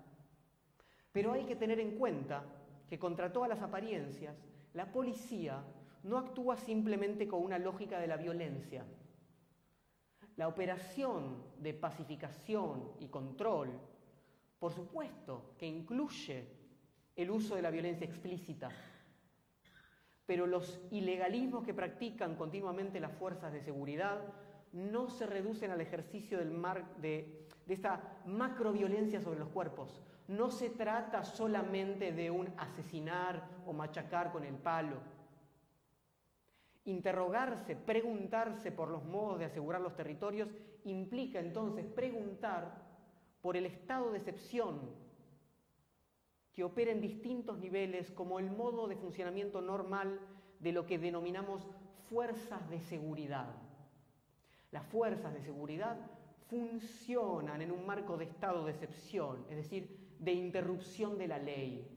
Pero 1.14 1.32
hay 1.32 1.44
que 1.44 1.54
tener 1.54 1.78
en 1.78 1.96
cuenta 1.96 2.42
que 2.88 2.98
contra 2.98 3.32
todas 3.32 3.48
las 3.48 3.62
apariencias, 3.62 4.34
la 4.72 4.90
policía 4.90 5.62
no 6.02 6.18
actúa 6.18 6.56
simplemente 6.56 7.28
con 7.28 7.40
una 7.40 7.56
lógica 7.56 8.00
de 8.00 8.08
la 8.08 8.16
violencia. 8.16 8.84
La 10.34 10.48
operación 10.48 11.36
de 11.60 11.72
pacificación 11.72 12.90
y 12.98 13.06
control, 13.06 13.78
por 14.58 14.72
supuesto, 14.72 15.54
que 15.56 15.68
incluye 15.68 16.48
el 17.14 17.30
uso 17.30 17.54
de 17.54 17.62
la 17.62 17.70
violencia 17.70 18.08
explícita, 18.08 18.70
pero 20.26 20.48
los 20.48 20.80
ilegalismos 20.90 21.62
que 21.64 21.74
practican 21.74 22.34
continuamente 22.34 22.98
las 22.98 23.12
fuerzas 23.12 23.52
de 23.52 23.60
seguridad 23.60 24.20
no 24.72 25.08
se 25.08 25.26
reducen 25.26 25.70
al 25.70 25.80
ejercicio 25.80 26.38
del 26.38 26.50
de 26.96 27.46
esta 27.68 28.20
macroviolencia 28.26 29.20
sobre 29.20 29.38
los 29.38 29.50
cuerpos. 29.50 30.02
No 30.28 30.50
se 30.50 30.70
trata 30.70 31.22
solamente 31.24 32.12
de 32.12 32.30
un 32.30 32.48
asesinar 32.56 33.46
o 33.66 33.72
machacar 33.72 34.32
con 34.32 34.44
el 34.44 34.54
palo. 34.54 34.96
Interrogarse, 36.86 37.76
preguntarse 37.76 38.72
por 38.72 38.88
los 38.88 39.04
modos 39.04 39.38
de 39.38 39.46
asegurar 39.46 39.80
los 39.80 39.94
territorios 39.94 40.48
implica 40.84 41.40
entonces 41.40 41.86
preguntar 41.86 42.82
por 43.40 43.56
el 43.56 43.66
estado 43.66 44.10
de 44.10 44.18
excepción 44.18 44.80
que 46.52 46.64
opera 46.64 46.92
en 46.92 47.00
distintos 47.00 47.58
niveles 47.58 48.10
como 48.10 48.38
el 48.38 48.50
modo 48.50 48.86
de 48.86 48.96
funcionamiento 48.96 49.60
normal 49.60 50.20
de 50.60 50.72
lo 50.72 50.86
que 50.86 50.98
denominamos 50.98 51.66
fuerzas 52.08 52.68
de 52.70 52.80
seguridad. 52.80 53.48
Las 54.70 54.86
fuerzas 54.86 55.34
de 55.34 55.42
seguridad 55.42 55.96
funcionan 56.48 57.60
en 57.60 57.72
un 57.72 57.84
marco 57.84 58.16
de 58.16 58.24
estado 58.24 58.64
de 58.64 58.72
excepción, 58.72 59.44
es 59.50 59.56
decir, 59.56 60.03
de 60.18 60.32
interrupción 60.32 61.18
de 61.18 61.28
la 61.28 61.38
ley. 61.38 61.88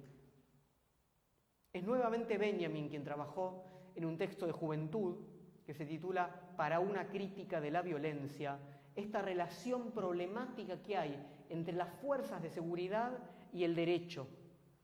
Es 1.74 1.84
nuevamente 1.84 2.38
Benjamin 2.38 2.90
quien 2.90 3.04
trabajó 3.04 3.92
en 3.96 4.06
un 4.06 4.18
texto 4.18 4.46
de 4.46 4.52
juventud 4.52 5.18
que 5.66 5.74
se 5.74 5.86
titula 5.86 6.54
Para 6.56 6.80
una 6.80 7.08
crítica 7.10 7.60
de 7.62 7.72
la 7.72 7.82
violencia, 7.82 8.60
esta 8.96 9.22
relación 9.22 9.92
problemática 9.92 10.82
que 10.82 10.98
hay 10.98 11.46
entre 11.50 11.74
las 11.74 11.94
fuerzas 12.02 12.42
de 12.42 12.50
seguridad 12.50 13.18
y 13.54 13.64
el 13.64 13.76
derecho 13.76 14.28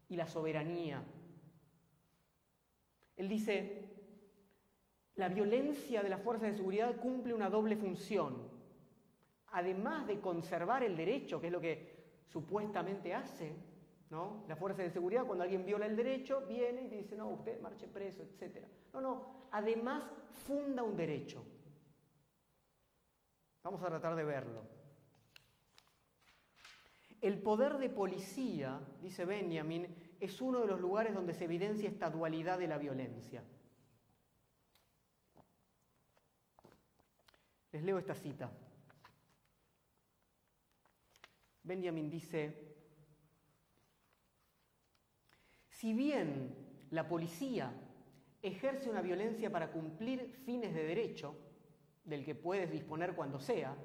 y 0.10 0.16
la 0.16 0.28
soberanía. 0.28 1.04
Él 3.16 3.28
dice, 3.28 3.90
la 5.16 5.30
violencia 5.30 6.02
de 6.02 6.10
las 6.10 6.22
fuerzas 6.22 6.52
de 6.52 6.58
seguridad 6.58 6.96
cumple 6.98 7.34
una 7.34 7.50
doble 7.50 7.76
función. 7.76 8.52
Además 9.48 10.08
de 10.08 10.20
conservar 10.20 10.84
el 10.84 10.98
derecho, 10.98 11.40
que 11.40 11.48
es 11.48 11.54
lo 11.54 11.62
que 11.62 11.93
supuestamente 12.28 13.14
hace, 13.14 13.56
¿no? 14.10 14.44
La 14.48 14.56
fuerza 14.56 14.84
de 14.84 14.90
seguridad, 14.90 15.26
cuando 15.26 15.44
alguien 15.44 15.66
viola 15.66 15.86
el 15.86 15.96
derecho, 15.96 16.46
viene 16.48 16.84
y 16.84 16.88
dice, 16.88 17.16
no, 17.16 17.30
usted 17.30 17.60
marche 17.62 17.88
preso, 17.88 18.24
etc. 18.24 18.66
No, 18.94 19.02
no, 19.02 19.48
además 19.52 20.04
funda 20.46 20.84
un 20.84 20.96
derecho. 20.96 21.46
Vamos 23.64 23.82
a 23.82 23.88
tratar 23.88 24.16
de 24.16 24.24
verlo. 24.24 24.62
El 27.22 27.42
poder 27.42 27.78
de 27.78 27.90
policía, 27.90 28.82
dice 29.02 29.24
Benjamin, 29.24 29.88
es 30.20 30.42
uno 30.42 30.60
de 30.60 30.68
los 30.68 30.80
lugares 30.80 31.14
donde 31.14 31.34
se 31.34 31.46
evidencia 31.46 31.90
esta 31.90 32.10
dualidad 32.10 32.60
de 32.60 32.68
la 32.68 32.78
violencia. 32.78 33.44
Les 37.72 37.82
leo 37.82 37.98
esta 37.98 38.14
cita. 38.14 38.52
Benjamin 41.64 42.10
dice, 42.10 42.76
si 45.70 45.94
bien 45.94 46.56
la 46.92 47.08
policía 47.08 47.72
ejerce 48.42 48.90
una 48.90 49.02
violencia 49.02 49.50
para 49.52 49.72
cumplir 49.72 50.42
fines 50.46 50.74
de 50.74 50.84
derecho, 50.84 51.36
del 52.04 52.26
que 52.26 52.36
puedes 52.36 52.70
disponer 52.70 53.16
cuando 53.16 53.40
sea, 53.40 53.76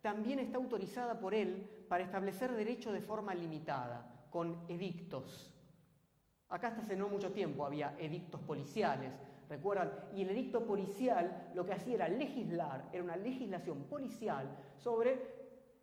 también 0.00 0.38
está 0.38 0.56
autorizada 0.56 1.20
por 1.20 1.34
él 1.34 1.84
para 1.88 2.04
establecer 2.04 2.52
derecho 2.52 2.92
de 2.92 3.02
forma 3.02 3.34
limitada, 3.34 4.26
con 4.30 4.64
edictos. 4.68 5.54
Acá 6.48 6.68
hasta 6.68 6.82
hace 6.82 6.96
no 6.96 7.08
mucho 7.08 7.32
tiempo 7.32 7.66
había 7.66 7.94
edictos 7.98 8.40
policiales, 8.40 9.12
¿recuerdan? 9.48 9.92
Y 10.14 10.22
el 10.22 10.30
edicto 10.30 10.66
policial 10.66 11.50
lo 11.54 11.66
que 11.66 11.72
hacía 11.72 11.96
era 11.96 12.08
legislar, 12.08 12.88
era 12.92 13.02
una 13.02 13.16
legislación 13.16 13.84
policial 13.84 14.56
sobre 14.76 15.37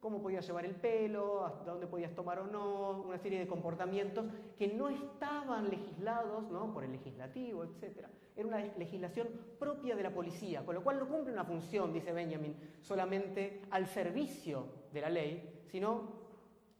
cómo 0.05 0.21
podías 0.21 0.45
llevar 0.45 0.65
el 0.65 0.75
pelo, 0.75 1.43
hasta 1.43 1.71
dónde 1.71 1.87
podías 1.87 2.13
tomar 2.13 2.37
o 2.37 2.45
no, 2.45 3.01
una 3.01 3.17
serie 3.17 3.39
de 3.39 3.47
comportamientos 3.47 4.27
que 4.55 4.67
no 4.67 4.87
estaban 4.87 5.67
legislados 5.67 6.47
¿no? 6.51 6.71
por 6.71 6.83
el 6.83 6.91
legislativo, 6.91 7.63
etc. 7.63 8.05
Era 8.35 8.47
una 8.47 8.59
legislación 8.77 9.27
propia 9.57 9.95
de 9.95 10.03
la 10.03 10.13
policía, 10.13 10.63
con 10.63 10.75
lo 10.75 10.83
cual 10.83 10.99
no 10.99 11.07
cumple 11.07 11.33
una 11.33 11.43
función, 11.43 11.91
dice 11.91 12.13
Benjamin, 12.13 12.55
solamente 12.81 13.63
al 13.71 13.87
servicio 13.87 14.67
de 14.93 15.01
la 15.01 15.09
ley, 15.09 15.63
sino 15.71 16.03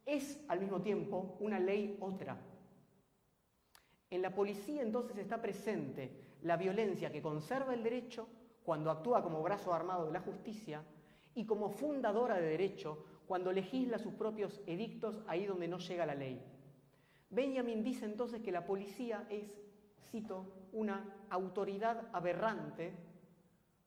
es 0.06 0.44
al 0.46 0.60
mismo 0.60 0.80
tiempo 0.80 1.36
una 1.40 1.58
ley 1.58 1.96
otra. 1.98 2.38
En 4.08 4.22
la 4.22 4.32
policía 4.32 4.82
entonces 4.82 5.18
está 5.18 5.42
presente 5.42 6.36
la 6.42 6.56
violencia 6.56 7.10
que 7.10 7.20
conserva 7.20 7.74
el 7.74 7.82
derecho 7.82 8.28
cuando 8.62 8.88
actúa 8.88 9.20
como 9.20 9.42
brazo 9.42 9.74
armado 9.74 10.06
de 10.06 10.12
la 10.12 10.20
justicia 10.20 10.84
y 11.36 11.44
como 11.44 11.68
fundadora 11.68 12.36
de 12.36 12.48
derecho 12.48 13.04
cuando 13.26 13.52
legisla 13.52 13.98
sus 13.98 14.14
propios 14.14 14.60
edictos 14.66 15.22
ahí 15.26 15.46
donde 15.46 15.68
no 15.68 15.78
llega 15.78 16.06
la 16.06 16.14
ley. 16.14 16.40
Benjamin 17.30 17.82
dice 17.82 18.04
entonces 18.04 18.40
que 18.40 18.52
la 18.52 18.64
policía 18.64 19.26
es, 19.30 19.50
cito, 20.10 20.68
una 20.72 21.26
autoridad 21.30 22.08
aberrante 22.12 22.92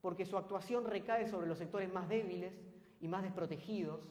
porque 0.00 0.26
su 0.26 0.36
actuación 0.36 0.84
recae 0.84 1.26
sobre 1.28 1.46
los 1.46 1.58
sectores 1.58 1.92
más 1.92 2.08
débiles 2.08 2.52
y 3.00 3.08
más 3.08 3.22
desprotegidos 3.22 4.08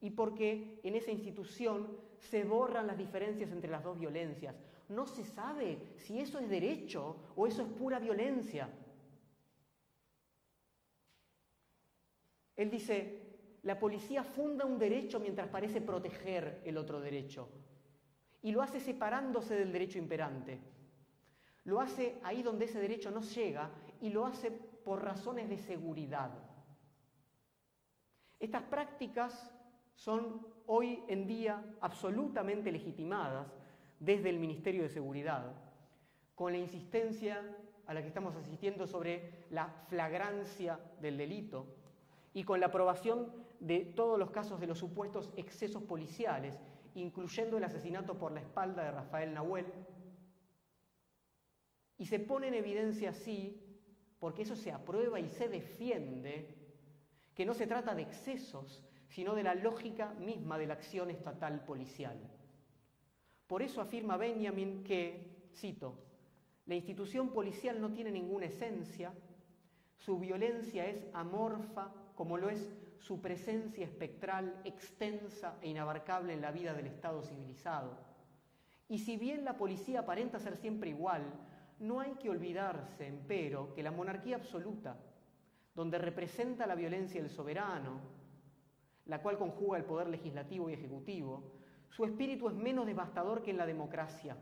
y 0.00 0.10
porque 0.10 0.80
en 0.82 0.94
esa 0.94 1.10
institución 1.10 1.88
se 2.18 2.44
borran 2.44 2.86
las 2.86 2.96
diferencias 2.98 3.50
entre 3.50 3.70
las 3.70 3.84
dos 3.84 3.98
violencias, 3.98 4.54
no 4.88 5.06
se 5.06 5.24
sabe 5.24 5.78
si 5.96 6.18
eso 6.18 6.38
es 6.38 6.48
derecho 6.48 7.16
o 7.36 7.46
eso 7.46 7.62
es 7.62 7.68
pura 7.68 7.98
violencia. 7.98 8.68
Él 12.56 12.70
dice, 12.70 13.19
la 13.62 13.78
policía 13.78 14.24
funda 14.24 14.64
un 14.64 14.78
derecho 14.78 15.20
mientras 15.20 15.48
parece 15.48 15.80
proteger 15.80 16.62
el 16.64 16.78
otro 16.78 17.00
derecho. 17.00 17.48
Y 18.42 18.52
lo 18.52 18.62
hace 18.62 18.80
separándose 18.80 19.54
del 19.54 19.72
derecho 19.72 19.98
imperante. 19.98 20.58
Lo 21.64 21.80
hace 21.80 22.18
ahí 22.22 22.42
donde 22.42 22.64
ese 22.64 22.80
derecho 22.80 23.10
no 23.10 23.20
llega 23.20 23.70
y 24.00 24.08
lo 24.08 24.24
hace 24.24 24.50
por 24.50 25.04
razones 25.04 25.48
de 25.48 25.58
seguridad. 25.58 26.30
Estas 28.38 28.62
prácticas 28.62 29.52
son 29.94 30.46
hoy 30.66 31.02
en 31.08 31.26
día 31.26 31.62
absolutamente 31.82 32.72
legitimadas 32.72 33.52
desde 33.98 34.30
el 34.30 34.38
Ministerio 34.38 34.82
de 34.82 34.88
Seguridad, 34.88 35.52
con 36.34 36.52
la 36.52 36.58
insistencia 36.58 37.44
a 37.86 37.92
la 37.92 38.00
que 38.00 38.08
estamos 38.08 38.34
asistiendo 38.34 38.86
sobre 38.86 39.44
la 39.50 39.68
flagrancia 39.88 40.80
del 41.02 41.18
delito 41.18 41.66
y 42.32 42.44
con 42.44 42.60
la 42.60 42.66
aprobación 42.66 43.30
de 43.60 43.80
todos 43.80 44.18
los 44.18 44.30
casos 44.30 44.58
de 44.58 44.66
los 44.66 44.78
supuestos 44.78 45.30
excesos 45.36 45.82
policiales, 45.82 46.58
incluyendo 46.94 47.58
el 47.58 47.64
asesinato 47.64 48.18
por 48.18 48.32
la 48.32 48.40
espalda 48.40 48.84
de 48.84 48.90
Rafael 48.90 49.34
Nahuel. 49.34 49.66
Y 51.98 52.06
se 52.06 52.18
pone 52.18 52.48
en 52.48 52.54
evidencia 52.54 53.10
así, 53.10 53.62
porque 54.18 54.42
eso 54.42 54.56
se 54.56 54.72
aprueba 54.72 55.20
y 55.20 55.28
se 55.28 55.48
defiende, 55.48 56.56
que 57.34 57.44
no 57.46 57.54
se 57.54 57.66
trata 57.66 57.94
de 57.94 58.02
excesos, 58.02 58.82
sino 59.08 59.34
de 59.34 59.42
la 59.42 59.54
lógica 59.54 60.14
misma 60.14 60.58
de 60.58 60.66
la 60.66 60.74
acción 60.74 61.10
estatal 61.10 61.64
policial. 61.64 62.18
Por 63.46 63.62
eso 63.62 63.80
afirma 63.80 64.16
Benjamin 64.16 64.82
que, 64.84 65.48
cito, 65.54 65.98
la 66.66 66.76
institución 66.76 67.30
policial 67.30 67.80
no 67.80 67.92
tiene 67.92 68.10
ninguna 68.10 68.46
esencia, 68.46 69.12
su 69.96 70.18
violencia 70.18 70.86
es 70.86 71.06
amorfa 71.12 71.92
como 72.14 72.38
lo 72.38 72.48
es 72.48 72.70
su 73.00 73.20
presencia 73.20 73.84
espectral 73.84 74.60
extensa 74.64 75.56
e 75.62 75.70
inabarcable 75.70 76.34
en 76.34 76.42
la 76.42 76.52
vida 76.52 76.74
del 76.74 76.86
Estado 76.86 77.22
civilizado. 77.22 77.96
Y 78.88 78.98
si 78.98 79.16
bien 79.16 79.44
la 79.44 79.56
policía 79.56 80.00
aparenta 80.00 80.38
ser 80.38 80.56
siempre 80.56 80.90
igual, 80.90 81.22
no 81.78 82.00
hay 82.00 82.12
que 82.12 82.28
olvidarse, 82.28 83.06
empero, 83.06 83.72
que 83.74 83.82
la 83.82 83.90
monarquía 83.90 84.36
absoluta, 84.36 84.98
donde 85.74 85.98
representa 85.98 86.66
la 86.66 86.74
violencia 86.74 87.22
del 87.22 87.30
soberano, 87.30 88.00
la 89.06 89.22
cual 89.22 89.38
conjuga 89.38 89.78
el 89.78 89.84
poder 89.84 90.08
legislativo 90.08 90.68
y 90.68 90.74
ejecutivo, 90.74 91.52
su 91.88 92.04
espíritu 92.04 92.48
es 92.48 92.54
menos 92.54 92.86
devastador 92.86 93.42
que 93.42 93.50
en 93.50 93.56
la 93.56 93.66
democracia, 93.66 94.36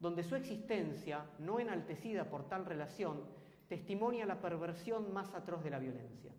donde 0.00 0.24
su 0.24 0.34
existencia, 0.34 1.24
no 1.38 1.60
enaltecida 1.60 2.28
por 2.28 2.48
tal 2.48 2.66
relación, 2.66 3.22
testimonia 3.68 4.26
la 4.26 4.40
perversión 4.40 5.12
más 5.12 5.32
atroz 5.32 5.62
de 5.62 5.70
la 5.70 5.78
violencia. 5.78 6.32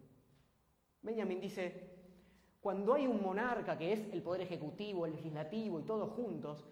Benjamin 1.03 1.39
dice, 1.39 1.91
cuando 2.61 2.93
hay 2.93 3.05
un 3.05 3.21
monarca 3.21 3.77
que 3.77 3.93
es 3.93 3.99
el 4.13 4.21
poder 4.21 4.41
ejecutivo, 4.41 5.05
el 5.05 5.11
legislativo 5.11 5.79
y 5.79 5.83
todos 5.83 6.09
juntos, 6.11 6.65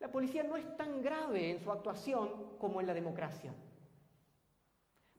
La 0.00 0.10
policía 0.10 0.42
no 0.42 0.56
es 0.56 0.76
tan 0.78 1.02
grave 1.02 1.50
en 1.50 1.60
su 1.60 1.70
actuación 1.70 2.56
como 2.58 2.80
en 2.80 2.86
la 2.86 2.94
democracia. 2.94 3.52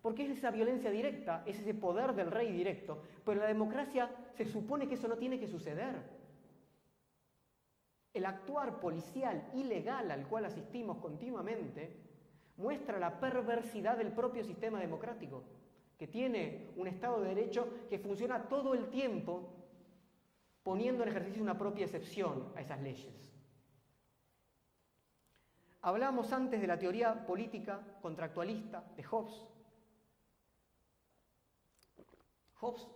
Porque 0.01 0.23
es 0.23 0.31
esa 0.31 0.49
violencia 0.49 0.89
directa, 0.89 1.43
es 1.45 1.59
ese 1.59 1.75
poder 1.75 2.15
del 2.15 2.31
rey 2.31 2.51
directo. 2.51 3.03
Pero 3.23 3.33
en 3.33 3.41
la 3.41 3.47
democracia 3.47 4.09
se 4.35 4.45
supone 4.45 4.87
que 4.87 4.95
eso 4.95 5.07
no 5.07 5.17
tiene 5.17 5.39
que 5.39 5.47
suceder. 5.47 5.95
El 8.11 8.25
actuar 8.25 8.79
policial 8.79 9.51
ilegal 9.53 10.09
al 10.09 10.27
cual 10.27 10.45
asistimos 10.45 10.97
continuamente 10.97 11.95
muestra 12.57 12.97
la 12.97 13.19
perversidad 13.19 13.97
del 13.97 14.11
propio 14.11 14.43
sistema 14.43 14.79
democrático, 14.79 15.43
que 16.01 16.07
tiene 16.07 16.71
un 16.77 16.87
Estado 16.87 17.21
de 17.21 17.35
Derecho 17.35 17.85
que 17.87 17.99
funciona 17.99 18.47
todo 18.49 18.73
el 18.73 18.89
tiempo 18.89 19.53
poniendo 20.63 21.03
en 21.03 21.09
ejercicio 21.09 21.43
una 21.43 21.59
propia 21.59 21.85
excepción 21.85 22.51
a 22.55 22.61
esas 22.61 22.81
leyes. 22.81 23.31
Hablamos 25.83 26.33
antes 26.33 26.59
de 26.59 26.65
la 26.65 26.79
teoría 26.79 27.23
política 27.27 27.99
contractualista 28.01 28.83
de 28.95 29.03
Hobbes, 29.03 29.45
Hobbes, 32.55 32.87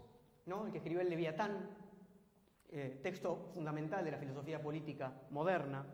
¿no? 0.48 0.66
el 0.66 0.72
que 0.72 0.80
escribió 0.80 1.02
el 1.02 1.10
Leviatán, 1.12 1.78
eh, 2.72 3.02
texto 3.04 3.52
fundamental 3.54 4.04
de 4.04 4.10
la 4.10 4.18
filosofía 4.18 4.60
política 4.60 5.14
moderna, 5.30 5.86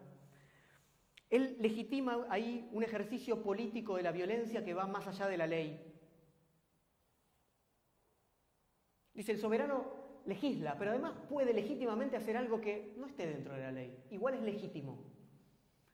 él 1.29 1.57
legitima 1.59 2.25
ahí 2.29 2.69
un 2.71 2.83
ejercicio 2.83 3.43
político 3.43 3.97
de 3.97 4.03
la 4.03 4.13
violencia 4.13 4.63
que 4.63 4.73
va 4.73 4.87
más 4.87 5.07
allá 5.07 5.27
de 5.27 5.37
la 5.37 5.47
ley. 5.47 5.90
Dice, 9.13 9.33
el 9.33 9.39
soberano 9.39 9.85
legisla, 10.25 10.77
pero 10.77 10.91
además 10.91 11.13
puede 11.29 11.53
legítimamente 11.53 12.17
hacer 12.17 12.37
algo 12.37 12.61
que 12.61 12.93
no 12.97 13.07
esté 13.07 13.27
dentro 13.27 13.53
de 13.53 13.61
la 13.61 13.71
ley. 13.71 14.03
Igual 14.11 14.35
es 14.35 14.41
legítimo. 14.41 14.99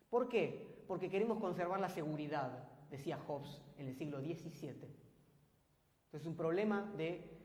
¿Por 0.09 0.29
qué? 0.29 0.83
Porque 0.87 1.09
queremos 1.09 1.39
conservar 1.39 1.79
la 1.79 1.89
seguridad, 1.89 2.69
decía 2.89 3.17
Hobbes 3.17 3.61
en 3.77 3.87
el 3.87 3.95
siglo 3.95 4.19
XVII. 4.19 4.69
Entonces 6.05 6.21
es 6.21 6.27
un 6.27 6.35
problema 6.35 6.91
de 6.95 7.37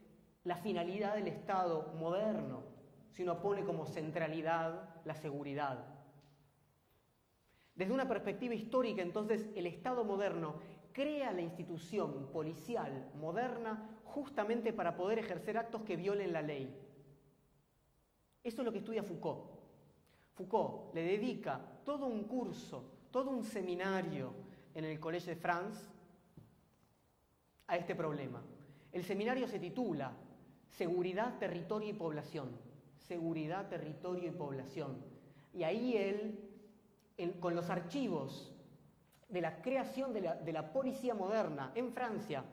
la 0.45 0.57
finalidad 0.57 1.15
del 1.15 1.29
Estado 1.29 1.93
moderno, 1.99 2.63
si 3.11 3.23
uno 3.23 3.41
pone 3.41 3.65
como 3.65 3.87
centralidad 3.87 5.03
la 5.05 5.15
seguridad. 5.15 5.93
Desde 7.75 7.93
una 7.93 8.09
perspectiva 8.09 8.55
histórica, 8.55 9.03
entonces, 9.03 9.49
el 9.57 9.67
Estado 9.67 10.05
moderno 10.05 10.57
crea 10.93 11.33
la 11.33 11.41
institución 11.41 12.29
policial 12.31 13.11
moderna 13.15 14.02
justamente 14.13 14.73
para 14.73 14.95
poder 14.95 15.19
ejercer 15.19 15.57
actos 15.57 15.83
que 15.83 15.97
violen 15.97 16.33
la 16.33 16.43
ley. 16.43 16.75
Eso 18.45 18.61
es 18.61 18.65
lo 18.65 18.73
que 18.73 18.79
estudia 18.79 19.03
Foucault. 19.03 19.51
Foucault 20.35 20.95
le 20.95 21.03
dedica 21.03 21.61
todo 21.85 22.07
un 22.07 22.25
curso, 22.25 22.85
todo 23.11 23.31
un 23.31 23.45
seminario 23.45 24.33
en 24.75 24.85
el 24.85 25.01
Collège 25.01 25.31
de 25.31 25.37
France 25.37 25.81
a 27.67 27.77
este 27.77 27.95
problema. 27.95 28.43
El 28.93 29.05
seminario 29.05 29.47
se 29.49 29.59
titula 29.59 30.13
Seguridad, 30.69 31.39
territorio 31.39 31.91
y 31.91 31.95
población. 31.95 32.51
Seguridad, 32.97 33.69
territorio 33.69 34.29
y 34.29 34.33
población. 34.33 34.97
Y 35.55 35.65
ahí 35.65 35.97
él, 35.97 37.39
con 37.41 37.55
los 37.55 37.69
archivos 37.71 38.53
de 39.29 39.41
la 39.41 39.61
creación 39.63 40.13
de 40.13 40.23
la, 40.23 40.35
de 40.35 40.53
la 40.53 40.73
policía 40.73 41.15
moderna 41.15 41.73
en 41.75 41.93
Francia, 41.93 42.45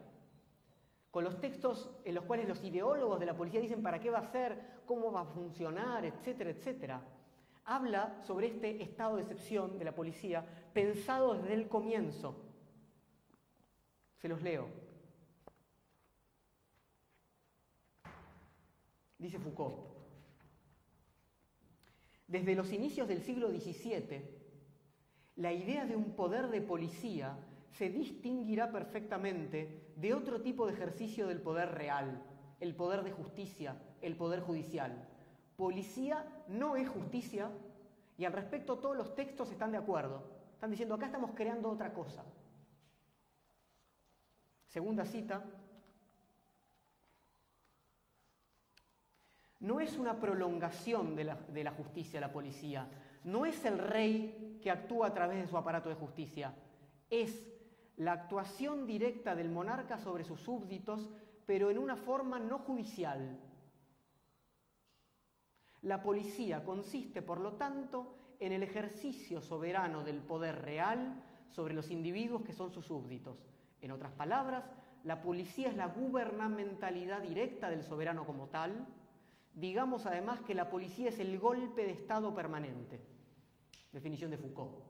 con 1.11 1.23
los 1.23 1.39
textos 1.39 1.89
en 2.05 2.15
los 2.15 2.25
cuales 2.25 2.47
los 2.47 2.63
ideólogos 2.63 3.19
de 3.19 3.25
la 3.25 3.35
policía 3.35 3.61
dicen 3.61 3.81
para 3.81 3.99
qué 3.99 4.09
va 4.09 4.19
a 4.19 4.31
ser, 4.31 4.81
cómo 4.85 5.11
va 5.11 5.21
a 5.21 5.25
funcionar, 5.25 6.05
etcétera, 6.05 6.51
etcétera, 6.51 7.01
habla 7.65 8.21
sobre 8.23 8.47
este 8.47 8.81
estado 8.81 9.15
de 9.15 9.23
excepción 9.23 9.77
de 9.77 9.85
la 9.85 9.95
policía 9.95 10.45
pensado 10.73 11.35
desde 11.35 11.53
el 11.53 11.67
comienzo. 11.67 12.35
Se 14.17 14.27
los 14.27 14.41
leo. 14.41 14.89
dice 19.19 19.37
Foucault. 19.37 19.75
Desde 22.27 22.55
los 22.55 22.71
inicios 22.71 23.07
del 23.07 23.21
siglo 23.21 23.49
XVII, 23.49 24.21
la 25.35 25.53
idea 25.53 25.85
de 25.85 25.95
un 25.95 26.15
poder 26.15 26.47
de 26.47 26.61
policía 26.61 27.37
se 27.71 27.89
distinguirá 27.89 28.71
perfectamente 28.71 29.88
de 29.99 30.13
otro 30.13 30.41
tipo 30.41 30.65
de 30.65 30.73
ejercicio 30.73 31.27
del 31.27 31.41
poder 31.41 31.71
real, 31.71 32.23
el 32.59 32.75
poder 32.75 33.03
de 33.03 33.11
justicia, 33.11 33.75
el 34.01 34.15
poder 34.15 34.41
judicial. 34.41 35.07
Policía 35.57 36.25
no 36.47 36.75
es 36.75 36.87
justicia 36.87 37.51
y 38.17 38.25
al 38.25 38.33
respecto 38.33 38.77
todos 38.77 38.95
los 38.95 39.15
textos 39.15 39.51
están 39.51 39.71
de 39.71 39.77
acuerdo. 39.77 40.23
Están 40.53 40.71
diciendo, 40.71 40.95
acá 40.95 41.07
estamos 41.07 41.31
creando 41.35 41.69
otra 41.69 41.93
cosa. 41.93 42.23
Segunda 44.67 45.03
cita, 45.03 45.43
no 49.59 49.79
es 49.79 49.97
una 49.97 50.19
prolongación 50.19 51.15
de 51.15 51.23
la, 51.25 51.71
justicia, 51.71 52.21
la 52.21 52.31
policía, 52.31 52.87
no 53.23 53.45
es 53.45 53.65
el 53.65 53.77
rey 53.79 54.59
que 54.61 54.71
actúa 54.71 55.07
a 55.07 55.13
través 55.13 55.39
de 55.39 55.47
su 55.47 55.57
aparato 55.57 55.89
de 55.89 55.95
justicia, 55.95 56.53
es 57.09 57.45
la 57.99 58.13
actuación 58.13 58.85
directa 58.85 59.35
del 59.35 59.49
monarca 59.49 59.97
sobre 59.97 60.23
sus 60.23 60.41
súbditos, 60.41 61.07
pero 61.45 61.69
en 61.69 61.77
una 61.77 61.95
forma 61.95 62.39
no 62.39 62.57
judicial. 62.59 63.39
La 65.83 66.01
policía 66.01 66.63
consiste, 66.63 67.21
por 67.21 67.39
lo 67.39 67.53
tanto, 67.53 68.15
en 68.39 68.51
el 68.51 68.63
ejercicio 68.63 69.39
soberano 69.39 70.03
del 70.03 70.19
poder 70.19 70.61
real 70.61 71.23
sobre 71.51 71.73
los 71.73 71.91
individuos 71.91 72.41
que 72.41 72.53
son 72.53 72.71
sus 72.71 72.85
súbditos. 72.85 73.37
En 73.81 73.91
otras 73.91 74.11
palabras, 74.11 74.65
la 75.03 75.21
policía 75.21 75.69
es 75.69 75.75
la 75.75 75.87
gubernamentalidad 75.87 77.21
directa 77.21 77.69
del 77.69 77.83
soberano 77.83 78.25
como 78.25 78.47
tal, 78.47 78.87
Digamos 79.59 80.05
además 80.05 80.39
que 80.41 80.55
la 80.55 80.69
policía 80.69 81.09
es 81.09 81.19
el 81.19 81.37
golpe 81.37 81.83
de 81.83 81.91
Estado 81.91 82.33
permanente. 82.33 83.01
Definición 83.91 84.31
de 84.31 84.37
Foucault. 84.37 84.88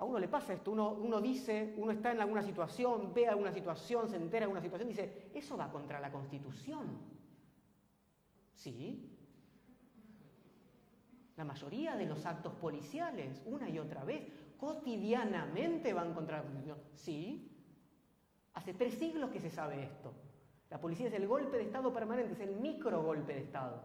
A 0.00 0.04
uno 0.04 0.18
le 0.18 0.28
pasa 0.28 0.54
esto, 0.54 0.70
uno, 0.72 1.20
dice, 1.20 1.74
uno 1.76 1.92
está 1.92 2.10
en 2.10 2.22
alguna 2.22 2.42
situación, 2.42 3.12
ve 3.12 3.28
alguna 3.28 3.52
situación, 3.52 4.08
se 4.08 4.16
entera 4.16 4.40
de 4.40 4.44
alguna 4.44 4.62
situación, 4.62 4.88
dice, 4.88 5.30
eso 5.34 5.58
va 5.58 5.70
contra 5.70 6.00
la 6.00 6.10
Constitución. 6.10 6.86
Sí. 8.54 9.14
La 11.36 11.44
mayoría 11.44 11.96
de 11.96 12.06
los 12.06 12.24
actos 12.24 12.54
policiales, 12.54 13.42
una 13.44 13.68
y 13.68 13.78
otra 13.78 14.02
vez, 14.02 14.26
cotidianamente 14.56 15.92
van 15.92 16.14
contra 16.14 16.38
la 16.38 16.44
Constitución. 16.44 16.78
Sí. 16.94 17.52
Hace 18.54 18.72
tres 18.72 18.94
siglos 18.94 19.28
que 19.28 19.40
se 19.40 19.50
sabe 19.50 19.82
esto. 19.82 20.14
La 20.70 20.80
policía 20.80 21.08
es 21.08 21.14
el 21.14 21.28
golpe 21.28 21.58
de 21.58 21.64
Estado 21.64 21.92
permanente, 21.92 22.32
es 22.32 22.40
el 22.40 22.56
micro 22.56 23.02
golpe 23.02 23.34
de 23.34 23.40
Estado. 23.40 23.82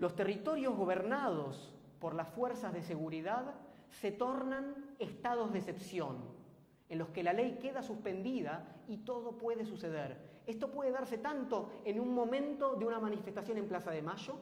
Los 0.00 0.16
territorios 0.16 0.74
gobernados 0.74 1.74
por 2.00 2.14
las 2.14 2.26
fuerzas 2.30 2.72
de 2.72 2.82
seguridad 2.82 3.54
se 3.90 4.10
tornan 4.10 4.94
estados 4.98 5.52
de 5.52 5.58
excepción, 5.58 6.24
en 6.88 6.98
los 6.98 7.10
que 7.10 7.22
la 7.22 7.34
ley 7.34 7.58
queda 7.60 7.82
suspendida 7.82 8.82
y 8.88 8.96
todo 9.04 9.36
puede 9.36 9.66
suceder. 9.66 10.40
Esto 10.46 10.72
puede 10.72 10.90
darse 10.90 11.18
tanto 11.18 11.70
en 11.84 12.00
un 12.00 12.14
momento 12.14 12.76
de 12.76 12.86
una 12.86 12.98
manifestación 12.98 13.58
en 13.58 13.68
Plaza 13.68 13.90
de 13.90 14.00
Mayo, 14.00 14.36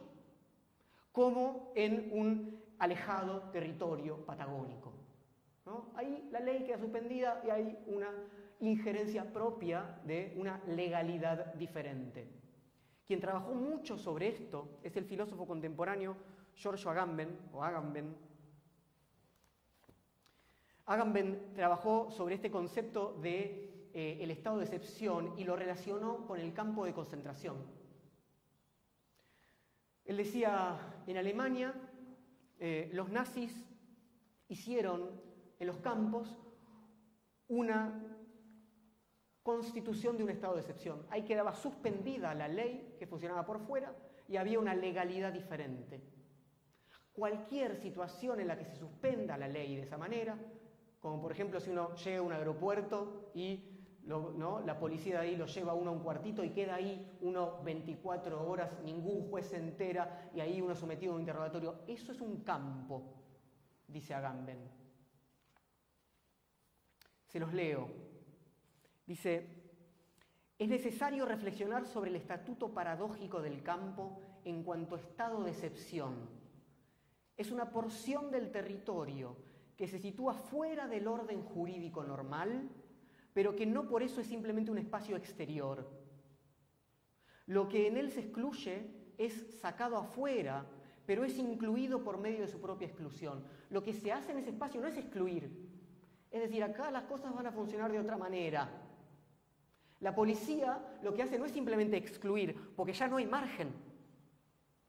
como 1.11 1.73
en 1.75 2.09
un 2.13 2.63
alejado 2.79 3.51
territorio 3.51 4.25
patagónico. 4.25 4.93
Ahí 5.97 6.29
la 6.31 6.39
ley 6.39 6.63
queda 6.63 6.79
suspendida 6.79 7.43
y 7.45 7.51
hay 7.51 7.79
una 7.89 8.11
injerencia 8.61 9.33
propia 9.33 9.99
de 10.05 10.35
una 10.39 10.63
legalidad 10.69 11.53
diferente. 11.55 12.38
Quien 13.09 13.21
trabajó 13.21 13.55
mucho 13.55 13.97
sobre 13.97 14.29
esto 14.29 14.69
es 14.83 14.95
el 14.99 15.07
filósofo 15.07 15.47
contemporáneo 15.47 16.15
Giorgio 16.55 16.91
Agamben, 16.91 17.39
Agamben. 20.85 21.55
Trabajó 21.55 22.11
sobre 22.11 22.35
este 22.35 22.51
concepto 22.51 23.15
de 23.23 23.89
eh, 23.95 24.19
estado 24.31 24.59
de 24.59 24.65
excepción 24.67 25.33
y 25.39 25.45
lo 25.45 25.57
relacionó 25.57 26.27
con 26.27 26.39
el 26.39 26.53
campo 26.53 26.85
de 26.85 26.93
concentración. 26.93 27.57
Él 30.05 30.19
decía, 30.19 30.79
en 31.07 31.17
Alemania 31.17 31.75
eh, 32.59 32.91
los 32.93 33.09
nazis 33.09 33.55
hicieron 34.49 35.19
en 35.59 35.67
los 35.67 35.79
campos 35.79 36.37
una 37.49 38.18
constitución 39.49 40.19
de 40.19 40.25
un 40.25 40.29
estado 40.29 40.57
de 40.57 40.61
excepción. 40.61 41.07
Ahí 41.09 41.23
quedaba 41.23 41.55
suspendida 41.55 42.35
la 42.35 42.49
ley 42.49 42.97
que 42.99 43.07
funcionaba 43.07 43.47
por 43.47 43.61
fuera 43.61 43.95
y 44.29 44.37
había 44.37 44.59
una 44.59 44.75
legalidad 44.75 45.33
diferente. 45.33 46.03
Cualquier 47.15 47.75
situación 47.75 48.41
en 48.41 48.49
la 48.49 48.59
que 48.59 48.67
se 48.67 48.77
suspenda 48.77 49.39
la 49.39 49.49
ley 49.49 49.75
de 49.75 49.85
esa 49.85 49.97
manera, 49.97 50.37
como 51.01 51.23
por 51.23 51.33
ejemplo 51.33 51.61
si 51.61 51.71
uno 51.71 51.95
llega 51.95 52.19
a 52.19 52.23
un 52.23 52.33
aeropuerto 52.35 53.31
y 53.35 53.71
¿no? 54.03 54.61
la 54.61 54.79
policía 54.79 55.15
de 55.15 55.29
ahí 55.29 55.37
lo 55.37 55.47
lleva 55.47 55.73
uno 55.73 55.93
a 55.93 55.95
un 55.95 56.01
cuartito 56.01 56.45
y 56.45 56.51
queda 56.51 56.75
ahí 56.75 57.17
uno 57.23 57.63
24 57.63 58.47
horas, 58.47 58.71
ningún 58.85 59.31
juez 59.31 59.47
se 59.47 59.57
entera 59.57 60.31
y 60.35 60.41
ahí 60.41 60.61
uno 60.61 60.75
sometido 60.75 61.13
a 61.13 61.15
un 61.15 61.23
interrogatorio. 61.23 61.85
Eso 61.87 62.13
es 62.13 62.21
un 62.21 62.43
campo, 62.43 63.15
dice 63.87 64.13
Agamben. 64.13 64.59
Se 67.29 67.41
los 67.41 67.55
leo. 67.55 68.09
Dice, 69.09 69.47
es 70.59 70.69
necesario 70.69 71.25
reflexionar 71.25 71.87
sobre 71.87 72.11
el 72.11 72.17
estatuto 72.17 72.75
paradójico 72.75 73.41
del 73.41 73.63
campo 73.63 74.21
en 74.45 74.63
cuanto 74.63 74.97
a 74.97 74.99
estado 74.99 75.43
de 75.43 75.51
excepción. 75.51 76.29
Es 77.35 77.51
una 77.51 77.71
porción 77.71 78.31
del 78.31 78.51
territorio 78.51 79.35
que 79.79 79.89
se 79.89 79.99
sitúa 79.99 80.35
fuera 80.35 80.87
del 80.87 81.09
orden 81.09 81.43
jurídico 81.43 82.05
normal, 82.05 82.69
pero 83.33 83.57
que 83.57 83.65
no 83.65 83.89
por 83.89 84.03
eso 84.03 84.21
es 84.21 84.27
simplemente 84.27 84.71
un 84.71 84.77
espacio 84.77 85.17
exterior. 85.17 85.89
Lo 87.47 87.67
que 87.67 87.87
en 87.87 87.97
él 87.97 88.11
se 88.11 88.21
excluye 88.21 89.15
es 89.17 89.59
sacado 89.59 89.97
afuera, 89.97 90.67
pero 91.07 91.25
es 91.25 91.39
incluido 91.39 92.05
por 92.05 92.19
medio 92.19 92.43
de 92.43 92.49
su 92.49 92.61
propia 92.61 92.89
exclusión. 92.89 93.43
Lo 93.71 93.83
que 93.83 93.95
se 93.95 94.13
hace 94.13 94.33
en 94.33 94.39
ese 94.39 94.51
espacio 94.51 94.83
no 94.83 94.87
es 94.87 94.99
excluir, 94.99 95.67
es 96.31 96.43
decir, 96.43 96.63
acá 96.63 96.91
las 96.91 97.05
cosas 97.05 97.35
van 97.35 97.47
a 97.47 97.53
funcionar 97.53 97.91
de 97.91 98.01
otra 98.01 98.19
manera. 98.19 98.85
La 100.01 100.15
policía 100.15 100.79
lo 101.03 101.13
que 101.13 101.23
hace 101.23 101.39
no 101.39 101.45
es 101.45 101.53
simplemente 101.53 101.97
excluir, 101.97 102.73
porque 102.77 102.93
ya 102.93 103.09
no 103.09 103.17
hay 103.17 103.27
margen. 103.27 103.73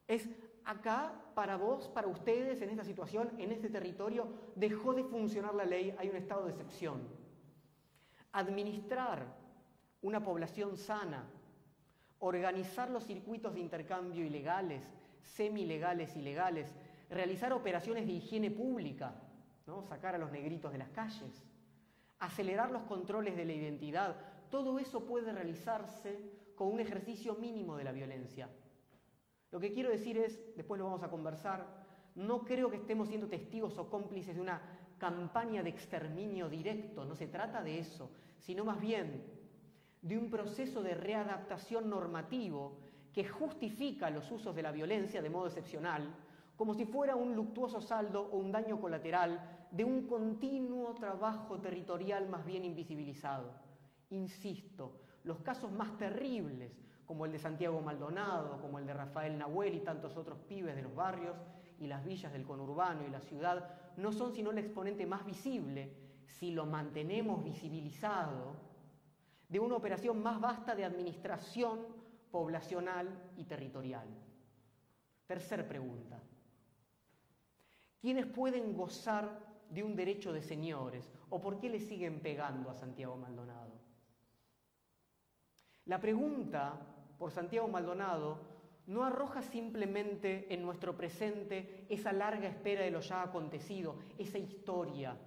Es 0.07 0.29
acá, 0.65 1.13
para 1.33 1.57
vos, 1.57 1.87
para 1.87 2.07
ustedes, 2.07 2.61
en 2.61 2.69
esta 2.69 2.83
situación, 2.83 3.31
en 3.37 3.51
este 3.51 3.69
territorio, 3.69 4.27
dejó 4.55 4.93
de 4.93 5.03
funcionar 5.03 5.55
la 5.55 5.65
ley, 5.65 5.95
hay 5.97 6.09
un 6.09 6.15
estado 6.15 6.45
de 6.45 6.51
excepción. 6.51 7.01
Administrar 8.33 9.35
una 10.01 10.23
población 10.23 10.77
sana, 10.77 11.25
organizar 12.19 12.89
los 12.91 13.05
circuitos 13.05 13.55
de 13.55 13.61
intercambio 13.61 14.23
ilegales, 14.23 14.83
semilegales 15.23 16.15
y 16.15 16.21
legales, 16.21 16.75
realizar 17.09 17.51
operaciones 17.53 18.05
de 18.05 18.13
higiene 18.13 18.51
pública, 18.51 19.15
¿no? 19.65 19.81
sacar 19.83 20.15
a 20.15 20.19
los 20.19 20.31
negritos 20.31 20.71
de 20.71 20.77
las 20.77 20.89
calles, 20.89 21.43
acelerar 22.19 22.71
los 22.71 22.83
controles 22.83 23.35
de 23.35 23.45
la 23.45 23.53
identidad, 23.53 24.15
todo 24.49 24.79
eso 24.79 25.05
puede 25.05 25.31
realizarse 25.31 26.19
con 26.55 26.67
un 26.67 26.79
ejercicio 26.79 27.35
mínimo 27.35 27.77
de 27.77 27.83
la 27.83 27.91
violencia. 27.91 28.49
Lo 29.51 29.59
que 29.59 29.71
quiero 29.73 29.89
decir 29.89 30.17
es, 30.17 30.39
después 30.55 30.77
lo 30.77 30.85
vamos 30.85 31.03
a 31.03 31.09
conversar, 31.09 31.65
no 32.15 32.43
creo 32.43 32.69
que 32.69 32.77
estemos 32.77 33.07
siendo 33.07 33.27
testigos 33.27 33.77
o 33.77 33.89
cómplices 33.89 34.35
de 34.35 34.41
una 34.41 34.61
campaña 34.97 35.63
de 35.63 35.69
exterminio 35.69 36.49
directo, 36.49 37.05
no 37.05 37.15
se 37.15 37.27
trata 37.27 37.63
de 37.63 37.79
eso, 37.79 38.11
sino 38.39 38.65
más 38.65 38.79
bien 38.79 39.23
de 40.01 40.17
un 40.17 40.29
proceso 40.29 40.83
de 40.83 40.93
readaptación 40.93 41.89
normativo 41.89 42.77
que 43.13 43.27
justifica 43.27 44.09
los 44.09 44.29
usos 44.31 44.55
de 44.55 44.61
la 44.61 44.71
violencia 44.71 45.21
de 45.21 45.29
modo 45.29 45.47
excepcional, 45.47 46.13
como 46.55 46.73
si 46.73 46.85
fuera 46.85 47.15
un 47.15 47.35
luctuoso 47.35 47.81
saldo 47.81 48.21
o 48.21 48.37
un 48.37 48.51
daño 48.51 48.79
colateral 48.79 49.67
de 49.71 49.83
un 49.83 50.07
continuo 50.07 50.93
trabajo 50.93 51.59
territorial 51.59 52.27
más 52.27 52.45
bien 52.45 52.65
invisibilizado. 52.65 53.68
Insisto, 54.09 55.01
los 55.23 55.39
casos 55.39 55.71
más 55.71 55.97
terribles, 55.97 56.71
como 57.05 57.25
el 57.25 57.31
de 57.31 57.39
Santiago 57.39 57.81
Maldonado, 57.81 58.61
como 58.61 58.79
el 58.79 58.85
de 58.85 58.93
Rafael 58.93 59.37
Nahuel 59.37 59.75
y 59.75 59.79
tantos 59.79 60.15
otros 60.15 60.39
pibes 60.47 60.75
de 60.75 60.83
los 60.83 60.93
barrios 60.93 61.35
y 61.79 61.87
las 61.87 62.03
villas 62.05 62.31
del 62.31 62.45
conurbano 62.45 63.05
y 63.05 63.09
la 63.09 63.21
ciudad, 63.21 63.67
no 63.97 64.11
son 64.11 64.31
sino 64.33 64.51
el 64.51 64.59
exponente 64.59 65.05
más 65.05 65.25
visible, 65.25 65.91
si 66.25 66.51
lo 66.51 66.65
mantenemos 66.65 67.43
visibilizado, 67.43 68.55
de 69.47 69.59
una 69.59 69.75
operación 69.75 70.21
más 70.21 70.39
vasta 70.39 70.75
de 70.75 70.85
administración 70.85 71.79
poblacional 72.31 73.07
y 73.35 73.45
territorial. 73.45 74.07
Tercer 75.25 75.67
pregunta. 75.67 76.21
¿Quiénes 77.99 78.27
pueden 78.27 78.75
gozar 78.75 79.39
de 79.69 79.83
un 79.83 79.95
derecho 79.95 80.31
de 80.31 80.41
señores 80.41 81.11
o 81.29 81.41
por 81.41 81.59
qué 81.59 81.69
le 81.69 81.79
siguen 81.79 82.21
pegando 82.21 82.69
a 82.69 82.75
Santiago 82.75 83.17
Maldonado? 83.17 83.68
La 85.89 85.99
pregunta 85.99 86.79
por 87.17 87.31
Santiago 87.31 87.67
Maldonado 87.67 88.37
no 88.85 89.03
arroja 89.03 89.41
simplemente 89.41 90.45
en 90.53 90.61
nuestro 90.61 90.95
presente 90.95 91.87
esa 91.89 92.13
larga 92.13 92.47
espera 92.47 92.83
de 92.83 92.91
lo 92.91 92.99
ya 92.99 93.23
acontecido, 93.23 93.95
esa 94.19 94.37
historia. 94.37 95.17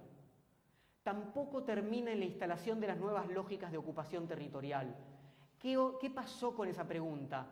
Tampoco 1.03 1.63
termina 1.63 2.13
en 2.13 2.19
la 2.19 2.27
instalación 2.27 2.79
de 2.79 2.87
las 2.87 2.97
nuevas 2.97 3.27
lógicas 3.27 3.73
de 3.73 3.77
ocupación 3.77 4.25
territorial. 4.25 4.95
¿Qué, 5.59 5.77
qué 5.99 6.09
pasó 6.09 6.55
con 6.55 6.69
esa 6.69 6.87
pregunta? 6.87 7.45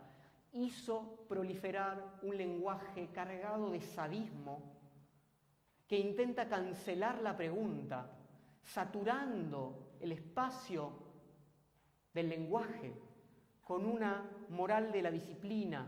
Hizo 0.54 1.26
proliferar 1.28 2.18
un 2.22 2.38
lenguaje 2.38 3.10
cargado 3.12 3.72
de 3.72 3.82
sadismo 3.82 4.62
que 5.86 6.00
intenta 6.00 6.48
cancelar 6.48 7.22
la 7.22 7.36
pregunta, 7.36 8.10
saturando 8.64 9.98
el 10.00 10.14
espacio 10.14 11.01
del 12.14 12.30
lenguaje, 12.30 12.94
con 13.64 13.86
una 13.86 14.30
moral 14.50 14.92
de 14.92 15.02
la 15.02 15.12
disciplina, 15.12 15.88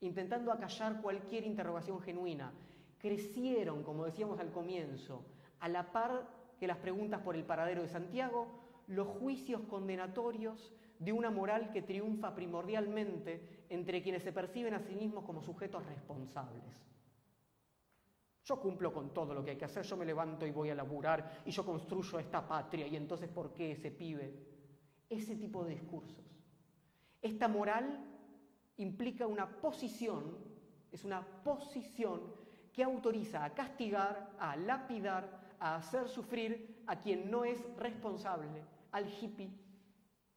intentando 0.00 0.52
acallar 0.52 1.00
cualquier 1.00 1.44
interrogación 1.44 2.00
genuina. 2.00 2.52
Crecieron, 2.98 3.82
como 3.82 4.04
decíamos 4.04 4.38
al 4.40 4.52
comienzo, 4.52 5.24
a 5.60 5.68
la 5.68 5.90
par 5.92 6.28
que 6.58 6.66
las 6.66 6.78
preguntas 6.78 7.22
por 7.22 7.36
el 7.36 7.44
paradero 7.44 7.82
de 7.82 7.88
Santiago, 7.88 8.46
los 8.86 9.06
juicios 9.06 9.62
condenatorios 9.62 10.72
de 10.98 11.12
una 11.12 11.30
moral 11.30 11.70
que 11.72 11.82
triunfa 11.82 12.34
primordialmente 12.34 13.64
entre 13.70 14.02
quienes 14.02 14.22
se 14.22 14.32
perciben 14.32 14.74
a 14.74 14.80
sí 14.80 14.94
mismos 14.94 15.24
como 15.24 15.42
sujetos 15.42 15.84
responsables. 15.86 16.90
Yo 18.44 18.60
cumplo 18.60 18.92
con 18.92 19.14
todo 19.14 19.32
lo 19.32 19.44
que 19.44 19.52
hay 19.52 19.56
que 19.56 19.64
hacer, 19.64 19.84
yo 19.84 19.96
me 19.96 20.04
levanto 20.04 20.46
y 20.46 20.50
voy 20.50 20.70
a 20.70 20.74
laburar 20.74 21.42
y 21.44 21.50
yo 21.50 21.64
construyo 21.64 22.18
esta 22.18 22.46
patria 22.46 22.86
y 22.86 22.96
entonces 22.96 23.28
¿por 23.28 23.52
qué 23.52 23.72
ese 23.72 23.90
pibe? 23.90 24.49
Ese 25.10 25.36
tipo 25.36 25.64
de 25.64 25.74
discursos. 25.74 26.24
Esta 27.20 27.48
moral 27.48 28.02
implica 28.78 29.26
una 29.26 29.46
posición, 29.60 30.38
es 30.90 31.04
una 31.04 31.20
posición 31.44 32.22
que 32.72 32.84
autoriza 32.84 33.44
a 33.44 33.52
castigar, 33.52 34.30
a 34.38 34.56
lapidar, 34.56 35.54
a 35.58 35.76
hacer 35.76 36.08
sufrir 36.08 36.82
a 36.86 36.98
quien 37.00 37.30
no 37.30 37.44
es 37.44 37.58
responsable, 37.76 38.64
al 38.92 39.06
hippie, 39.08 39.50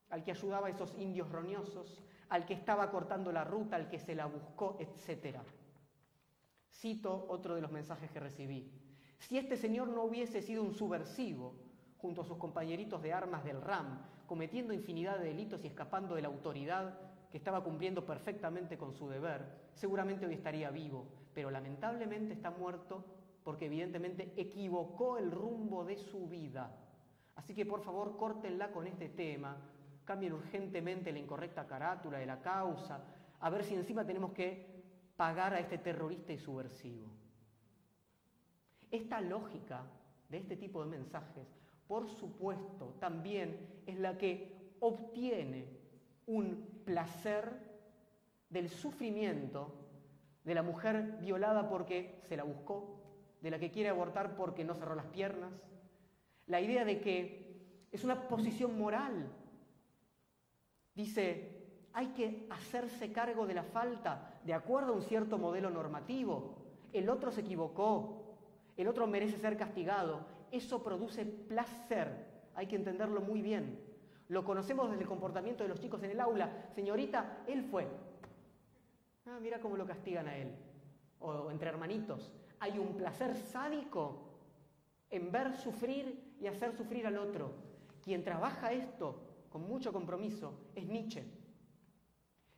al 0.10 0.24
que 0.24 0.32
ayudaba 0.32 0.68
a 0.68 0.72
esos 0.72 0.96
indios 0.98 1.32
roñosos, 1.32 2.04
al 2.30 2.46
que 2.46 2.54
estaba 2.54 2.90
cortando 2.90 3.32
la 3.32 3.44
ruta, 3.44 3.76
al 3.76 3.88
que 3.88 4.00
se 4.00 4.16
la 4.16 4.26
buscó, 4.26 4.78
etc. 4.80 5.38
Cito 6.70 7.26
otro 7.30 7.56
de 7.56 7.62
los 7.62 7.72
mensajes 7.72 8.12
que 8.12 8.20
recibí. 8.20 8.72
Si 9.20 9.38
este 9.38 9.56
señor 9.56 9.88
no 9.88 10.04
hubiese 10.04 10.42
sido 10.42 10.64
un 10.64 10.74
subversivo, 10.74 11.56
junto 11.98 12.22
a 12.22 12.26
sus 12.26 12.38
compañeritos 12.38 13.02
de 13.02 13.14
armas 13.14 13.46
del 13.46 13.62
RAM, 13.62 14.06
cometiendo 14.34 14.74
infinidad 14.74 15.20
de 15.20 15.26
delitos 15.26 15.64
y 15.64 15.68
escapando 15.68 16.16
de 16.16 16.24
la 16.24 16.28
autoridad 16.28 16.98
que 17.30 17.38
estaba 17.38 17.64
cumpliendo 17.64 18.04
perfectamente 18.04 18.80
con 18.80 18.92
su 18.92 19.08
deber, 19.08 19.46
seguramente 19.76 20.26
hoy 20.26 20.34
estaría 20.34 20.72
vivo, 20.72 21.06
pero 21.36 21.52
lamentablemente 21.52 22.34
está 22.34 22.50
muerto 22.50 23.06
porque 23.44 23.68
evidentemente 23.68 24.34
equivocó 24.36 25.20
el 25.20 25.30
rumbo 25.30 25.86
de 25.86 25.98
su 25.98 26.28
vida. 26.28 26.76
Así 27.36 27.54
que 27.54 27.64
por 27.64 27.84
favor 27.84 28.18
córtenla 28.18 28.72
con 28.72 28.88
este 28.88 29.10
tema, 29.10 29.56
cambien 30.04 30.34
urgentemente 30.34 31.12
la 31.12 31.20
incorrecta 31.20 31.68
carátula 31.68 32.18
de 32.18 32.26
la 32.26 32.42
causa, 32.42 33.06
a 33.40 33.50
ver 33.52 33.64
si 33.64 33.76
encima 33.76 34.04
tenemos 34.04 34.34
que 34.34 34.82
pagar 35.16 35.54
a 35.54 35.60
este 35.60 35.78
terrorista 35.78 36.34
y 36.34 36.40
subversivo. 36.40 37.06
Esta 38.90 39.22
lógica 39.22 39.84
de 40.28 40.40
este 40.40 40.58
tipo 40.58 40.84
de 40.84 40.90
mensajes 40.90 41.63
por 41.88 42.08
supuesto, 42.08 42.96
también 43.00 43.82
es 43.86 44.00
la 44.00 44.18
que 44.18 44.76
obtiene 44.80 45.66
un 46.26 46.82
placer 46.86 47.52
del 48.50 48.70
sufrimiento 48.70 49.74
de 50.44 50.56
la 50.56 50.64
mujer 50.64 51.18
violada 51.20 51.70
porque 51.70 52.20
se 52.28 52.38
la 52.38 52.44
buscó, 52.44 53.00
de 53.42 53.52
la 53.52 53.60
que 53.60 53.72
quiere 53.72 53.90
abortar 53.90 54.36
porque 54.36 54.64
no 54.64 54.74
cerró 54.74 54.96
las 54.96 55.06
piernas, 55.08 55.52
la 56.48 56.62
idea 56.62 56.86
de 56.86 57.00
que 57.00 57.88
es 57.92 58.04
una 58.04 58.28
posición 58.28 58.78
moral. 58.78 59.32
Dice, 60.96 61.64
hay 61.94 62.08
que 62.08 62.48
hacerse 62.50 63.12
cargo 63.12 63.46
de 63.46 63.54
la 63.54 63.64
falta 63.64 64.40
de 64.44 64.54
acuerdo 64.54 64.94
a 64.94 64.96
un 64.96 65.04
cierto 65.04 65.38
modelo 65.38 65.70
normativo. 65.70 66.56
El 66.92 67.10
otro 67.10 67.32
se 67.32 67.42
equivocó, 67.42 68.38
el 68.78 68.88
otro 68.88 69.08
merece 69.08 69.38
ser 69.38 69.58
castigado, 69.58 70.26
eso 70.54 70.84
produce 70.84 71.26
placer, 71.26 72.34
hay 72.54 72.68
que 72.68 72.76
entenderlo 72.76 73.22
muy 73.22 73.42
bien. 73.42 73.80
Lo 74.28 74.44
conocemos 74.44 74.90
desde 74.90 75.02
el 75.02 75.10
comportamiento 75.10 75.64
de 75.64 75.70
los 75.70 75.80
chicos 75.80 76.02
en 76.04 76.12
el 76.12 76.20
aula. 76.20 76.70
Señorita, 76.76 77.44
él 77.48 77.64
fue. 77.64 77.88
Ah, 79.26 79.40
mira 79.42 79.60
cómo 79.60 79.76
lo 79.76 79.86
castigan 79.86 80.28
a 80.28 80.38
él. 80.38 80.56
O 81.20 81.50
entre 81.50 81.70
hermanitos. 81.70 82.32
Hay 82.60 82.78
un 82.78 82.96
placer 82.96 83.36
sádico 83.36 84.34
en 85.10 85.32
ver 85.32 85.56
sufrir 85.58 86.36
y 86.40 86.48
hacer 86.48 86.74
sufrir 86.74 87.08
al 87.08 87.18
otro. 87.18 87.74
quien 88.04 88.24
trabaja 88.24 88.74
esto 88.74 89.22
con 89.50 89.68
mucho 89.68 89.94
compromiso 89.94 90.68
es 90.76 90.86
Nietzsche. 90.86 91.24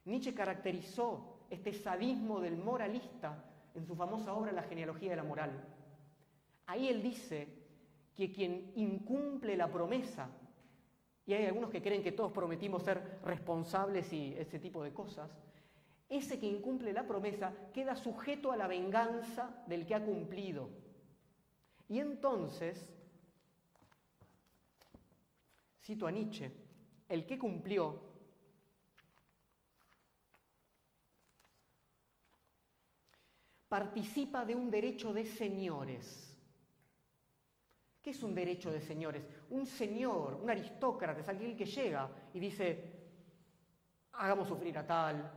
Nietzsche 0.06 0.34
caracterizó 0.34 1.46
este 1.50 1.72
sadismo 1.72 2.40
del 2.40 2.58
moralista 2.58 3.44
en 3.76 3.86
su 3.86 3.96
famosa 3.96 4.34
obra 4.34 4.52
La 4.52 4.64
genealogía 4.64 5.12
de 5.12 5.16
la 5.16 5.24
moral. 5.24 5.52
Ahí 6.66 6.88
él 6.88 7.04
dice 7.04 7.55
que 8.16 8.32
quien 8.32 8.72
incumple 8.76 9.58
la 9.58 9.72
promesa, 9.72 10.30
y 11.26 11.34
hay 11.34 11.46
algunos 11.46 11.70
que 11.70 11.82
creen 11.82 12.04
que 12.04 12.12
todos 12.12 12.32
prometimos 12.32 12.84
ser 12.84 13.20
responsables 13.24 14.12
y 14.14 14.34
ese 14.38 14.60
tipo 14.60 14.84
de 14.84 14.94
cosas, 14.94 15.30
ese 16.08 16.40
que 16.40 16.46
incumple 16.46 16.94
la 16.94 17.08
promesa 17.08 17.52
queda 17.74 17.96
sujeto 17.96 18.52
a 18.52 18.58
la 18.58 18.68
venganza 18.68 19.64
del 19.68 19.86
que 19.86 19.96
ha 19.96 20.06
cumplido. 20.06 20.70
Y 21.90 22.00
entonces, 22.00 22.94
cito 25.82 26.08
a 26.08 26.12
Nietzsche, 26.12 26.52
el 27.10 27.26
que 27.26 27.38
cumplió 27.38 28.00
participa 33.68 34.46
de 34.46 34.56
un 34.56 34.70
derecho 34.70 35.12
de 35.12 35.26
señores. 35.26 36.35
¿Qué 38.06 38.12
es 38.12 38.22
un 38.22 38.36
derecho 38.36 38.72
de 38.72 38.82
señores? 38.82 39.26
Un 39.50 39.66
señor, 39.66 40.38
un 40.40 40.48
aristócrata, 40.48 41.22
es 41.22 41.28
aquel 41.28 41.58
que 41.58 41.66
llega 41.66 42.08
y 42.36 42.40
dice, 42.40 42.94
hagamos 44.12 44.48
sufrir 44.48 44.78
a 44.78 44.86
tal, 44.86 45.32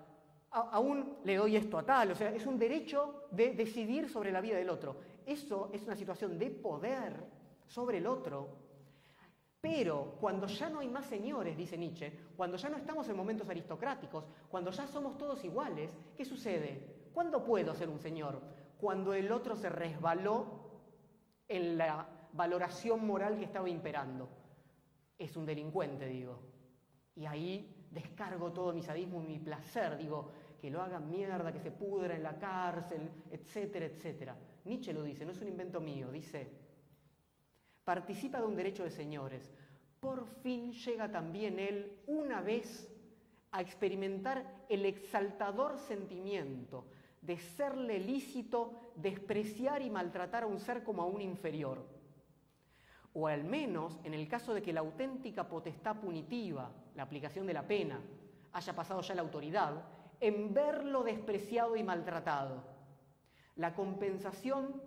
aún 0.51 1.17
le 1.25 1.37
doy 1.37 1.57
esto 1.57 1.79
a 1.79 1.83
tal, 1.83 2.11
o 2.11 2.15
sea, 2.15 2.29
es 2.29 2.45
un 2.45 2.59
derecho 2.59 3.25
de 3.31 3.55
decidir 3.55 4.11
sobre 4.11 4.31
la 4.31 4.43
vida 4.43 4.59
del 4.59 4.69
otro. 4.69 4.97
Eso 5.25 5.71
es 5.73 5.83
una 5.85 5.97
situación 5.97 6.39
de 6.39 6.51
poder 6.51 7.15
sobre 7.67 7.97
el 7.97 8.07
otro. 8.07 8.59
Pero 9.63 10.19
cuando 10.21 10.47
ya 10.47 10.69
no 10.69 10.81
hay 10.81 10.89
más 10.89 11.07
señores, 11.07 11.57
dice 11.57 11.79
Nietzsche, 11.79 12.13
cuando 12.37 12.59
ya 12.59 12.69
no 12.69 12.77
estamos 12.77 13.09
en 13.09 13.17
momentos 13.17 13.49
aristocráticos, 13.49 14.27
cuando 14.51 14.73
ya 14.73 14.87
somos 14.87 15.17
todos 15.17 15.43
iguales, 15.43 15.97
¿qué 16.15 16.27
sucede? 16.27 17.09
¿Cuándo 17.15 17.43
puedo 17.43 17.75
ser 17.75 17.89
un 17.89 17.99
señor? 17.99 18.43
Cuando 18.79 19.15
el 19.15 19.33
otro 19.33 19.57
se 19.57 19.71
resbaló 19.71 20.69
en 21.49 21.79
la 21.79 22.18
valoración 22.33 23.07
moral 23.07 23.39
que 23.39 23.45
estaba 23.45 23.69
imperando. 23.69 24.29
Es 25.19 25.37
un 25.37 25.47
delincuente, 25.47 26.07
digo. 26.07 26.39
Y 27.17 27.27
ahí 27.27 27.87
descargo 27.91 28.53
todo 28.53 28.73
mi 28.73 28.83
sadismo 28.83 29.23
y 29.23 29.27
mi 29.27 29.39
placer, 29.39 29.97
digo, 29.97 30.31
que 30.61 30.71
lo 30.71 30.83
hagan 30.83 31.11
mierda, 31.11 31.53
que 31.53 31.61
se 31.61 31.71
pudra 31.71 32.15
en 32.15 32.23
la 32.23 32.39
cárcel, 32.39 33.11
etcétera, 33.31 33.87
etcétera. 33.87 34.37
Nietzsche 34.65 34.93
lo 34.93 35.03
dice, 35.03 35.25
no 35.25 35.33
es 35.33 35.41
un 35.41 35.49
invento 35.49 35.81
mío, 35.81 36.11
dice, 36.11 36.49
participa 37.85 38.41
de 38.41 38.47
un 38.47 38.57
derecho 38.57 38.85
de 38.85 38.91
señores. 38.91 39.51
Por 40.01 40.27
fin 40.43 40.73
llega 40.73 41.11
también 41.11 41.59
él 41.59 42.01
una 42.07 42.41
vez 42.41 42.89
a 43.51 43.61
experimentar 43.61 44.65
el 44.69 44.85
exaltador 44.85 45.79
sentimiento 45.79 46.87
de 47.23 47.39
serle 47.39 47.99
lícito 47.99 48.93
despreciar 48.95 49.83
y 49.83 49.91
maltratar 49.91 50.45
a 50.45 50.47
un 50.47 50.61
ser 50.61 50.85
como 50.85 51.03
a 51.03 51.07
un 51.07 51.21
inferior. 51.21 51.85
O 53.21 53.27
al 53.27 53.43
menos 53.43 53.99
en 54.05 54.15
el 54.15 54.29
caso 54.29 54.55
de 54.55 54.63
que 54.63 54.73
la 54.73 54.79
auténtica 54.79 55.49
potestad 55.49 55.97
punitiva, 55.97 56.71
la 56.95 57.03
aplicación 57.03 57.49
de 57.49 57.53
la 57.53 57.67
pena, 57.67 58.01
haya 58.53 58.77
pasado 58.77 59.01
ya 59.01 59.17
la 59.17 59.23
autoridad, 59.23 59.83
en 60.21 60.55
verlo 60.55 61.03
despreciado 61.03 61.75
y 61.75 61.83
maltratado. 61.83 62.63
La 63.57 63.75
compensación 63.75 64.81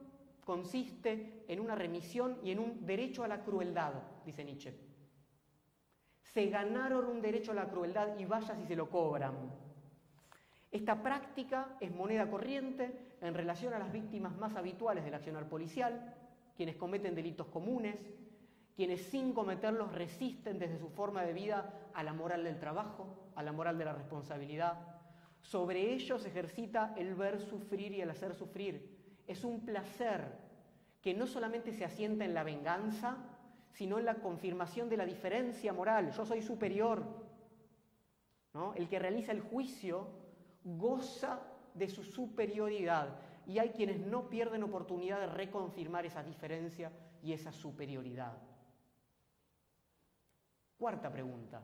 consiste 0.45 1.43
en 1.49 1.59
una 1.59 1.75
remisión 1.75 2.39
y 2.41 2.51
en 2.51 2.59
un 2.59 2.85
derecho 2.85 3.25
a 3.25 3.27
la 3.27 3.43
crueldad, 3.43 3.95
dice 4.25 4.45
Nietzsche. 4.45 4.79
Se 6.21 6.45
ganaron 6.45 7.07
un 7.07 7.21
derecho 7.21 7.51
a 7.51 7.55
la 7.55 7.69
crueldad 7.69 8.17
y 8.17 8.23
vaya 8.23 8.55
si 8.55 8.65
se 8.65 8.77
lo 8.77 8.89
cobran. 8.89 9.35
Esta 10.71 11.03
práctica 11.03 11.75
es 11.81 11.93
moneda 11.93 12.31
corriente 12.31 13.17
en 13.19 13.33
relación 13.33 13.73
a 13.73 13.79
las 13.79 13.91
víctimas 13.91 14.37
más 14.37 14.55
habituales 14.55 15.03
del 15.03 15.15
accionar 15.15 15.49
policial, 15.49 16.15
quienes 16.55 16.77
cometen 16.77 17.13
delitos 17.13 17.47
comunes, 17.47 17.97
quienes 18.81 19.03
sin 19.03 19.31
cometerlos 19.31 19.93
resisten 19.93 20.57
desde 20.57 20.79
su 20.79 20.89
forma 20.89 21.21
de 21.21 21.33
vida 21.33 21.71
a 21.93 22.01
la 22.01 22.13
moral 22.13 22.43
del 22.43 22.57
trabajo, 22.57 23.29
a 23.35 23.43
la 23.43 23.51
moral 23.51 23.77
de 23.77 23.85
la 23.85 23.93
responsabilidad. 23.93 24.79
Sobre 25.39 25.93
ellos 25.93 26.25
ejercita 26.25 26.95
el 26.97 27.13
ver 27.13 27.39
sufrir 27.39 27.91
y 27.91 28.01
el 28.01 28.09
hacer 28.09 28.33
sufrir. 28.33 29.21
Es 29.27 29.43
un 29.43 29.63
placer 29.63 30.35
que 30.99 31.13
no 31.13 31.27
solamente 31.27 31.73
se 31.73 31.85
asienta 31.85 32.25
en 32.25 32.33
la 32.33 32.43
venganza, 32.43 33.17
sino 33.69 33.99
en 33.99 34.05
la 34.05 34.15
confirmación 34.15 34.89
de 34.89 34.97
la 34.97 35.05
diferencia 35.05 35.71
moral. 35.73 36.11
Yo 36.11 36.25
soy 36.25 36.41
superior. 36.41 37.03
El 38.73 38.89
que 38.89 38.97
realiza 38.97 39.31
el 39.31 39.41
juicio 39.41 40.07
goza 40.63 41.39
de 41.75 41.87
su 41.87 42.03
superioridad 42.03 43.19
y 43.45 43.59
hay 43.59 43.69
quienes 43.69 43.99
no 43.99 44.27
pierden 44.27 44.63
oportunidad 44.63 45.19
de 45.19 45.27
reconfirmar 45.27 46.07
esa 46.07 46.23
diferencia 46.23 46.91
y 47.21 47.33
esa 47.33 47.51
superioridad. 47.51 48.50
Cuarta 50.81 51.11
pregunta. 51.11 51.61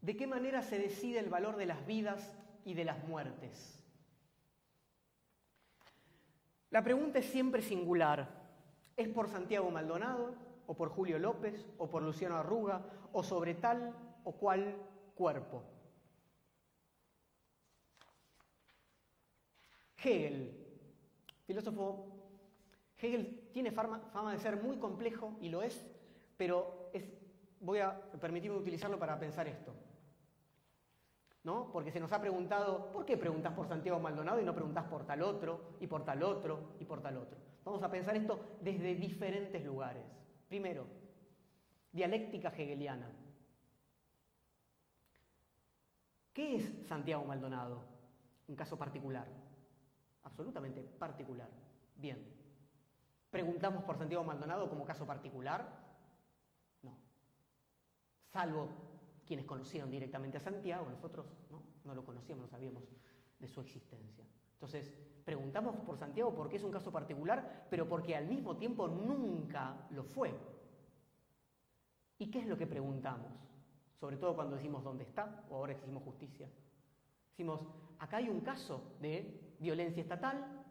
¿De 0.00 0.16
qué 0.16 0.26
manera 0.26 0.62
se 0.62 0.78
decide 0.78 1.18
el 1.18 1.28
valor 1.28 1.56
de 1.56 1.66
las 1.66 1.86
vidas 1.86 2.34
y 2.64 2.72
de 2.72 2.86
las 2.86 3.06
muertes? 3.06 3.84
La 6.70 6.82
pregunta 6.82 7.18
es 7.18 7.26
siempre 7.26 7.60
singular. 7.60 8.30
¿Es 8.96 9.08
por 9.10 9.28
Santiago 9.28 9.70
Maldonado, 9.70 10.36
o 10.66 10.74
por 10.74 10.88
Julio 10.88 11.18
López, 11.18 11.66
o 11.76 11.90
por 11.90 12.02
Luciano 12.02 12.36
Arruga, 12.36 12.82
o 13.12 13.22
sobre 13.22 13.52
tal 13.52 13.94
o 14.24 14.32
cual 14.32 14.74
cuerpo? 15.14 15.62
Hegel, 19.98 20.66
filósofo 21.44 22.23
Hegel 23.04 23.50
tiene 23.52 23.70
fama, 23.70 24.32
de 24.32 24.38
ser 24.38 24.62
muy 24.62 24.78
complejo 24.78 25.36
y 25.40 25.48
lo 25.48 25.62
es, 25.62 25.84
pero 26.36 26.90
voy 27.60 27.78
a 27.78 28.00
permitirme 28.20 28.56
utilizarlo 28.56 28.98
para 28.98 29.18
pensar 29.18 29.46
esto. 29.46 29.74
¿No? 31.42 31.70
Porque 31.70 31.92
se 31.92 32.00
nos 32.00 32.10
ha 32.12 32.20
preguntado, 32.20 32.90
¿por 32.90 33.04
qué 33.04 33.18
preguntas 33.18 33.52
por 33.52 33.68
Santiago 33.68 34.00
Maldonado 34.00 34.40
y 34.40 34.44
no 34.44 34.54
preguntas 34.54 34.84
por 34.84 35.04
tal 35.04 35.22
otro, 35.22 35.76
y 35.78 35.86
por 35.86 36.02
tal 36.04 36.22
otro, 36.22 36.74
y 36.80 36.84
por 36.86 37.02
tal 37.02 37.18
otro? 37.18 37.38
Vamos 37.64 37.82
a 37.82 37.90
pensar 37.90 38.16
esto 38.16 38.40
desde 38.62 38.94
diferentes 38.94 39.62
lugares. 39.62 40.04
Primero, 40.48 40.86
dialéctica 41.92 42.48
hegeliana. 42.48 43.10
¿Qué 46.32 46.56
es 46.56 46.86
Santiago 46.86 47.24
Maldonado? 47.24 47.82
Un 48.48 48.56
caso 48.56 48.78
particular, 48.78 49.26
absolutamente 50.22 50.82
particular. 50.82 51.48
Bien, 51.96 52.33
¿Preguntamos 53.34 53.82
por 53.82 53.98
Santiago 53.98 54.22
Maldonado 54.22 54.70
como 54.70 54.84
caso 54.84 55.04
particular? 55.04 55.66
No. 56.82 56.96
Salvo 58.32 58.68
quienes 59.26 59.44
conocieron 59.44 59.90
directamente 59.90 60.36
a 60.36 60.40
Santiago, 60.40 60.88
nosotros 60.88 61.26
no, 61.82 61.94
lo 61.96 62.04
conocíamos, 62.04 62.44
no 62.44 62.48
sabíamos 62.48 62.84
de 63.40 63.48
su 63.48 63.60
existencia. 63.60 64.24
Entonces, 64.52 64.94
preguntamos 65.24 65.74
por 65.78 65.98
Santiago 65.98 66.32
porque 66.32 66.58
es 66.58 66.62
un 66.62 66.70
caso 66.70 66.92
particular, 66.92 67.66
pero 67.68 67.88
porque 67.88 68.14
al 68.14 68.28
mismo 68.28 68.56
tiempo 68.56 68.86
nunca 68.86 69.84
lo 69.90 70.04
fue. 70.04 70.32
¿Y 72.18 72.30
qué 72.30 72.38
es 72.38 72.46
lo 72.46 72.56
que 72.56 72.68
preguntamos? 72.68 73.32
Sobre 73.98 74.16
todo 74.16 74.36
cuando 74.36 74.54
decimos 74.54 74.84
dónde 74.84 75.02
está, 75.02 75.44
o 75.50 75.56
ahora 75.56 75.72
exigimos 75.72 76.04
justicia. 76.04 76.48
Decimos, 77.30 77.66
acá 77.98 78.18
hay 78.18 78.28
un 78.28 78.42
caso 78.42 78.94
de 79.00 79.56
violencia 79.58 80.02
estatal, 80.02 80.64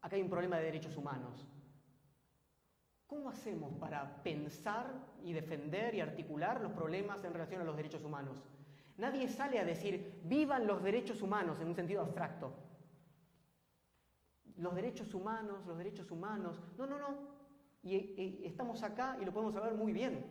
acá 0.00 0.16
hay 0.16 0.22
un 0.22 0.28
problema 0.28 0.56
de 0.56 0.64
derechos 0.64 0.96
humanos. 0.96 1.46
¿Cómo 3.10 3.28
hacemos 3.28 3.74
para 3.74 4.22
pensar 4.22 4.86
y 5.24 5.32
defender 5.32 5.96
y 5.96 6.00
articular 6.00 6.60
los 6.60 6.70
problemas 6.70 7.24
en 7.24 7.32
relación 7.32 7.60
a 7.60 7.64
los 7.64 7.76
derechos 7.76 8.04
humanos? 8.04 8.38
Nadie 8.98 9.26
sale 9.26 9.58
a 9.58 9.64
decir, 9.64 10.20
vivan 10.22 10.64
los 10.64 10.80
derechos 10.80 11.20
humanos 11.20 11.58
en 11.60 11.66
un 11.66 11.74
sentido 11.74 12.02
abstracto. 12.02 12.52
Los 14.58 14.76
derechos 14.76 15.12
humanos, 15.12 15.66
los 15.66 15.76
derechos 15.76 16.08
humanos. 16.12 16.62
No, 16.78 16.86
no, 16.86 17.00
no. 17.00 17.16
Y, 17.82 18.44
estamos 18.44 18.80
acá 18.84 19.18
y 19.20 19.24
lo 19.24 19.32
podemos 19.32 19.54
saber 19.54 19.74
muy 19.74 19.92
bien. 19.92 20.24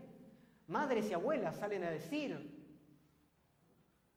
Madres 0.67 1.09
y 1.09 1.13
abuelas 1.13 1.57
salen 1.57 1.83
a 1.83 1.91
decir, 1.91 2.63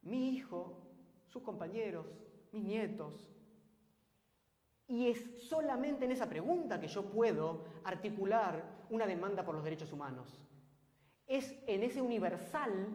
mi 0.03 0.29
hijo, 0.29 0.87
sus 1.27 1.43
compañeros, 1.43 2.05
mis 2.53 2.63
nietos, 2.63 3.29
y 4.87 5.07
es 5.07 5.47
solamente 5.47 6.05
en 6.05 6.11
esa 6.11 6.27
pregunta 6.27 6.79
que 6.79 6.87
yo 6.87 7.09
puedo 7.09 7.65
articular 7.83 8.85
una 8.89 9.05
demanda 9.05 9.43
por 9.43 9.55
los 9.55 9.63
derechos 9.63 9.91
humanos. 9.91 10.41
Es 11.25 11.55
en 11.67 11.83
ese 11.83 12.01
universal, 12.01 12.87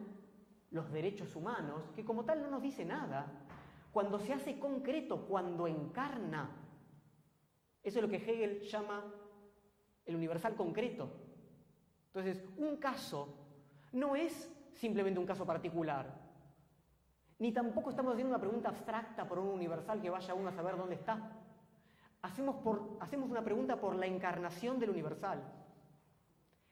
los 0.71 0.91
derechos 0.91 1.35
humanos, 1.35 1.91
que 1.95 2.05
como 2.05 2.25
tal 2.25 2.41
no 2.41 2.49
nos 2.49 2.61
dice 2.61 2.85
nada, 2.85 3.45
cuando 3.91 4.19
se 4.19 4.33
hace 4.33 4.59
concreto, 4.59 5.25
cuando 5.27 5.67
encarna. 5.67 6.49
Eso 7.81 7.99
es 7.99 8.03
lo 8.03 8.09
que 8.09 8.17
Hegel 8.17 8.61
llama 8.61 9.03
el 10.05 10.15
universal 10.15 10.55
concreto. 10.55 11.09
Entonces, 12.07 12.43
un 12.57 12.77
caso 12.77 13.35
no 13.91 14.15
es 14.15 14.51
simplemente 14.73 15.19
un 15.19 15.25
caso 15.25 15.45
particular, 15.45 16.29
ni 17.39 17.51
tampoco 17.53 17.89
estamos 17.89 18.13
haciendo 18.13 18.33
una 18.33 18.41
pregunta 18.41 18.69
abstracta 18.69 19.27
por 19.27 19.39
un 19.39 19.47
universal 19.47 20.01
que 20.01 20.09
vaya 20.09 20.33
uno 20.33 20.49
a 20.49 20.53
saber 20.53 20.77
dónde 20.77 20.95
está. 20.95 21.38
Hacemos, 22.21 22.57
por, 22.57 22.97
hacemos 22.99 23.29
una 23.29 23.43
pregunta 23.43 23.79
por 23.79 23.95
la 23.95 24.05
encarnación 24.05 24.79
del 24.79 24.89
universal. 24.89 25.41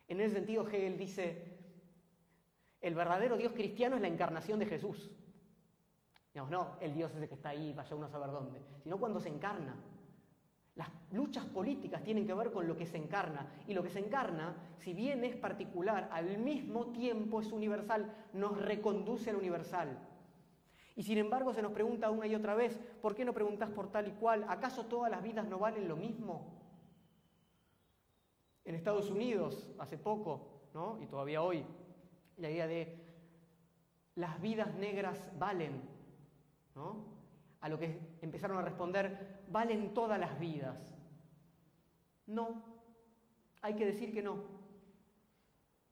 En 0.07 0.21
ese 0.21 0.35
sentido, 0.35 0.67
Hegel 0.67 0.97
dice, 0.97 1.57
el 2.81 2.95
verdadero 2.95 3.37
Dios 3.37 3.53
cristiano 3.53 3.95
es 3.95 4.01
la 4.01 4.07
encarnación 4.07 4.59
de 4.59 4.65
Jesús. 4.65 5.11
Digamos, 6.33 6.51
no 6.51 6.77
el 6.81 6.93
Dios 6.93 7.13
ese 7.15 7.27
que 7.27 7.35
está 7.35 7.49
ahí, 7.49 7.73
vaya 7.73 7.95
uno 7.95 8.05
a 8.05 8.09
saber 8.09 8.31
dónde, 8.31 8.61
sino 8.83 8.97
cuando 8.97 9.19
se 9.19 9.29
encarna. 9.29 9.75
Las 10.75 10.89
luchas 11.11 11.43
políticas 11.45 12.03
tienen 12.03 12.27
que 12.27 12.35
ver 12.35 12.51
con 12.51 12.67
lo 12.67 12.77
que 12.77 12.85
se 12.85 12.97
encarna. 12.97 13.47
Y 13.65 13.73
lo 13.73 13.81
que 13.81 13.89
se 13.89 13.99
encarna, 13.99 14.55
si 14.77 14.93
bien 14.93 15.23
es 15.23 15.35
particular, 15.35 16.07
al 16.11 16.37
mismo 16.37 16.91
tiempo 16.91 17.41
es 17.41 17.51
universal, 17.51 18.13
nos 18.33 18.55
reconduce 18.61 19.31
al 19.31 19.37
universal. 19.37 19.97
Y 20.97 21.03
sin 21.03 21.19
embargo 21.19 21.53
se 21.53 21.61
nos 21.61 21.71
pregunta 21.73 22.09
una 22.09 22.25
y 22.25 22.33
otra 22.33 22.55
vez, 22.55 22.75
¿por 23.03 23.13
qué 23.13 23.23
no 23.23 23.31
preguntas 23.31 23.69
por 23.69 23.91
tal 23.91 24.07
y 24.07 24.11
cual? 24.13 24.43
¿Acaso 24.49 24.87
todas 24.87 25.11
las 25.11 25.21
vidas 25.21 25.47
no 25.47 25.59
valen 25.59 25.87
lo 25.87 25.95
mismo? 25.95 26.59
En 28.65 28.73
Estados 28.73 29.11
Unidos, 29.11 29.69
hace 29.77 29.99
poco, 29.99 30.69
¿no? 30.73 30.99
y 30.99 31.05
todavía 31.05 31.43
hoy, 31.43 31.63
la 32.37 32.49
idea 32.49 32.65
de 32.65 32.97
las 34.15 34.41
vidas 34.41 34.73
negras 34.73 35.31
valen, 35.37 35.83
¿no? 36.73 37.05
A 37.61 37.69
lo 37.69 37.77
que 37.77 38.17
empezaron 38.21 38.57
a 38.57 38.63
responder, 38.63 39.43
valen 39.49 39.93
todas 39.93 40.19
las 40.19 40.39
vidas. 40.39 40.97
No, 42.25 42.63
hay 43.61 43.75
que 43.75 43.85
decir 43.85 44.11
que 44.11 44.23
no. 44.23 44.43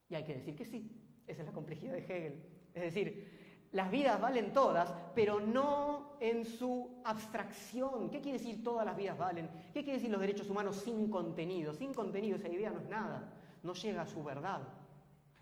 Y 0.10 0.16
hay 0.16 0.24
que 0.24 0.34
decir 0.34 0.56
que 0.56 0.66
sí. 0.66 0.92
Esa 1.28 1.44
es 1.44 1.48
la 1.48 1.54
complejidad 1.54 1.94
de 1.94 2.00
Hegel. 2.00 2.44
Es 2.74 2.82
decir, 2.82 3.45
las 3.76 3.92
vidas 3.92 4.22
valen 4.22 4.54
todas, 4.54 4.90
pero 5.14 5.42
no 5.42 6.16
en 6.22 6.46
su 6.46 7.02
abstracción. 7.04 8.10
¿Qué 8.10 8.22
quiere 8.22 8.38
decir 8.38 8.64
todas 8.64 8.86
las 8.86 8.96
vidas 8.96 9.18
valen? 9.18 9.50
¿Qué 9.74 9.84
quiere 9.84 9.98
decir 9.98 10.10
los 10.10 10.22
derechos 10.22 10.50
humanos 10.50 10.78
sin 10.78 11.10
contenido? 11.10 11.74
Sin 11.74 11.94
contenido 11.94 12.38
esa 12.38 12.48
idea 12.48 12.70
no 12.70 12.80
es 12.80 12.88
nada, 12.88 13.34
no 13.64 13.74
llega 13.74 14.04
a 14.04 14.08
su 14.08 14.24
verdad. 14.24 14.62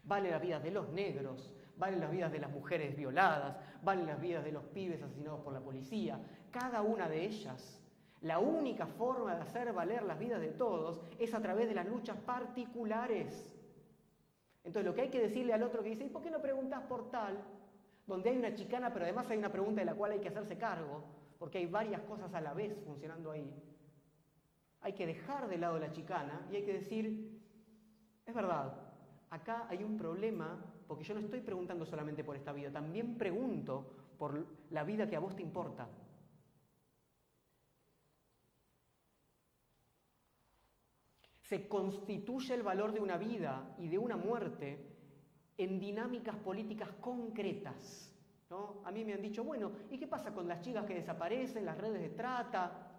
Vale 0.04 0.32
la 0.32 0.40
vida 0.40 0.60
de 0.60 0.72
los 0.72 0.90
negros, 0.90 1.54
valen 1.78 2.00
las 2.00 2.10
vidas 2.10 2.32
de 2.32 2.40
las 2.40 2.50
mujeres 2.50 2.98
violadas, 2.98 3.56
valen 3.84 4.08
las 4.08 4.20
vidas 4.20 4.44
de 4.44 4.52
los 4.52 4.64
pibes 4.64 5.04
asesinados 5.04 5.42
por 5.42 5.54
la 5.54 5.60
policía, 5.60 6.20
cada 6.50 6.82
una 6.82 7.08
de 7.08 7.26
ellas. 7.26 7.80
La 8.22 8.40
única 8.40 8.88
forma 8.88 9.36
de 9.36 9.44
hacer 9.44 9.72
valer 9.74 10.02
las 10.02 10.18
vidas 10.18 10.42
de 10.42 10.50
todos 10.50 11.04
es 11.20 11.36
a 11.36 11.40
través 11.40 11.68
de 11.68 11.76
las 11.76 11.86
luchas 11.86 12.18
particulares. 12.18 13.54
Entonces 14.64 14.90
lo 14.90 14.96
que 14.96 15.02
hay 15.02 15.10
que 15.10 15.22
decirle 15.22 15.54
al 15.54 15.62
otro 15.62 15.84
que 15.84 15.90
dice, 15.90 16.06
¿y 16.06 16.10
por 16.10 16.24
qué 16.24 16.32
no 16.32 16.42
preguntas 16.42 16.82
por 16.90 17.12
tal? 17.12 17.38
Donde 18.06 18.30
hay 18.30 18.38
una 18.38 18.54
chicana, 18.54 18.92
pero 18.92 19.06
además 19.06 19.30
hay 19.30 19.38
una 19.38 19.52
pregunta 19.52 19.82
de 19.82 19.86
la 19.86 19.96
cual 19.96 20.12
hay 20.12 20.20
que 20.20 20.28
hacerse 20.28 20.58
cargo, 20.58 21.04
porque 21.40 21.60
hay 21.60 21.66
varias 21.68 22.02
cosas 22.02 22.34
a 22.34 22.42
la 22.42 22.54
vez 22.54 22.78
funcionando 22.86 23.32
ahí. 23.32 23.50
Hay 24.82 24.94
que 24.94 25.08
dejar 25.08 25.48
de 25.48 25.58
lado 25.58 25.80
la 25.80 25.92
chicana 25.92 26.48
y 26.52 26.58
hay 26.58 26.64
que 26.64 26.74
decir, 26.74 27.42
es 28.26 28.34
verdad, 28.34 28.74
acá 29.30 29.68
hay 29.70 29.84
un 29.84 29.98
problema, 29.98 30.64
porque 30.88 31.04
yo 31.04 31.14
no 31.14 31.22
estoy 31.22 31.42
preguntando 31.42 31.86
solamente 31.86 32.24
por 32.24 32.36
esta 32.36 32.52
vida, 32.52 32.72
también 32.72 33.18
pregunto 33.18 33.90
por 34.18 34.46
la 34.70 34.84
vida 34.84 35.08
que 35.08 35.16
a 35.16 35.20
vos 35.20 35.36
te 35.36 35.42
importa. 35.42 35.88
Se 41.42 41.68
constituye 41.68 42.54
el 42.54 42.64
valor 42.64 42.94
de 42.94 43.00
una 43.00 43.18
vida 43.18 43.76
y 43.78 43.88
de 43.88 43.98
una 43.98 44.18
muerte 44.18 44.93
en 45.58 45.80
dinámicas 45.80 46.36
políticas 46.38 46.90
concretas. 47.00 48.12
¿no? 48.50 48.82
A 48.86 48.92
mí 48.92 49.04
me 49.04 49.14
han 49.14 49.22
dicho, 49.22 49.44
bueno, 49.44 49.72
¿y 49.90 49.98
qué 49.98 50.08
pasa 50.08 50.34
con 50.34 50.48
las 50.48 50.62
chicas 50.62 50.86
que 50.86 50.96
desaparecen, 50.96 51.66
las 51.66 51.78
redes 51.78 52.02
de 52.02 52.10
trata? 52.10 52.92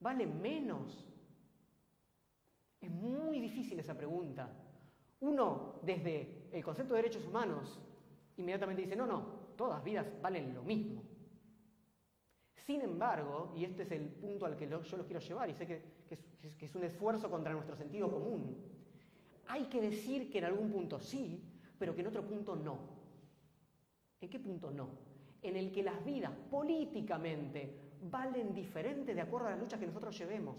¿Valen 0.00 0.40
menos? 0.40 1.06
Es 2.80 2.90
muy 2.90 3.40
difícil 3.40 3.78
esa 3.78 3.96
pregunta. 3.96 4.50
Uno, 5.20 5.80
desde 5.82 6.48
el 6.50 6.64
concepto 6.64 6.94
de 6.94 7.02
derechos 7.02 7.26
humanos, 7.26 7.80
inmediatamente 8.36 8.82
dice, 8.82 8.96
no, 8.96 9.06
no, 9.06 9.20
todas 9.56 9.82
vidas 9.84 10.06
valen 10.20 10.52
lo 10.52 10.62
mismo. 10.62 11.02
Sin 12.56 12.80
embargo, 12.80 13.52
y 13.56 13.64
este 13.64 13.82
es 13.82 13.90
el 13.92 14.08
punto 14.08 14.46
al 14.46 14.56
que 14.56 14.68
yo 14.68 14.78
los 14.78 15.06
quiero 15.06 15.20
llevar, 15.20 15.50
y 15.50 15.54
sé 15.54 15.66
que, 15.66 15.82
que 16.58 16.66
es 16.66 16.74
un 16.74 16.84
esfuerzo 16.84 17.30
contra 17.30 17.52
nuestro 17.52 17.76
sentido 17.76 18.10
común, 18.10 18.71
hay 19.48 19.64
que 19.64 19.80
decir 19.80 20.30
que 20.30 20.38
en 20.38 20.44
algún 20.44 20.70
punto 20.70 20.98
sí, 20.98 21.42
pero 21.78 21.94
que 21.94 22.00
en 22.00 22.06
otro 22.06 22.26
punto 22.26 22.56
no. 22.56 22.78
¿En 24.20 24.28
qué 24.28 24.38
punto 24.38 24.70
no? 24.70 24.88
En 25.42 25.56
el 25.56 25.72
que 25.72 25.82
las 25.82 26.04
vidas 26.04 26.32
políticamente 26.50 27.92
valen 28.02 28.54
diferente 28.54 29.14
de 29.14 29.20
acuerdo 29.20 29.48
a 29.48 29.50
las 29.50 29.60
luchas 29.60 29.80
que 29.80 29.86
nosotros 29.86 30.16
llevemos. 30.16 30.56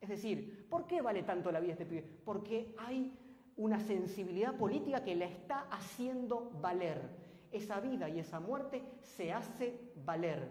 Es 0.00 0.08
decir, 0.08 0.66
¿por 0.68 0.86
qué 0.86 1.02
vale 1.02 1.24
tanto 1.24 1.50
la 1.50 1.60
vida 1.60 1.74
de 1.74 1.82
este 1.82 1.86
pibe? 1.86 2.20
Porque 2.24 2.74
hay 2.78 3.12
una 3.56 3.80
sensibilidad 3.80 4.56
política 4.56 5.02
que 5.02 5.16
la 5.16 5.26
está 5.26 5.66
haciendo 5.70 6.52
valer. 6.60 7.28
Esa 7.50 7.80
vida 7.80 8.08
y 8.08 8.20
esa 8.20 8.38
muerte 8.40 8.82
se 9.02 9.32
hace 9.32 9.92
valer. 10.04 10.48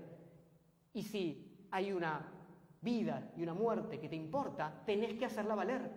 Y 0.94 1.04
si 1.04 1.68
hay 1.72 1.94
una 1.94 2.34
vida 2.82 3.32
y 3.38 3.44
una 3.44 3.54
muerte 3.54 4.00
que 4.00 4.10
te 4.10 4.16
importa, 4.16 4.84
tenés 4.86 5.14
que 5.14 5.26
hacerla 5.26 5.56
valer 5.56 5.90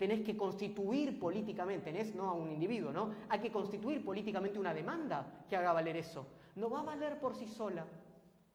tenés 0.00 0.22
que 0.22 0.34
constituir 0.34 1.20
políticamente, 1.20 1.92
tenés 1.92 2.14
no 2.14 2.30
a 2.30 2.32
un 2.32 2.50
individuo, 2.50 2.90
¿no? 2.90 3.10
Hay 3.28 3.38
que 3.38 3.52
constituir 3.52 4.02
políticamente 4.02 4.58
una 4.58 4.72
demanda 4.72 5.44
que 5.46 5.56
haga 5.56 5.74
valer 5.74 5.94
eso. 5.98 6.26
No 6.56 6.70
va 6.70 6.80
a 6.80 6.84
valer 6.84 7.20
por 7.20 7.34
sí 7.34 7.46
sola. 7.46 7.84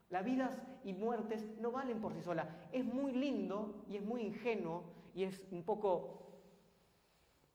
Las 0.10 0.26
vidas 0.26 0.60
y 0.84 0.94
muertes 0.94 1.46
no 1.60 1.72
valen 1.72 2.02
por 2.02 2.16
sí 2.16 2.24
sola. 2.24 2.50
Es 2.72 2.84
muy 2.84 3.12
lindo 3.12 3.86
y 3.88 3.98
es 3.98 4.04
muy 4.04 4.24
ingenuo 4.24 4.86
y 5.14 5.24
es 5.24 5.40
un 5.52 5.62
poco... 5.62 6.42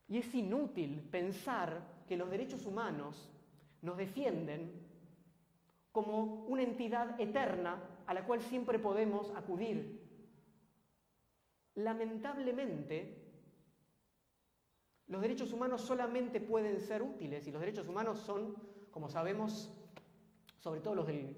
Y 0.06 0.18
es 0.18 0.32
inútil 0.36 1.00
pensar 1.10 1.82
que 2.06 2.16
los 2.16 2.30
derechos 2.30 2.66
humanos 2.66 3.28
nos 3.82 3.96
defienden 3.96 4.70
como 5.90 6.44
una 6.46 6.62
entidad 6.62 7.20
eterna 7.20 7.82
a 8.06 8.14
la 8.14 8.24
cual 8.24 8.40
siempre 8.40 8.78
podemos 8.78 9.32
acudir. 9.34 10.00
Lamentablemente, 11.74 13.29
los 15.10 15.20
derechos 15.20 15.52
humanos 15.52 15.80
solamente 15.82 16.40
pueden 16.40 16.80
ser 16.80 17.02
útiles 17.02 17.46
y 17.46 17.50
los 17.50 17.60
derechos 17.60 17.88
humanos 17.88 18.20
son, 18.20 18.54
como 18.92 19.08
sabemos, 19.08 19.68
sobre 20.60 20.80
todo 20.80 20.94
los 20.94 21.06
del 21.08 21.36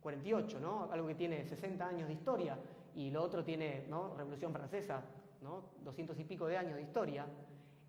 48, 0.00 0.60
¿no? 0.60 0.88
algo 0.92 1.08
que 1.08 1.16
tiene 1.16 1.44
60 1.44 1.84
años 1.84 2.06
de 2.06 2.14
historia 2.14 2.56
y 2.94 3.10
lo 3.10 3.22
otro 3.22 3.42
tiene 3.42 3.86
¿no? 3.88 4.14
Revolución 4.16 4.52
Francesa, 4.52 5.02
¿no? 5.42 5.64
200 5.82 6.16
y 6.20 6.24
pico 6.24 6.46
de 6.46 6.58
años 6.58 6.76
de 6.76 6.82
historia, 6.82 7.26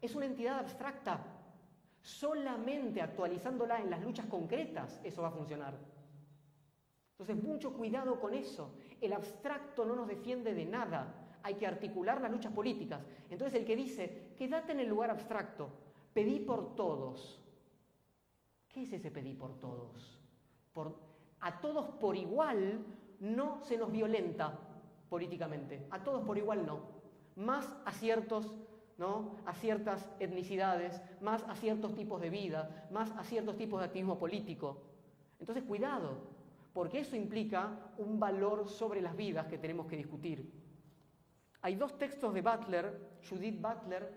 es 0.01 0.15
una 0.15 0.25
entidad 0.25 0.59
abstracta. 0.59 1.23
Solamente 2.01 3.01
actualizándola 3.01 3.81
en 3.81 3.91
las 3.91 4.01
luchas 4.01 4.25
concretas 4.25 4.99
eso 5.03 5.21
va 5.21 5.27
a 5.27 5.31
funcionar. 5.31 5.77
Entonces, 7.11 7.43
mucho 7.43 7.73
cuidado 7.73 8.19
con 8.19 8.33
eso. 8.33 8.73
El 8.99 9.13
abstracto 9.13 9.85
no 9.85 9.95
nos 9.95 10.07
defiende 10.07 10.53
de 10.53 10.65
nada 10.65 11.18
hay 11.43 11.55
que 11.55 11.67
articular 11.67 12.21
las 12.21 12.31
luchas 12.31 12.53
políticas. 12.53 13.01
Entonces 13.29 13.59
el 13.59 13.65
que 13.65 13.75
dice, 13.75 14.33
quédate 14.37 14.71
en 14.71 14.79
el 14.79 14.89
lugar 14.89 15.09
abstracto, 15.09 15.69
pedí 16.13 16.39
por 16.39 16.75
todos. 16.75 17.39
¿Qué 18.67 18.83
es 18.83 18.93
ese 18.93 19.11
pedí 19.11 19.33
por 19.33 19.59
todos? 19.59 20.19
Por, 20.73 20.95
a 21.41 21.59
todos 21.59 21.87
por 21.95 22.15
igual 22.15 22.85
no 23.19 23.61
se 23.63 23.77
nos 23.77 23.91
violenta 23.91 24.59
políticamente, 25.09 25.87
a 25.91 26.03
todos 26.03 26.23
por 26.25 26.37
igual 26.37 26.65
no. 26.65 26.81
Más 27.35 27.73
a 27.85 27.91
ciertos, 27.91 28.53
¿no? 28.97 29.37
a 29.45 29.53
ciertas 29.53 30.09
etnicidades, 30.19 31.01
más 31.21 31.43
a 31.43 31.55
ciertos 31.55 31.95
tipos 31.95 32.21
de 32.21 32.29
vida, 32.29 32.87
más 32.91 33.11
a 33.17 33.23
ciertos 33.23 33.57
tipos 33.57 33.79
de 33.79 33.85
activismo 33.87 34.19
político. 34.19 34.81
Entonces 35.39 35.63
cuidado, 35.63 36.17
porque 36.73 36.99
eso 36.99 37.15
implica 37.15 37.91
un 37.97 38.19
valor 38.19 38.67
sobre 38.69 39.01
las 39.01 39.15
vidas 39.15 39.47
que 39.47 39.57
tenemos 39.57 39.87
que 39.87 39.97
discutir. 39.97 40.58
Hay 41.61 41.75
dos 41.75 41.97
textos 41.97 42.33
de 42.33 42.41
Butler, 42.41 43.17
Judith 43.27 43.59
Butler, 43.59 44.13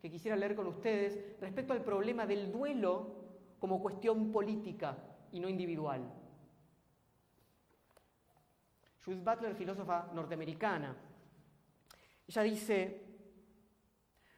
que 0.00 0.10
quisiera 0.10 0.36
leer 0.36 0.54
con 0.54 0.66
ustedes 0.66 1.38
respecto 1.40 1.72
al 1.72 1.82
problema 1.82 2.26
del 2.26 2.50
duelo 2.50 3.16
como 3.58 3.82
cuestión 3.82 4.32
política 4.32 4.96
y 5.32 5.40
no 5.40 5.48
individual. 5.48 6.10
Judith 9.04 9.24
Butler, 9.24 9.54
filósofa 9.54 10.10
norteamericana, 10.14 10.96
ella 12.26 12.42
dice, 12.42 13.02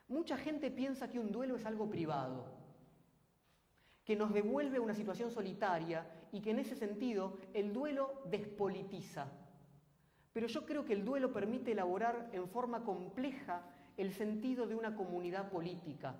mucha 0.09 0.37
gente 0.37 0.71
piensa 0.71 1.09
que 1.09 1.19
un 1.19 1.31
duelo 1.31 1.57
es 1.57 1.67
algo 1.67 1.89
privado, 1.89 2.47
que 4.05 4.17
nos 4.17 4.33
devuelve 4.33 4.79
a 4.79 4.81
una 4.81 4.95
situación 4.95 5.31
solitaria 5.31 6.07
y 6.33 6.41
que 6.41 6.51
en 6.51 6.61
ese 6.61 6.75
sentido 6.75 7.39
el 7.53 7.73
duelo 7.73 8.23
despolitiza 8.27 9.29
pero 10.33 10.47
yo 10.47 10.65
creo 10.65 10.85
que 10.85 10.93
el 10.93 11.05
duelo 11.05 11.33
permite 11.33 11.73
elaborar 11.73 12.29
en 12.33 12.49
forma 12.49 12.85
compleja 12.85 13.63
el 13.97 14.13
sentido 14.13 14.67
de 14.67 14.75
una 14.75 14.95
comunidad 14.95 15.51
política, 15.51 16.15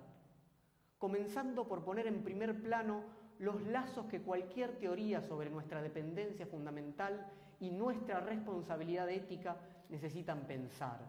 comenzando 0.97 1.67
por 1.67 1.83
poner 1.83 2.07
en 2.07 2.23
primer 2.23 2.61
plano 2.61 3.03
los 3.39 3.61
lazos 3.63 4.05
que 4.05 4.21
cualquier 4.21 4.77
teoría 4.77 5.21
sobre 5.21 5.49
nuestra 5.49 5.81
dependencia 5.81 6.45
fundamental 6.45 7.25
y 7.59 7.69
nuestra 7.71 8.19
responsabilidad 8.19 9.09
ética 9.09 9.57
necesitan 9.89 10.45
pensar. 10.45 10.99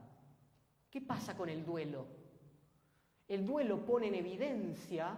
¿Qué 0.91 1.01
pasa 1.01 1.37
con 1.37 1.49
el 1.49 1.65
duelo? 1.65 2.07
El 3.29 3.47
duelo 3.47 3.85
pone 3.85 4.09
en 4.09 4.15
evidencia 4.15 5.17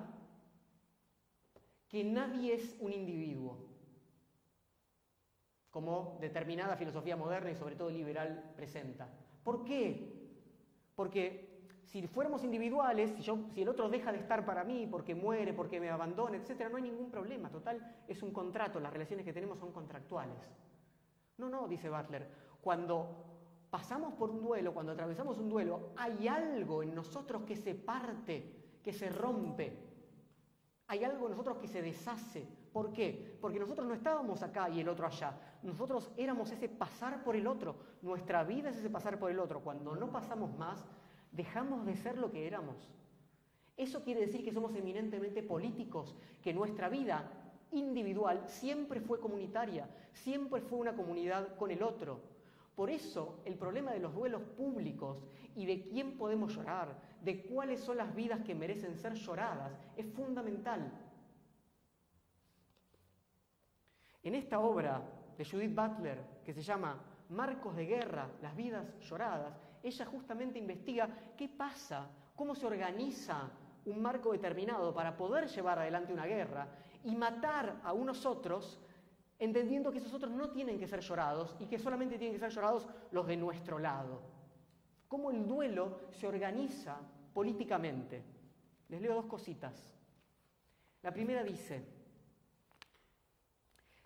que 1.88 2.02
nadie 2.02 2.54
es 2.54 2.76
un 2.80 2.92
individuo, 2.92 3.73
como 5.74 6.18
determinada 6.20 6.76
filosofía 6.76 7.16
moderna 7.16 7.50
y 7.50 7.56
sobre 7.56 7.74
todo 7.74 7.90
liberal 7.90 8.52
presenta. 8.54 9.08
¿Por 9.42 9.64
qué? 9.64 10.30
Porque 10.94 11.66
si 11.82 12.06
fuéramos 12.06 12.44
individuales, 12.44 13.12
si, 13.18 13.60
el 13.60 13.68
otro 13.68 13.88
deja 13.88 14.12
de 14.12 14.18
estar 14.18 14.46
para 14.46 14.62
mí 14.62 14.86
porque 14.88 15.16
muere, 15.16 15.52
porque 15.52 15.80
me 15.80 15.90
abandona, 15.90 16.36
etc., 16.36 16.68
no 16.70 16.76
hay 16.76 16.84
ningún 16.84 17.10
problema. 17.10 17.50
Total, 17.50 18.04
es 18.06 18.22
un 18.22 18.32
contrato, 18.32 18.78
las 18.78 18.92
relaciones 18.92 19.24
que 19.26 19.32
tenemos 19.32 19.58
son 19.58 19.72
contractuales. 19.72 20.38
No, 21.38 21.48
no, 21.48 21.66
dice 21.66 21.90
Butler, 21.90 22.28
cuando 22.60 23.66
pasamos 23.68 24.14
por 24.14 24.30
un 24.30 24.42
duelo, 24.44 24.72
cuando 24.72 24.92
atravesamos 24.92 25.38
un 25.38 25.48
duelo, 25.48 25.90
hay 25.96 26.28
algo 26.28 26.84
en 26.84 26.94
nosotros 26.94 27.42
que 27.42 27.56
se 27.56 27.74
parte, 27.74 28.78
que 28.80 28.92
se 28.92 29.08
rompe. 29.08 29.76
Hay 30.86 31.02
algo 31.02 31.24
en 31.24 31.32
nosotros 31.32 31.56
que 31.58 31.66
se 31.66 31.82
deshace. 31.82 32.46
¿Por 32.74 32.92
qué? 32.92 33.38
Porque 33.40 33.60
nosotros 33.60 33.86
no 33.86 33.94
estábamos 33.94 34.42
acá 34.42 34.68
y 34.68 34.80
el 34.80 34.88
otro 34.88 35.06
allá. 35.06 35.32
Nosotros 35.62 36.10
éramos 36.16 36.50
ese 36.50 36.68
pasar 36.68 37.22
por 37.22 37.36
el 37.36 37.46
otro. 37.46 37.76
Nuestra 38.02 38.42
vida 38.42 38.70
es 38.70 38.78
ese 38.78 38.90
pasar 38.90 39.16
por 39.16 39.30
el 39.30 39.38
otro. 39.38 39.60
Cuando 39.60 39.94
no 39.94 40.10
pasamos 40.10 40.58
más, 40.58 40.84
dejamos 41.30 41.86
de 41.86 41.94
ser 41.94 42.18
lo 42.18 42.32
que 42.32 42.48
éramos. 42.48 42.90
Eso 43.76 44.02
quiere 44.02 44.22
decir 44.22 44.44
que 44.44 44.52
somos 44.52 44.74
eminentemente 44.74 45.40
políticos, 45.44 46.16
que 46.42 46.52
nuestra 46.52 46.88
vida 46.88 47.30
individual 47.70 48.42
siempre 48.48 49.00
fue 49.00 49.20
comunitaria, 49.20 49.88
siempre 50.12 50.60
fue 50.60 50.80
una 50.80 50.96
comunidad 50.96 51.56
con 51.56 51.70
el 51.70 51.80
otro. 51.80 52.22
Por 52.74 52.90
eso 52.90 53.38
el 53.44 53.54
problema 53.54 53.92
de 53.92 54.00
los 54.00 54.12
duelos 54.12 54.42
públicos 54.56 55.18
y 55.54 55.64
de 55.64 55.86
quién 55.86 56.18
podemos 56.18 56.56
llorar, 56.56 57.00
de 57.22 57.44
cuáles 57.44 57.78
son 57.78 57.98
las 57.98 58.12
vidas 58.16 58.40
que 58.40 58.56
merecen 58.56 58.96
ser 58.96 59.14
lloradas, 59.14 59.78
es 59.96 60.06
fundamental. 60.06 60.92
En 64.24 64.34
esta 64.34 64.58
obra 64.58 65.02
de 65.36 65.44
Judith 65.44 65.74
Butler, 65.74 66.18
que 66.42 66.54
se 66.54 66.62
llama 66.62 66.98
Marcos 67.28 67.76
de 67.76 67.84
Guerra, 67.84 68.30
las 68.40 68.56
vidas 68.56 68.86
lloradas, 69.00 69.54
ella 69.82 70.06
justamente 70.06 70.58
investiga 70.58 71.08
qué 71.36 71.46
pasa, 71.46 72.08
cómo 72.34 72.54
se 72.54 72.66
organiza 72.66 73.50
un 73.84 74.00
marco 74.00 74.32
determinado 74.32 74.94
para 74.94 75.14
poder 75.14 75.46
llevar 75.46 75.78
adelante 75.78 76.14
una 76.14 76.24
guerra 76.24 76.66
y 77.04 77.14
matar 77.14 77.82
a 77.84 77.92
unos 77.92 78.24
otros, 78.24 78.80
entendiendo 79.38 79.92
que 79.92 79.98
esos 79.98 80.14
otros 80.14 80.32
no 80.32 80.48
tienen 80.50 80.78
que 80.78 80.86
ser 80.86 81.00
llorados 81.00 81.54
y 81.60 81.66
que 81.66 81.78
solamente 81.78 82.16
tienen 82.16 82.34
que 82.34 82.40
ser 82.40 82.50
llorados 82.50 82.88
los 83.10 83.26
de 83.26 83.36
nuestro 83.36 83.78
lado. 83.78 84.22
Cómo 85.06 85.30
el 85.30 85.46
duelo 85.46 86.00
se 86.12 86.26
organiza 86.26 86.96
políticamente. 87.34 88.24
Les 88.88 89.02
leo 89.02 89.16
dos 89.16 89.26
cositas. 89.26 89.94
La 91.02 91.12
primera 91.12 91.42
dice, 91.42 91.93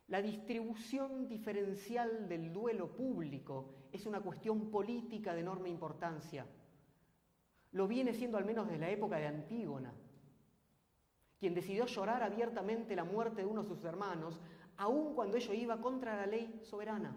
la 0.08 0.22
distribución 0.22 1.28
diferencial 1.28 2.28
del 2.28 2.52
duelo 2.52 2.88
público 2.88 3.74
es 3.92 4.06
una 4.06 4.20
cuestión 4.20 4.70
política 4.70 5.34
de 5.34 5.40
enorme 5.40 5.68
importancia. 5.68 6.46
Lo 7.72 7.86
viene 7.86 8.14
siendo 8.14 8.38
al 8.38 8.46
menos 8.46 8.66
desde 8.66 8.80
la 8.80 8.90
época 8.90 9.18
de 9.18 9.26
Antígona, 9.26 9.92
quien 11.38 11.54
decidió 11.54 11.84
llorar 11.84 12.22
abiertamente 12.22 12.96
la 12.96 13.04
muerte 13.04 13.42
de 13.42 13.46
uno 13.46 13.62
de 13.62 13.68
sus 13.68 13.84
hermanos, 13.84 14.40
aun 14.78 15.14
cuando 15.14 15.36
ello 15.36 15.52
iba 15.52 15.80
contra 15.80 16.16
la 16.16 16.26
ley 16.26 16.58
soberana. 16.62 17.14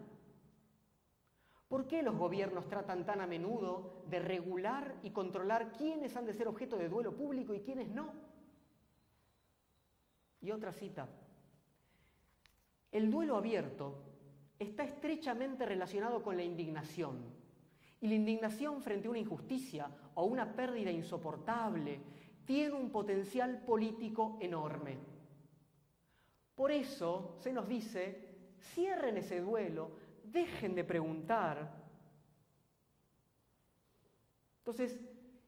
¿Por 1.69 1.87
qué 1.87 2.03
los 2.03 2.17
gobiernos 2.17 2.67
tratan 2.67 3.05
tan 3.05 3.21
a 3.21 3.27
menudo 3.27 4.03
de 4.09 4.19
regular 4.19 4.99
y 5.01 5.11
controlar 5.11 5.71
quiénes 5.71 6.17
han 6.17 6.25
de 6.25 6.33
ser 6.33 6.49
objeto 6.49 6.75
de 6.75 6.89
duelo 6.89 7.15
público 7.15 7.53
y 7.53 7.61
quiénes 7.61 7.87
no? 7.87 8.11
Y 10.41 10.51
otra 10.51 10.73
cita. 10.73 11.07
El 12.91 13.09
duelo 13.09 13.37
abierto 13.37 14.03
está 14.59 14.83
estrechamente 14.83 15.65
relacionado 15.65 16.21
con 16.21 16.35
la 16.35 16.43
indignación. 16.43 17.23
Y 18.01 18.07
la 18.07 18.15
indignación 18.15 18.81
frente 18.81 19.07
a 19.07 19.11
una 19.11 19.19
injusticia 19.19 19.89
o 20.15 20.25
una 20.25 20.53
pérdida 20.53 20.91
insoportable 20.91 21.99
tiene 22.45 22.73
un 22.73 22.89
potencial 22.89 23.63
político 23.63 24.37
enorme. 24.41 24.97
Por 26.55 26.71
eso 26.71 27.37
se 27.39 27.53
nos 27.53 27.67
dice, 27.67 28.55
cierren 28.73 29.17
ese 29.17 29.39
duelo, 29.39 29.91
dejen 30.23 30.75
de 30.75 30.83
preguntar. 30.83 31.71
Entonces, 34.57 34.99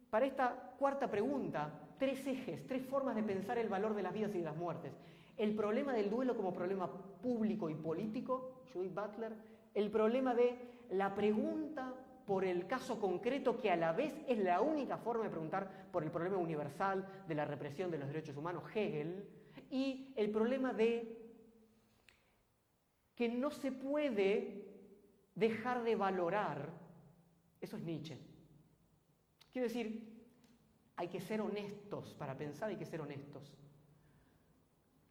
para 0.09 0.25
esta 0.25 0.75
cuarta 0.77 1.09
pregunta, 1.09 1.71
tres 1.97 2.25
ejes, 2.25 2.65
tres 2.67 2.85
formas 2.85 3.15
de 3.15 3.23
pensar 3.23 3.57
el 3.57 3.69
valor 3.69 3.95
de 3.95 4.03
las 4.03 4.13
vidas 4.13 4.33
y 4.35 4.39
de 4.39 4.45
las 4.45 4.55
muertes. 4.55 4.93
El 5.37 5.55
problema 5.55 5.93
del 5.93 6.09
duelo 6.09 6.35
como 6.35 6.53
problema 6.53 6.89
público 7.21 7.69
y 7.69 7.75
político, 7.75 8.63
Judith 8.71 8.93
Butler. 8.93 9.33
El 9.73 9.89
problema 9.89 10.35
de 10.35 10.57
la 10.91 11.15
pregunta 11.15 11.93
por 12.25 12.45
el 12.45 12.67
caso 12.67 12.99
concreto, 12.99 13.59
que 13.59 13.71
a 13.71 13.75
la 13.75 13.91
vez 13.91 14.13
es 14.27 14.37
la 14.37 14.61
única 14.61 14.97
forma 14.97 15.25
de 15.25 15.29
preguntar 15.29 15.89
por 15.91 16.03
el 16.03 16.11
problema 16.11 16.37
universal 16.37 17.25
de 17.27 17.35
la 17.35 17.45
represión 17.45 17.91
de 17.91 17.97
los 17.97 18.07
derechos 18.07 18.37
humanos, 18.37 18.63
Hegel. 18.73 19.27
Y 19.69 20.13
el 20.15 20.29
problema 20.29 20.71
de 20.71 21.19
que 23.15 23.27
no 23.27 23.51
se 23.51 23.71
puede 23.71 24.65
dejar 25.35 25.83
de 25.83 25.95
valorar, 25.95 26.69
eso 27.59 27.77
es 27.77 27.83
Nietzsche. 27.83 28.17
Quiero 29.51 29.67
decir, 29.67 30.13
hay 30.95 31.07
que 31.07 31.19
ser 31.19 31.41
honestos, 31.41 32.13
para 32.13 32.37
pensar 32.37 32.69
hay 32.69 32.77
que 32.77 32.85
ser 32.85 33.01
honestos 33.01 33.51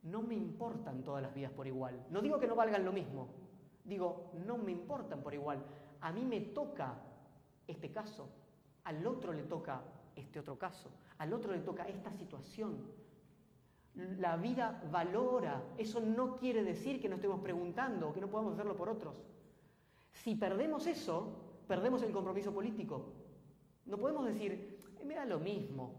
no 0.03 0.23
me 0.23 0.35
importan 0.35 1.03
todas 1.05 1.23
las 1.23 1.35
vidas 1.35 1.53
por 1.53 1.67
igual. 1.67 2.07
No 2.11 2.21
digo 2.21 2.39
que 2.39 2.47
no 2.47 2.57
valgan 2.57 2.85
lo 2.85 2.93
mismo, 2.93 3.29
digo, 3.85 4.33
no 4.47 4.59
me 4.59 4.73
importan 4.73 5.23
por 5.23 5.35
igual. 5.35 5.63
A 6.01 6.13
mí 6.13 6.25
me 6.25 6.41
toca 6.41 6.95
este 7.67 7.93
caso, 7.93 8.29
al 8.85 9.07
otro 9.07 9.33
le 9.33 9.45
toca 9.45 9.83
este 10.17 10.41
otro 10.41 10.59
caso, 10.59 10.91
al 11.19 11.33
otro 11.33 11.53
le 11.53 11.61
toca 11.61 11.85
esta 11.85 12.11
situación. 12.13 12.79
La 13.95 14.37
vida 14.37 14.83
valora, 14.91 15.63
eso 15.77 16.01
no 16.01 16.37
quiere 16.37 16.65
decir 16.65 17.01
que 17.01 17.09
no 17.09 17.17
estemos 17.17 17.41
preguntando 17.41 18.09
o 18.09 18.13
que 18.13 18.21
no 18.21 18.29
podamos 18.29 18.55
hacerlo 18.55 18.75
por 18.77 18.89
otros. 18.89 19.15
Si 20.11 20.35
perdemos 20.35 20.87
eso, 20.87 21.37
perdemos 21.69 22.03
el 22.03 22.13
compromiso 22.13 22.53
político. 22.53 23.13
No 23.87 23.99
podemos 23.99 24.27
decir, 24.27 24.79
eh, 24.99 25.05
me 25.05 25.15
da 25.15 25.27
lo 25.27 25.39
mismo. 25.39 25.95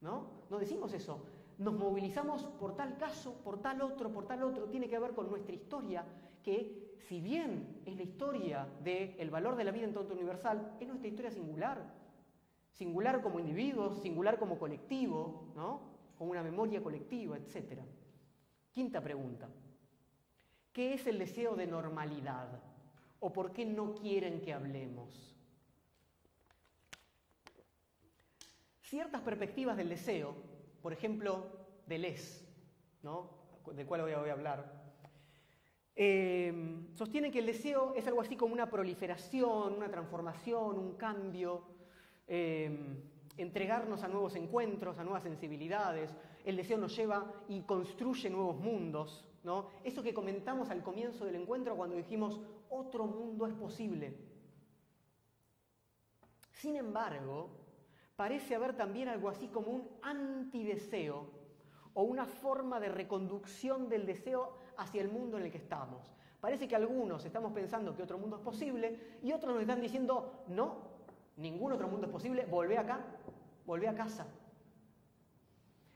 ¿No? 0.00 0.44
No 0.50 0.58
decimos 0.58 0.92
eso 0.92 1.24
nos 1.58 1.74
movilizamos 1.74 2.44
por 2.58 2.74
tal 2.76 2.96
caso, 2.96 3.34
por 3.44 3.60
tal 3.60 3.80
otro, 3.82 4.10
por 4.12 4.26
tal 4.26 4.42
otro, 4.42 4.68
tiene 4.68 4.88
que 4.88 4.98
ver 4.98 5.12
con 5.12 5.28
nuestra 5.28 5.54
historia, 5.54 6.04
que 6.42 6.94
si 7.08 7.20
bien 7.20 7.82
es 7.84 7.96
la 7.96 8.02
historia 8.02 8.68
del 8.82 9.30
valor 9.30 9.56
de 9.56 9.64
la 9.64 9.70
vida 9.70 9.84
en 9.84 9.94
tanto 9.94 10.14
universal, 10.14 10.76
es 10.80 10.88
nuestra 10.88 11.08
historia 11.08 11.30
singular. 11.30 11.84
Singular 12.70 13.22
como 13.22 13.38
individuos, 13.38 14.00
singular 14.00 14.38
como 14.38 14.58
colectivo, 14.58 15.52
¿no? 15.54 15.80
Con 16.18 16.28
una 16.28 16.42
memoria 16.42 16.82
colectiva, 16.82 17.36
etc. 17.36 17.80
Quinta 18.72 19.00
pregunta. 19.00 19.48
¿Qué 20.72 20.94
es 20.94 21.06
el 21.06 21.18
deseo 21.18 21.54
de 21.54 21.66
normalidad? 21.66 22.48
¿O 23.20 23.32
por 23.32 23.52
qué 23.52 23.64
no 23.64 23.94
quieren 23.94 24.40
que 24.40 24.52
hablemos? 24.52 25.36
Ciertas 28.82 29.22
perspectivas 29.22 29.76
del 29.76 29.88
deseo 29.88 30.53
por 30.84 30.92
ejemplo, 30.92 31.46
Deleuze, 31.86 32.46
¿no? 33.02 33.30
del 33.72 33.86
cual 33.86 34.02
voy 34.02 34.12
a, 34.12 34.32
hablar, 34.32 34.92
eh, 35.96 36.52
sostiene 36.92 37.30
que 37.30 37.38
el 37.38 37.46
deseo 37.46 37.94
es 37.94 38.06
algo 38.06 38.20
así 38.20 38.36
como 38.36 38.52
una 38.52 38.68
proliferación, 38.68 39.72
una 39.72 39.90
transformación, 39.90 40.78
un 40.78 40.92
cambio, 40.96 41.62
eh, 42.26 43.02
entregarnos 43.38 44.02
a 44.02 44.08
nuevos 44.08 44.36
encuentros, 44.36 44.98
a 44.98 45.04
nuevas 45.04 45.22
sensibilidades. 45.22 46.14
El 46.44 46.56
deseo 46.56 46.76
nos 46.76 46.94
lleva 46.94 47.32
y 47.48 47.62
construye 47.62 48.28
nuevos 48.28 48.58
mundos. 48.58 49.24
¿no? 49.42 49.70
Eso 49.84 50.02
que 50.02 50.12
comentamos 50.12 50.68
al 50.68 50.82
comienzo 50.82 51.24
del 51.24 51.36
encuentro 51.36 51.78
cuando 51.78 51.96
dijimos, 51.96 52.42
otro 52.68 53.06
mundo 53.06 53.46
es 53.46 53.54
posible. 53.54 54.18
Sin 56.52 56.76
embargo, 56.76 57.63
parece 58.16 58.54
haber 58.54 58.76
también 58.76 59.08
algo 59.08 59.28
así 59.28 59.48
como 59.48 59.70
un 59.70 59.88
antideseo 60.02 61.28
o 61.94 62.02
una 62.02 62.26
forma 62.26 62.80
de 62.80 62.88
reconducción 62.88 63.88
del 63.88 64.06
deseo 64.06 64.56
hacia 64.76 65.02
el 65.02 65.08
mundo 65.08 65.38
en 65.38 65.44
el 65.44 65.50
que 65.50 65.58
estamos. 65.58 66.12
Parece 66.40 66.68
que 66.68 66.76
algunos 66.76 67.24
estamos 67.24 67.52
pensando 67.52 67.94
que 67.94 68.02
otro 68.02 68.18
mundo 68.18 68.36
es 68.36 68.42
posible 68.42 69.18
y 69.22 69.32
otros 69.32 69.54
nos 69.54 69.62
están 69.62 69.80
diciendo, 69.80 70.44
no, 70.48 70.94
Ningún 71.36 71.72
otro 71.72 71.88
mundo 71.88 72.06
es 72.06 72.12
posible. 72.12 72.46
Volvé 72.46 72.78
acá, 72.78 73.00
volvé 73.66 73.88
a 73.88 73.94
casa. 73.94 74.26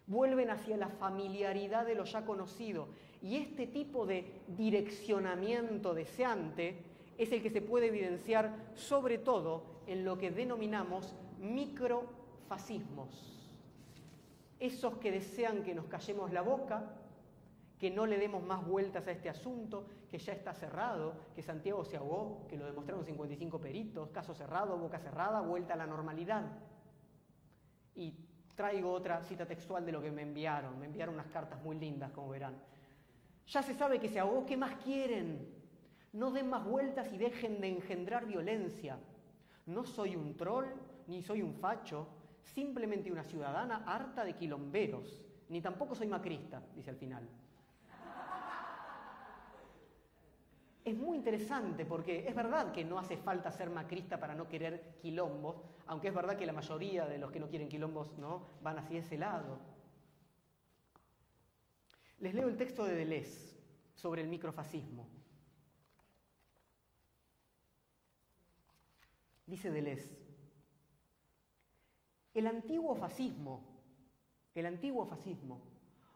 Vuelven 0.06 0.50
hacia 0.50 0.76
la 0.76 0.88
familiaridad 0.88 1.86
de 1.86 1.94
lo 1.94 2.04
ya 2.04 2.24
conocido. 2.24 2.88
Y 3.22 3.36
este 3.36 3.66
tipo 3.66 4.06
de 4.06 4.42
direccionamiento 4.48 5.94
deseante 5.94 6.82
es 7.18 7.30
el 7.32 7.42
que 7.42 7.50
se 7.50 7.62
puede 7.62 7.88
evidenciar 7.88 8.72
sobre 8.74 9.18
todo 9.18 9.62
en 9.86 10.04
lo 10.04 10.18
que 10.18 10.30
denominamos 10.30 11.14
microfascismos. 11.38 13.34
Esos 14.58 14.98
que 14.98 15.12
desean 15.12 15.62
que 15.62 15.74
nos 15.74 15.86
callemos 15.86 16.32
la 16.32 16.42
boca, 16.42 16.94
que 17.78 17.90
no 17.90 18.06
le 18.06 18.18
demos 18.18 18.42
más 18.42 18.66
vueltas 18.66 19.06
a 19.06 19.12
este 19.12 19.28
asunto, 19.28 19.86
que 20.10 20.18
ya 20.18 20.32
está 20.32 20.52
cerrado, 20.52 21.14
que 21.34 21.42
Santiago 21.42 21.84
se 21.84 21.96
ahogó, 21.96 22.46
que 22.48 22.56
lo 22.56 22.66
demostraron 22.66 23.04
55 23.04 23.60
peritos, 23.60 24.08
caso 24.10 24.34
cerrado, 24.34 24.76
boca 24.76 24.98
cerrada, 24.98 25.40
vuelta 25.40 25.74
a 25.74 25.76
la 25.76 25.86
normalidad. 25.86 26.44
Y 27.94 28.14
traigo 28.56 28.90
otra 28.90 29.22
cita 29.22 29.46
textual 29.46 29.86
de 29.86 29.92
lo 29.92 30.02
que 30.02 30.10
me 30.10 30.22
enviaron. 30.22 30.76
Me 30.80 30.86
enviaron 30.86 31.14
unas 31.14 31.28
cartas 31.28 31.62
muy 31.62 31.78
lindas, 31.78 32.10
como 32.10 32.30
verán. 32.30 32.60
Ya 33.46 33.62
se 33.62 33.72
sabe 33.74 34.00
que 34.00 34.08
se 34.08 34.18
ahogó, 34.18 34.44
¿qué 34.44 34.56
más 34.56 34.74
quieren? 34.82 35.54
No 36.12 36.32
den 36.32 36.50
más 36.50 36.64
vueltas 36.64 37.12
y 37.12 37.18
dejen 37.18 37.60
de 37.60 37.68
engendrar 37.68 38.26
violencia. 38.26 38.98
No 39.66 39.84
soy 39.84 40.16
un 40.16 40.36
troll, 40.36 40.66
ni 41.08 41.22
soy 41.22 41.42
un 41.42 41.54
facho, 41.54 42.06
simplemente 42.40 43.10
una 43.10 43.24
ciudadana 43.24 43.82
harta 43.86 44.24
de 44.24 44.34
quilomberos. 44.34 45.20
Ni 45.48 45.60
tampoco 45.60 45.94
soy 45.94 46.06
macrista, 46.06 46.62
dice 46.74 46.90
al 46.90 46.96
final. 46.96 47.28
es 50.90 50.96
muy 50.96 51.18
interesante 51.18 51.84
porque 51.84 52.26
es 52.26 52.34
verdad 52.34 52.72
que 52.72 52.84
no 52.84 52.98
hace 52.98 53.18
falta 53.18 53.52
ser 53.52 53.68
macrista 53.68 54.18
para 54.18 54.34
no 54.34 54.48
querer 54.48 54.96
quilombos, 55.02 55.56
aunque 55.86 56.08
es 56.08 56.14
verdad 56.14 56.36
que 56.36 56.46
la 56.46 56.52
mayoría 56.52 57.06
de 57.06 57.18
los 57.18 57.30
que 57.30 57.40
no 57.40 57.48
quieren 57.48 57.68
quilombos 57.68 58.16
¿no? 58.16 58.46
van 58.62 58.78
hacia 58.78 59.00
ese 59.00 59.18
lado. 59.18 59.58
Les 62.20 62.34
leo 62.34 62.48
el 62.48 62.56
texto 62.56 62.84
de 62.84 62.94
Deleuze 62.94 63.56
sobre 63.94 64.22
el 64.22 64.28
microfascismo. 64.28 65.08
Dice 69.46 69.70
Deleuze, 69.70 70.27
el 72.38 72.46
antiguo 72.46 72.94
fascismo, 72.94 73.60
el 74.54 74.66
antiguo 74.66 75.04
fascismo, 75.06 75.60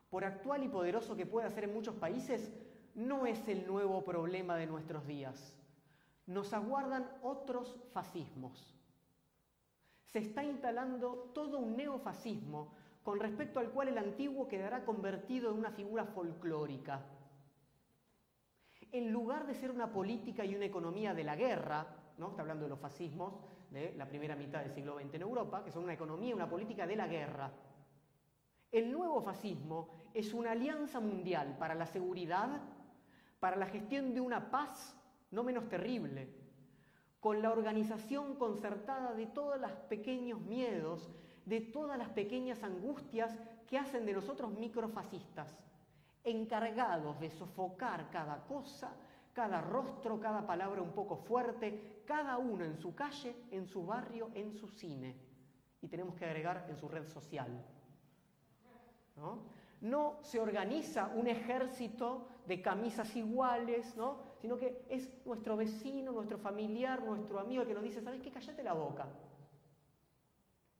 por 0.08 0.24
actual 0.24 0.62
y 0.62 0.68
poderoso 0.68 1.16
que 1.16 1.26
pueda 1.26 1.50
ser 1.50 1.64
en 1.64 1.74
muchos 1.74 1.94
países, 1.96 2.52
no 2.94 3.26
es 3.26 3.48
el 3.48 3.66
nuevo 3.66 4.04
problema 4.04 4.56
de 4.56 4.66
nuestros 4.66 5.06
días. 5.06 5.56
Nos 6.26 6.52
aguardan 6.52 7.10
otros 7.22 7.76
fascismos. 7.92 8.74
Se 10.04 10.18
está 10.18 10.44
instalando 10.44 11.30
todo 11.34 11.58
un 11.58 11.76
neofascismo 11.76 12.72
con 13.02 13.18
respecto 13.18 13.58
al 13.58 13.70
cual 13.70 13.88
el 13.88 13.98
antiguo 13.98 14.46
quedará 14.46 14.84
convertido 14.84 15.50
en 15.50 15.58
una 15.58 15.70
figura 15.70 16.04
folclórica. 16.04 17.00
En 18.92 19.10
lugar 19.10 19.46
de 19.46 19.54
ser 19.54 19.70
una 19.70 19.90
política 19.90 20.44
y 20.44 20.54
una 20.54 20.66
economía 20.66 21.14
de 21.14 21.24
la 21.24 21.34
guerra, 21.34 21.86
¿no? 22.18 22.28
está 22.28 22.42
hablando 22.42 22.64
de 22.64 22.70
los 22.70 22.78
fascismos 22.78 23.34
la 23.96 24.06
primera 24.06 24.36
mitad 24.36 24.60
del 24.60 24.72
siglo 24.72 24.98
XX 24.98 25.14
en 25.14 25.22
Europa, 25.22 25.64
que 25.64 25.70
son 25.70 25.84
una 25.84 25.94
economía 25.94 26.34
una 26.34 26.48
política 26.48 26.86
de 26.86 26.96
la 26.96 27.06
guerra. 27.06 27.50
El 28.70 28.92
nuevo 28.92 29.20
fascismo 29.22 29.88
es 30.14 30.32
una 30.34 30.52
alianza 30.52 31.00
mundial 31.00 31.56
para 31.58 31.74
la 31.74 31.86
seguridad 31.86 32.60
para 33.42 33.56
la 33.56 33.66
gestión 33.66 34.14
de 34.14 34.20
una 34.20 34.52
paz 34.52 34.96
no 35.32 35.42
menos 35.42 35.68
terrible, 35.68 36.28
con 37.18 37.42
la 37.42 37.50
organización 37.50 38.36
concertada 38.36 39.14
de 39.14 39.26
todos 39.26 39.60
los 39.60 39.72
pequeños 39.88 40.40
miedos, 40.42 41.10
de 41.44 41.60
todas 41.60 41.98
las 41.98 42.10
pequeñas 42.10 42.62
angustias 42.62 43.36
que 43.66 43.78
hacen 43.78 44.06
de 44.06 44.12
nosotros 44.12 44.52
microfascistas, 44.52 45.58
encargados 46.22 47.18
de 47.18 47.30
sofocar 47.30 48.10
cada 48.10 48.44
cosa, 48.46 48.94
cada 49.32 49.60
rostro, 49.60 50.20
cada 50.20 50.46
palabra 50.46 50.82
un 50.82 50.92
poco 50.92 51.16
fuerte, 51.16 52.02
cada 52.06 52.38
uno 52.38 52.64
en 52.64 52.76
su 52.76 52.94
calle, 52.94 53.34
en 53.50 53.66
su 53.66 53.86
barrio, 53.86 54.30
en 54.34 54.52
su 54.52 54.68
cine. 54.68 55.16
Y 55.80 55.88
tenemos 55.88 56.14
que 56.14 56.24
agregar 56.24 56.66
en 56.68 56.76
su 56.76 56.88
red 56.88 57.06
social. 57.06 57.48
¿no? 59.16 59.42
no 59.82 60.18
se 60.22 60.38
organiza 60.38 61.09
un 61.14 61.26
ejército 61.26 62.28
de 62.46 62.62
camisas 62.62 63.14
iguales, 63.16 63.96
¿no? 63.96 64.18
sino 64.40 64.56
que 64.56 64.84
es 64.88 65.10
nuestro 65.26 65.56
vecino, 65.56 66.12
nuestro 66.12 66.38
familiar, 66.38 67.02
nuestro 67.02 67.40
amigo 67.40 67.66
que 67.66 67.74
nos 67.74 67.82
dice, 67.82 68.00
¿sabes 68.00 68.20
qué? 68.22 68.30
Cállate 68.30 68.62
la 68.62 68.72
boca. 68.74 69.06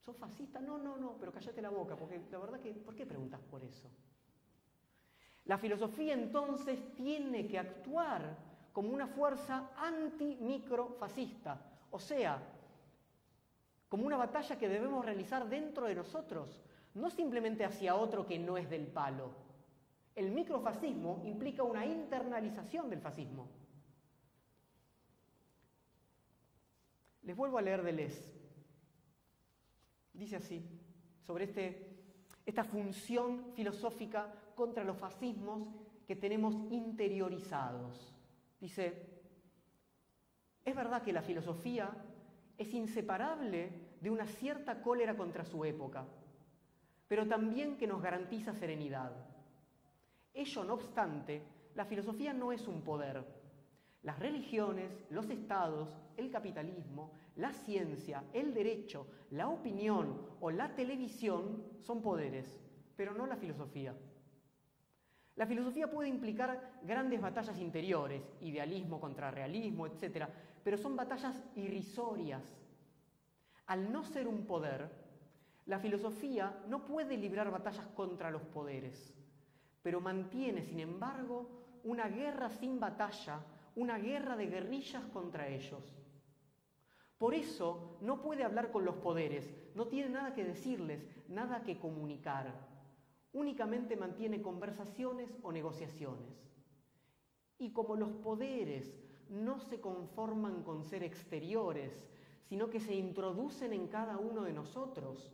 ¿Sos 0.01 0.17
fascista? 0.17 0.61
No, 0.61 0.79
no, 0.79 0.97
no, 0.97 1.17
pero 1.19 1.33
cállate 1.33 1.61
la 1.61 1.71
boca, 1.71 1.97
porque 1.97 2.21
la 2.31 2.39
verdad 2.39 2.61
que, 2.61 2.73
¿por 2.75 2.95
qué 2.95 3.05
preguntas 3.05 3.41
por 3.43 3.63
eso? 3.65 3.89
La 5.45 5.59
filosofía 5.59 6.15
entonces 6.15 6.95
tiene 6.95 7.47
que 7.49 7.59
actuar 7.59 8.37
como 8.73 8.91
una 8.91 9.07
fuerza 9.07 9.71
anti-microfascista, 9.77 11.61
o 11.91 11.99
sea, 11.99 12.41
como 13.89 14.07
una 14.07 14.17
batalla 14.17 14.59
que 14.59 14.69
debemos 14.69 15.05
realizar 15.05 15.49
dentro 15.49 15.87
de 15.87 15.95
nosotros, 15.95 16.63
no 16.95 17.11
simplemente 17.11 17.65
hacia 17.65 17.97
otro 17.97 18.27
que 18.27 18.39
no 18.39 18.57
es 18.57 18.71
del 18.71 18.87
palo. 18.87 19.31
El 20.15 20.31
microfascismo 20.31 21.23
implica 21.25 21.63
una 21.63 21.85
internalización 21.85 22.89
del 22.89 23.01
fascismo. 23.01 23.49
Les 27.23 27.37
vuelvo 27.37 27.59
a 27.59 27.63
leer 27.63 27.83
Deleuze. 27.83 28.33
Dice 30.13 30.37
así, 30.37 30.63
sobre 31.23 31.45
este, 31.45 31.97
esta 32.45 32.65
función 32.65 33.53
filosófica 33.55 34.42
contra 34.55 34.85
los 34.85 34.99
fascismos 34.99 35.69
que 36.07 36.17
tenemos 36.17 36.55
interiorizados. 36.71 38.15
Dice, 38.61 39.07
es 40.65 40.75
verdad 40.75 41.03
que 41.03 41.13
la 41.13 41.23
filosofía 41.23 41.91
es 42.59 42.73
inseparable 42.73 43.73
de 44.01 44.11
una 44.11 44.27
cierta 44.27 44.83
cólera 44.83 45.17
contra 45.17 45.45
su 45.45 45.65
época 45.65 46.07
pero 47.13 47.29
también 47.29 47.77
que 47.77 47.87
nos 47.87 48.01
garantiza 48.01 48.55
serenidad. 48.55 49.13
Ello, 50.33 50.65
no 50.65 50.73
obstante, 50.73 51.43
la 51.75 51.85
filosofía 51.85 52.33
no 52.33 52.53
es 52.53 52.67
un 52.67 52.81
poder. 52.81 53.23
Las 54.01 54.19
religiones, 54.19 54.91
los 55.11 55.29
estados, 55.29 55.91
el 56.17 56.31
capitalismo, 56.31 57.13
la 57.37 57.53
ciencia, 57.53 58.25
el 58.33 58.55
derecho, 58.55 59.09
la 59.29 59.51
opinión 59.51 60.27
o 60.41 60.51
la 60.51 60.75
televisión 60.75 61.63
son 61.81 62.01
poderes, 62.01 62.59
pero 62.97 63.13
no 63.13 63.27
la 63.27 63.37
filosofía. 63.37 63.95
La 65.37 65.47
filosofía 65.47 65.91
puede 65.91 66.09
implicar 66.09 66.79
grandes 66.83 67.21
batallas 67.21 67.59
interiores, 67.59 68.23
idealismo 68.41 69.01
contra 69.01 69.31
realismo, 69.31 69.87
etc., 69.87 70.27
pero 70.63 70.77
son 70.77 70.95
batallas 70.95 71.43
irrisorias. 71.57 72.43
Al 73.67 73.91
no 73.91 74.05
ser 74.05 74.29
un 74.29 74.47
poder, 74.47 74.91
la 75.67 75.79
filosofía 75.79 76.63
no 76.69 76.85
puede 76.85 77.17
librar 77.17 77.51
batallas 77.51 77.87
contra 77.89 78.31
los 78.31 78.43
poderes, 78.43 79.15
pero 79.83 80.01
mantiene, 80.01 80.63
sin 80.63 80.81
embargo, 80.81 81.81
una 81.85 82.09
guerra 82.09 82.51
sin 82.51 82.79
batalla, 82.79 83.41
una 83.75 83.99
guerra 83.99 84.37
de 84.37 84.47
guerrillas 84.47 85.05
contra 85.13 85.49
ellos. 85.49 85.83
Por 87.17 87.35
eso 87.35 87.97
no 88.01 88.21
puede 88.21 88.45
hablar 88.45 88.71
con 88.71 88.85
los 88.85 88.97
poderes, 88.97 89.49
no 89.75 89.87
tiene 89.87 90.11
nada 90.11 90.35
que 90.35 90.45
decirles, 90.45 91.07
nada 91.29 91.63
que 91.63 91.79
comunicar. 91.79 92.53
Únicamente 93.33 93.97
mantiene 93.97 94.43
conversaciones 94.43 95.37
o 95.43 95.53
negociaciones. 95.53 96.51
Y 97.59 97.73
como 97.73 97.97
los 97.97 98.13
poderes 98.13 98.95
no 99.29 99.59
se 99.59 99.81
conforman 99.81 100.63
con 100.63 100.85
ser 100.85 101.03
exteriores, 101.03 102.05
sino 102.49 102.69
que 102.69 102.81
se 102.81 102.95
introducen 102.95 103.73
en 103.73 103.89
cada 103.89 104.19
uno 104.19 104.43
de 104.43 104.53
nosotros, 104.53 105.33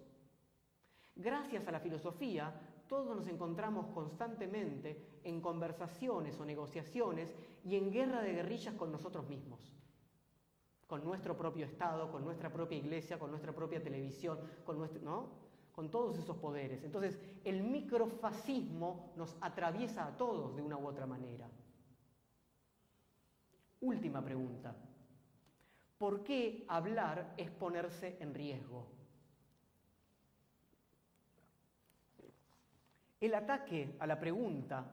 Gracias 1.19 1.67
a 1.67 1.73
la 1.73 1.81
filosofía, 1.81 2.55
todos 2.87 3.17
nos 3.17 3.27
encontramos 3.27 3.89
constantemente 3.89 5.19
en 5.25 5.41
conversaciones 5.41 6.39
o 6.39 6.45
negociaciones 6.45 7.35
y 7.65 7.75
en 7.75 7.91
guerra 7.91 8.23
de 8.23 8.35
guerrillas 8.35 8.77
con 8.77 8.93
nosotros 8.93 9.29
mismos, 9.29 9.59
con 10.87 11.03
nuestro 11.03 11.37
propio 11.37 11.67
Estado, 11.67 12.13
con 12.13 12.25
nuestra 12.25 12.53
propia 12.53 12.79
iglesia, 12.79 13.19
con 13.19 13.31
nuestra 13.31 13.53
propia 13.53 13.83
televisión, 13.83 14.39
con, 14.65 14.79
nuestro, 14.79 15.03
¿no? 15.03 15.48
Con 15.79 15.93
todos 15.93 16.19
esos 16.19 16.37
poderes. 16.39 16.83
Entonces, 16.83 17.17
el 17.45 17.63
microfascismo 17.63 19.13
nos 19.15 19.37
atraviesa 19.41 20.09
a 20.09 20.17
todos 20.17 20.57
de 20.57 20.61
una 20.61 20.77
u 20.77 20.85
otra 20.85 21.07
manera. 21.07 21.49
Última 23.83 24.21
pregunta. 24.21 24.75
¿Por 25.97 26.25
qué 26.25 26.65
hablar 26.67 27.33
es 27.37 27.49
ponerse 27.53 28.17
en 28.19 28.35
riesgo? 28.35 28.89
El 33.21 33.37
ataque 33.37 33.95
a 34.01 34.09
la 34.09 34.19
pregunta 34.19 34.85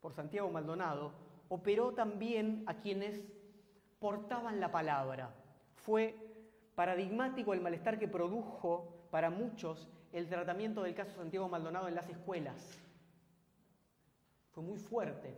por 0.00 0.12
Santiago 0.14 0.50
Maldonado 0.50 1.12
operó 1.48 1.92
también 1.92 2.64
a 2.66 2.74
quienes 2.74 3.22
portaban 4.00 4.58
la 4.58 4.72
palabra. 4.72 5.32
Fue 5.76 6.16
paradigmático 6.74 7.54
el 7.54 7.60
malestar 7.60 8.00
que 8.00 8.08
produjo 8.08 8.95
para 9.10 9.30
muchos 9.30 9.88
el 10.12 10.28
tratamiento 10.28 10.82
del 10.82 10.94
caso 10.94 11.16
Santiago 11.16 11.48
Maldonado 11.48 11.88
en 11.88 11.94
las 11.94 12.08
escuelas. 12.08 12.78
Fue 14.52 14.62
muy 14.62 14.78
fuerte. 14.78 15.36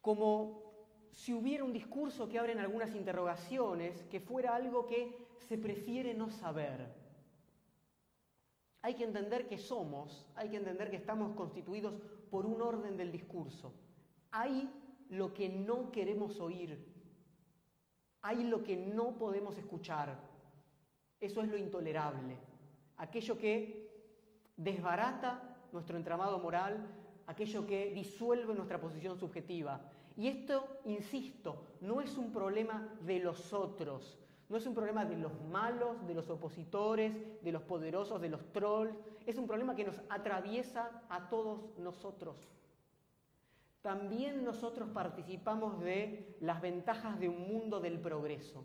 Como 0.00 0.62
si 1.12 1.32
hubiera 1.32 1.64
un 1.64 1.72
discurso 1.72 2.28
que 2.28 2.38
abren 2.38 2.60
algunas 2.60 2.94
interrogaciones, 2.94 4.02
que 4.04 4.20
fuera 4.20 4.54
algo 4.54 4.86
que 4.86 5.16
se 5.48 5.58
prefiere 5.58 6.14
no 6.14 6.30
saber. 6.30 6.86
Hay 8.82 8.94
que 8.94 9.04
entender 9.04 9.48
que 9.48 9.58
somos, 9.58 10.26
hay 10.36 10.50
que 10.50 10.58
entender 10.58 10.90
que 10.90 10.96
estamos 10.96 11.34
constituidos 11.34 11.94
por 12.30 12.46
un 12.46 12.60
orden 12.60 12.96
del 12.96 13.10
discurso. 13.10 13.72
Hay 14.30 14.70
lo 15.08 15.32
que 15.32 15.48
no 15.48 15.90
queremos 15.90 16.38
oír, 16.40 16.86
hay 18.22 18.44
lo 18.44 18.62
que 18.62 18.76
no 18.76 19.16
podemos 19.16 19.56
escuchar. 19.56 20.18
Eso 21.20 21.42
es 21.42 21.48
lo 21.48 21.56
intolerable, 21.56 22.36
aquello 22.98 23.38
que 23.38 23.86
desbarata 24.56 25.56
nuestro 25.72 25.96
entramado 25.96 26.38
moral, 26.38 26.86
aquello 27.26 27.66
que 27.66 27.92
disuelve 27.92 28.54
nuestra 28.54 28.80
posición 28.80 29.18
subjetiva. 29.18 29.80
Y 30.16 30.28
esto, 30.28 30.80
insisto, 30.84 31.76
no 31.80 32.00
es 32.00 32.16
un 32.16 32.32
problema 32.32 32.88
de 33.02 33.18
los 33.18 33.52
otros, 33.52 34.18
no 34.48 34.56
es 34.56 34.66
un 34.66 34.74
problema 34.74 35.04
de 35.04 35.16
los 35.16 35.32
malos, 35.50 36.06
de 36.06 36.14
los 36.14 36.30
opositores, 36.30 37.12
de 37.42 37.52
los 37.52 37.62
poderosos, 37.62 38.20
de 38.20 38.28
los 38.28 38.52
trolls, 38.52 38.96
es 39.26 39.38
un 39.38 39.46
problema 39.46 39.74
que 39.74 39.84
nos 39.84 40.00
atraviesa 40.08 41.02
a 41.08 41.28
todos 41.28 41.76
nosotros. 41.78 42.36
También 43.82 44.44
nosotros 44.44 44.88
participamos 44.90 45.80
de 45.80 46.36
las 46.40 46.60
ventajas 46.60 47.18
de 47.18 47.28
un 47.28 47.48
mundo 47.52 47.80
del 47.80 48.00
progreso. 48.00 48.64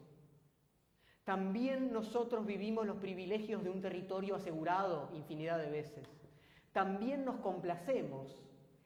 También 1.23 1.93
nosotros 1.93 2.45
vivimos 2.45 2.85
los 2.85 2.97
privilegios 2.97 3.63
de 3.63 3.69
un 3.69 3.81
territorio 3.81 4.35
asegurado 4.35 5.09
infinidad 5.13 5.59
de 5.59 5.69
veces. 5.69 6.07
También 6.71 7.25
nos 7.25 7.37
complacemos 7.37 8.41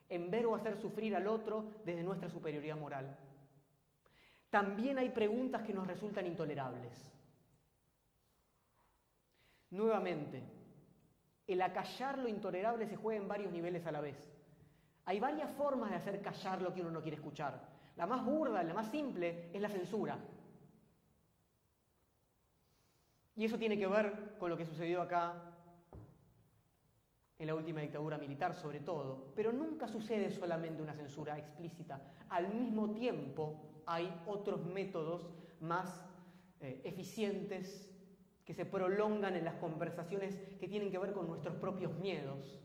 en 0.10 0.30
ver 0.30 0.46
o 0.46 0.56
hacer 0.56 0.78
sufrir 0.78 1.16
al 1.16 1.28
otro 1.28 1.66
desde 1.86 2.04
nuestra 2.04 2.30
superioridad 2.30 2.78
moral. 2.78 3.18
También 4.50 4.98
hay 4.98 5.10
preguntas 5.10 5.64
que 5.64 5.74
nos 5.74 5.88
resultan 5.88 6.26
intolerables. 6.26 7.12
Nuevamente, 9.72 10.44
el 11.48 11.62
acallar 11.62 12.18
lo 12.18 12.28
intolerable 12.28 12.88
se 12.88 12.96
juega 12.96 13.22
en 13.22 13.28
varios 13.28 13.52
niveles 13.52 13.86
a 13.86 13.92
la 13.92 14.02
vez. 14.02 14.18
Hay 15.06 15.20
varias 15.20 15.52
formas 15.52 15.90
de 15.90 15.98
hacer 15.98 16.22
callar 16.22 16.62
lo 16.62 16.74
que 16.74 16.82
uno 16.82 16.92
no 16.92 17.02
quiere 17.02 17.18
escuchar. 17.18 17.62
La 17.96 18.08
más 18.08 18.26
burda, 18.26 18.64
la 18.64 18.74
más 18.74 18.90
simple, 18.90 19.50
es 19.54 19.62
la 19.62 19.70
censura. 19.70 20.18
Y 23.36 23.46
eso 23.46 23.58
tiene 23.58 23.78
que 23.78 23.88
ver 23.88 24.38
con 24.40 24.50
lo 24.50 24.58
que 24.58 24.66
sucedió 24.66 25.02
acá 25.02 25.56
en 27.38 27.48
la 27.48 27.56
última 27.56 27.82
dictadura 27.82 28.18
militar 28.18 28.54
sobre 28.54 28.80
todo, 28.80 29.34
pero 29.36 29.52
nunca 29.52 29.88
sucede 29.88 30.32
solamente 30.32 30.82
una 30.82 30.94
censura 30.94 31.38
explícita. 31.38 32.02
Al 32.30 32.54
mismo 32.54 32.92
tiempo 32.94 33.82
hay 33.86 34.10
otros 34.26 34.66
métodos 34.66 35.30
más 35.60 36.06
eh, 36.62 36.82
eficientes 36.86 37.92
que 38.46 38.54
se 38.54 38.66
prolongan 38.66 39.36
en 39.36 39.44
las 39.44 39.56
conversaciones 39.56 40.38
que 40.60 40.68
tienen 40.68 40.92
que 40.92 41.00
ver 41.00 41.12
con 41.12 41.28
nuestros 41.28 41.56
propios 41.56 41.94
miedos. 41.98 42.62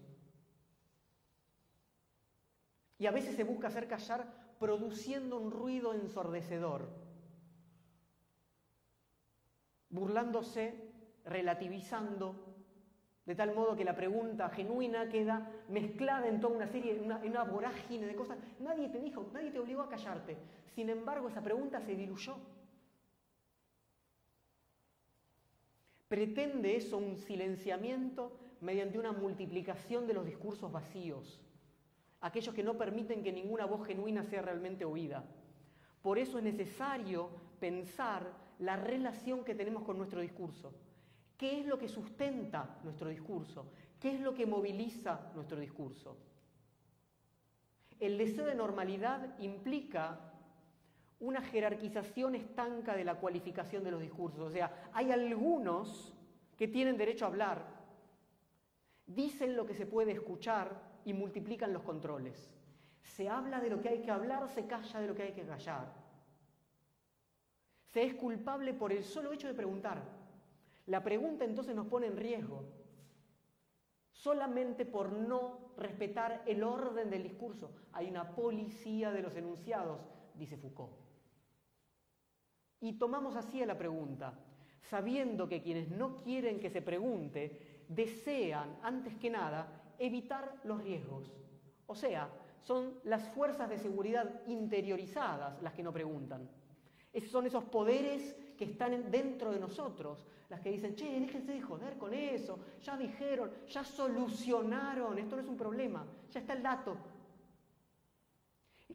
Y 2.98 3.06
a 3.06 3.10
veces 3.10 3.34
se 3.34 3.44
busca 3.44 3.68
hacer 3.68 3.88
callar 3.88 4.54
produciendo 4.58 5.38
un 5.38 5.50
ruido 5.50 5.94
ensordecedor, 5.94 6.90
burlándose, 9.90 10.74
relativizando 11.24 12.50
de 13.30 13.36
tal 13.36 13.54
modo 13.54 13.76
que 13.76 13.84
la 13.84 13.94
pregunta 13.94 14.48
genuina 14.48 15.08
queda 15.08 15.48
mezclada 15.68 16.26
en 16.26 16.40
toda 16.40 16.56
una 16.56 16.66
serie, 16.66 16.96
en 16.96 17.04
una, 17.04 17.44
vorágine 17.44 18.06
de 18.06 18.16
cosas. 18.16 18.38
Nadie 18.58 18.88
te 18.88 18.98
dijo, 18.98 19.30
nadie 19.32 19.52
te 19.52 19.60
obligó 19.60 19.82
a 19.82 19.88
callarte. 19.88 20.36
Sin 20.74 20.88
embargo, 20.88 21.28
esa 21.28 21.40
pregunta 21.40 21.80
se 21.80 21.94
diluyó. 21.94 22.36
Pretende 26.08 26.74
eso 26.74 26.98
un 26.98 27.16
silenciamiento 27.18 28.36
mediante 28.62 28.98
una 28.98 29.12
multiplicación 29.12 30.08
de 30.08 30.14
los 30.14 30.26
discursos 30.26 30.72
vacíos, 30.72 31.40
aquellos 32.20 32.52
que 32.52 32.64
no 32.64 32.76
permiten 32.76 33.22
que 33.22 33.32
ninguna 33.32 33.64
voz 33.64 33.86
genuina 33.86 34.24
sea 34.24 34.42
realmente 34.42 34.84
oída. 34.84 35.24
Por 36.02 36.18
eso 36.18 36.38
es 36.38 36.42
necesario 36.44 37.30
pensar 37.60 38.26
la 38.60 38.76
relación 38.76 39.44
que 39.44 39.54
tenemos 39.54 39.82
con 39.82 39.96
nuestro 39.96 40.20
discurso. 40.20 40.72
¿Qué 41.36 41.60
es 41.60 41.66
lo 41.66 41.78
que 41.78 41.88
sustenta 41.88 42.78
nuestro 42.84 43.08
discurso? 43.08 43.72
¿Qué 43.98 44.14
es 44.14 44.20
lo 44.20 44.34
que 44.34 44.46
moviliza 44.46 45.30
nuestro 45.34 45.58
discurso? 45.58 46.16
El 47.98 48.18
deseo 48.18 48.44
de 48.44 48.54
normalidad 48.54 49.38
implica 49.38 50.20
una 51.20 51.42
jerarquización 51.42 52.34
estanca 52.34 52.96
de 52.96 53.04
la 53.04 53.16
cualificación 53.16 53.84
de 53.84 53.90
los 53.90 54.00
discursos. 54.00 54.40
O 54.40 54.50
sea, 54.50 54.90
hay 54.92 55.10
algunos 55.10 56.14
que 56.56 56.68
tienen 56.68 56.96
derecho 56.96 57.24
a 57.24 57.28
hablar, 57.28 57.64
dicen 59.06 59.56
lo 59.56 59.66
que 59.66 59.74
se 59.74 59.86
puede 59.86 60.12
escuchar 60.12 60.80
y 61.04 61.12
multiplican 61.12 61.72
los 61.72 61.82
controles. 61.82 62.50
Se 63.02 63.28
habla 63.28 63.60
de 63.60 63.70
lo 63.70 63.80
que 63.80 63.88
hay 63.88 64.02
que 64.02 64.10
hablar, 64.10 64.48
se 64.48 64.66
calla 64.66 65.00
de 65.00 65.06
lo 65.06 65.14
que 65.14 65.22
hay 65.22 65.32
que 65.32 65.46
callar. 65.46 65.99
Se 67.92 68.02
es 68.02 68.14
culpable 68.14 68.72
por 68.72 68.92
el 68.92 69.02
solo 69.02 69.32
hecho 69.32 69.48
de 69.48 69.54
preguntar. 69.54 70.02
La 70.86 71.02
pregunta 71.02 71.44
entonces 71.44 71.74
nos 71.74 71.86
pone 71.86 72.06
en 72.06 72.16
riesgo, 72.16 72.64
solamente 74.12 74.84
por 74.86 75.12
no 75.12 75.72
respetar 75.76 76.42
el 76.46 76.62
orden 76.62 77.10
del 77.10 77.22
discurso. 77.22 77.72
Hay 77.92 78.08
una 78.08 78.34
policía 78.34 79.10
de 79.10 79.22
los 79.22 79.34
enunciados, 79.36 80.00
dice 80.34 80.56
Foucault. 80.56 80.92
Y 82.80 82.94
tomamos 82.94 83.36
así 83.36 83.62
a 83.62 83.66
la 83.66 83.76
pregunta, 83.76 84.34
sabiendo 84.82 85.48
que 85.48 85.62
quienes 85.62 85.90
no 85.90 86.16
quieren 86.16 86.60
que 86.60 86.70
se 86.70 86.82
pregunte 86.82 87.84
desean, 87.88 88.78
antes 88.82 89.16
que 89.16 89.30
nada, 89.30 89.94
evitar 89.98 90.60
los 90.64 90.82
riesgos. 90.82 91.30
O 91.86 91.94
sea, 91.94 92.30
son 92.62 93.00
las 93.04 93.28
fuerzas 93.30 93.68
de 93.68 93.78
seguridad 93.78 94.42
interiorizadas 94.46 95.60
las 95.62 95.74
que 95.74 95.82
no 95.82 95.92
preguntan. 95.92 96.48
Son 97.30 97.46
esos 97.46 97.64
poderes 97.64 98.36
que 98.56 98.64
están 98.64 99.10
dentro 99.10 99.50
de 99.52 99.58
nosotros, 99.58 100.26
las 100.48 100.60
que 100.60 100.70
dicen, 100.70 100.94
che, 100.94 101.18
déjense 101.18 101.52
de 101.52 101.62
joder 101.62 101.96
con 101.96 102.12
eso, 102.12 102.58
ya 102.82 102.96
dijeron, 102.96 103.50
ya 103.68 103.82
solucionaron, 103.82 105.18
esto 105.18 105.36
no 105.36 105.42
es 105.42 105.48
un 105.48 105.56
problema, 105.56 106.06
ya 106.30 106.40
está 106.40 106.52
el 106.52 106.62
dato. 106.62 106.96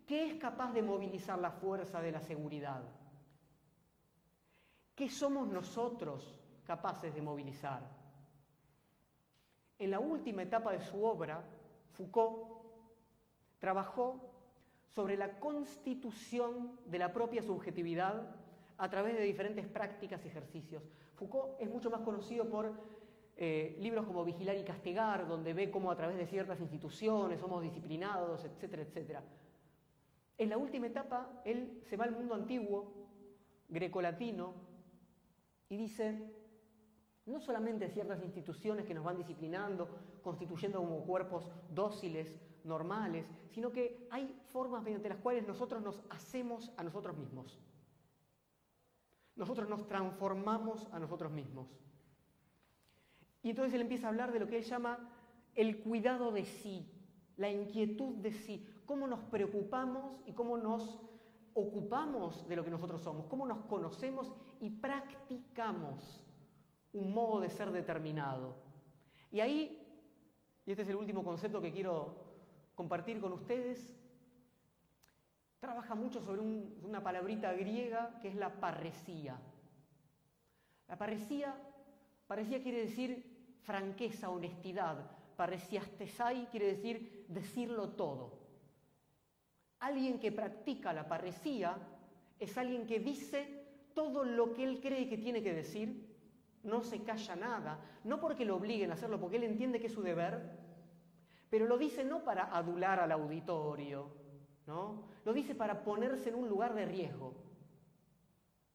¿Qué 0.05 0.27
es 0.27 0.35
capaz 0.35 0.71
de 0.71 0.83
movilizar 0.83 1.39
la 1.39 1.51
fuerza 1.51 2.01
de 2.01 2.11
la 2.11 2.21
seguridad? 2.21 2.83
¿Qué 4.95 5.09
somos 5.09 5.47
nosotros 5.47 6.39
capaces 6.65 7.13
de 7.13 7.21
movilizar? 7.21 7.81
En 9.79 9.91
la 9.91 9.99
última 9.99 10.43
etapa 10.43 10.71
de 10.71 10.81
su 10.81 11.03
obra, 11.03 11.43
Foucault 11.91 12.55
trabajó 13.59 14.34
sobre 14.95 15.17
la 15.17 15.39
constitución 15.39 16.79
de 16.85 16.99
la 16.99 17.11
propia 17.11 17.43
subjetividad 17.43 18.33
a 18.77 18.89
través 18.89 19.15
de 19.17 19.23
diferentes 19.23 19.67
prácticas 19.67 20.23
y 20.23 20.29
ejercicios. 20.29 20.83
Foucault 21.15 21.59
es 21.59 21.69
mucho 21.69 21.89
más 21.89 22.01
conocido 22.01 22.49
por 22.49 22.73
eh, 23.35 23.75
libros 23.79 24.05
como 24.05 24.23
Vigilar 24.23 24.57
y 24.57 24.63
Castigar, 24.63 25.27
donde 25.27 25.53
ve 25.53 25.69
cómo 25.69 25.91
a 25.91 25.97
través 25.97 26.17
de 26.17 26.25
ciertas 26.25 26.61
instituciones 26.61 27.41
somos 27.41 27.61
disciplinados, 27.61 28.45
etcétera, 28.45 28.83
etcétera. 28.83 29.23
En 30.37 30.49
la 30.49 30.57
última 30.57 30.87
etapa, 30.87 31.41
él 31.43 31.81
se 31.89 31.97
va 31.97 32.05
al 32.05 32.11
mundo 32.11 32.33
antiguo, 32.33 32.93
grecolatino, 33.67 34.53
y 35.67 35.75
dice, 35.75 36.31
no 37.25 37.39
solamente 37.39 37.89
ciertas 37.89 38.21
instituciones 38.23 38.85
que 38.85 38.93
nos 38.93 39.03
van 39.03 39.17
disciplinando, 39.17 39.89
constituyendo 40.21 40.79
como 40.79 41.03
cuerpos 41.03 41.51
dóciles, 41.69 42.39
normales, 42.63 43.25
sino 43.51 43.71
que 43.71 44.07
hay 44.09 44.39
formas 44.47 44.83
mediante 44.83 45.09
las 45.09 45.19
cuales 45.19 45.47
nosotros 45.47 45.81
nos 45.81 46.03
hacemos 46.09 46.71
a 46.77 46.83
nosotros 46.83 47.15
mismos 47.17 47.59
nosotros 49.35 49.67
nos 49.69 49.87
transformamos 49.87 50.87
a 50.91 50.99
nosotros 50.99 51.31
mismos. 51.31 51.67
Y 53.43 53.49
entonces 53.49 53.73
él 53.73 53.81
empieza 53.81 54.07
a 54.07 54.09
hablar 54.09 54.31
de 54.31 54.39
lo 54.39 54.47
que 54.47 54.57
él 54.57 54.63
llama 54.63 55.09
el 55.53 55.81
cuidado 55.83 56.31
de 56.31 56.45
sí, 56.45 56.89
la 57.37 57.49
inquietud 57.49 58.15
de 58.15 58.31
sí, 58.31 58.65
cómo 58.85 59.07
nos 59.07 59.19
preocupamos 59.25 60.21
y 60.25 60.33
cómo 60.33 60.57
nos 60.57 60.99
ocupamos 61.53 62.47
de 62.47 62.55
lo 62.55 62.63
que 62.63 62.71
nosotros 62.71 63.01
somos, 63.01 63.27
cómo 63.27 63.45
nos 63.45 63.59
conocemos 63.65 64.33
y 64.59 64.69
practicamos 64.69 66.24
un 66.95 67.13
modo 67.13 67.41
de 67.41 67.49
ser 67.49 67.71
determinado. 67.71 68.55
Y 69.31 69.39
ahí, 69.41 69.85
y 70.65 70.71
este 70.71 70.83
es 70.83 70.89
el 70.89 70.95
último 70.95 71.23
concepto 71.23 71.61
que 71.61 71.71
quiero 71.71 72.15
compartir 72.73 73.19
con 73.19 73.33
ustedes, 73.33 73.95
trabaja 75.59 75.95
mucho 75.95 76.21
sobre 76.21 76.41
una 76.41 77.03
palabrita 77.03 77.53
griega 77.53 78.17
que 78.21 78.29
es 78.29 78.35
la 78.35 78.49
parresía. 78.59 79.39
La 80.87 80.97
parecía, 80.97 81.55
parecía 82.27 82.61
quiere 82.61 82.81
decir 82.81 83.57
franqueza, 83.61 84.29
honestidad. 84.29 85.11
Pareciastesai 85.35 86.47
quiere 86.49 86.67
decir 86.67 87.25
decirlo 87.27 87.89
todo. 87.89 88.39
Alguien 89.79 90.19
que 90.19 90.31
practica 90.31 90.93
la 90.93 91.07
parecía 91.07 91.77
es 92.39 92.57
alguien 92.57 92.87
que 92.87 92.99
dice 92.99 93.65
todo 93.93 94.23
lo 94.23 94.53
que 94.53 94.63
él 94.63 94.79
cree 94.81 95.09
que 95.09 95.17
tiene 95.17 95.41
que 95.41 95.53
decir, 95.53 96.04
no 96.65 96.83
se 96.83 97.03
calla 97.03 97.35
nada, 97.35 97.79
no 98.03 98.19
porque 98.19 98.45
lo 98.45 98.55
obliguen 98.55 98.91
a 98.91 98.95
hacerlo, 98.95 99.19
porque 99.19 99.37
él 99.37 99.43
entiende 99.43 99.79
que 99.79 99.87
es 99.87 99.93
su 99.93 100.01
deber, 100.01 100.41
pero 101.49 101.65
lo 101.65 101.77
dice 101.77 102.03
no 102.03 102.23
para 102.23 102.55
adular 102.55 102.99
al 102.99 103.11
auditorio, 103.11 104.09
¿no? 104.67 105.03
Lo 105.23 105.33
dice 105.33 105.55
para 105.55 105.83
ponerse 105.83 106.29
en 106.29 106.35
un 106.35 106.49
lugar 106.49 106.73
de 106.73 106.85
riesgo. 106.85 107.33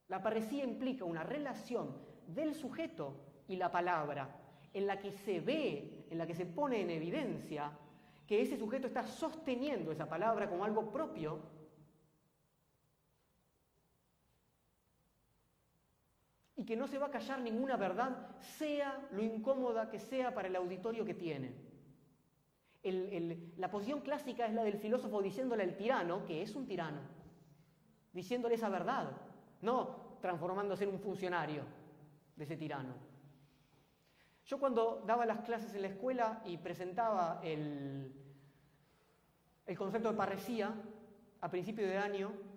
La 0.08 0.22
parecía 0.22 0.64
implica 0.64 1.04
una 1.04 1.22
relación 1.22 1.96
del 2.26 2.54
sujeto 2.54 3.14
y 3.48 3.56
la 3.56 3.70
palabra, 3.70 4.36
en 4.72 4.86
la 4.86 4.98
que 4.98 5.12
se 5.12 5.40
ve, 5.40 6.06
en 6.10 6.18
la 6.18 6.26
que 6.26 6.34
se 6.34 6.46
pone 6.46 6.80
en 6.80 6.90
evidencia 6.90 7.72
que 8.26 8.40
ese 8.42 8.56
sujeto 8.56 8.86
está 8.86 9.04
sosteniendo 9.04 9.90
esa 9.90 10.08
palabra 10.08 10.48
como 10.48 10.64
algo 10.64 10.92
propio 10.92 11.40
y 16.60 16.64
que 16.66 16.76
no 16.76 16.86
se 16.86 16.98
va 16.98 17.06
a 17.06 17.10
callar 17.10 17.40
ninguna 17.40 17.78
verdad, 17.78 18.36
sea 18.38 19.08
lo 19.12 19.22
incómoda 19.22 19.88
que 19.88 19.98
sea 19.98 20.34
para 20.34 20.46
el 20.46 20.56
auditorio 20.56 21.06
que 21.06 21.14
tiene. 21.14 21.54
la 23.56 23.70
posición 23.70 24.02
clásica 24.02 24.44
es 24.44 24.52
la 24.52 24.62
del 24.62 24.76
filósofo 24.76 25.22
diciéndole 25.22 25.62
al 25.62 25.74
tirano 25.78 26.26
que 26.26 26.42
es 26.42 26.54
un 26.54 26.66
tirano, 26.66 27.00
diciéndole 28.12 28.56
esa 28.56 28.68
verdad, 28.68 29.10
no 29.62 30.18
transformándose 30.20 30.84
en 30.84 30.90
un 30.90 31.00
funcionario 31.00 31.62
de 32.36 32.44
ese 32.44 32.58
tirano. 32.58 32.92
Yo 34.44 34.60
cuando 34.60 35.02
daba 35.06 35.24
las 35.24 35.40
clases 35.40 35.74
en 35.74 35.80
la 35.80 35.88
escuela 35.88 36.42
y 36.44 36.58
presentaba 36.58 37.40
el, 37.42 38.12
el 39.64 39.78
concepto 39.78 40.10
de 40.10 40.18
parresía 40.18 40.74
a 41.40 41.50
principio 41.50 41.86
de 41.86 41.96
año, 41.96 42.49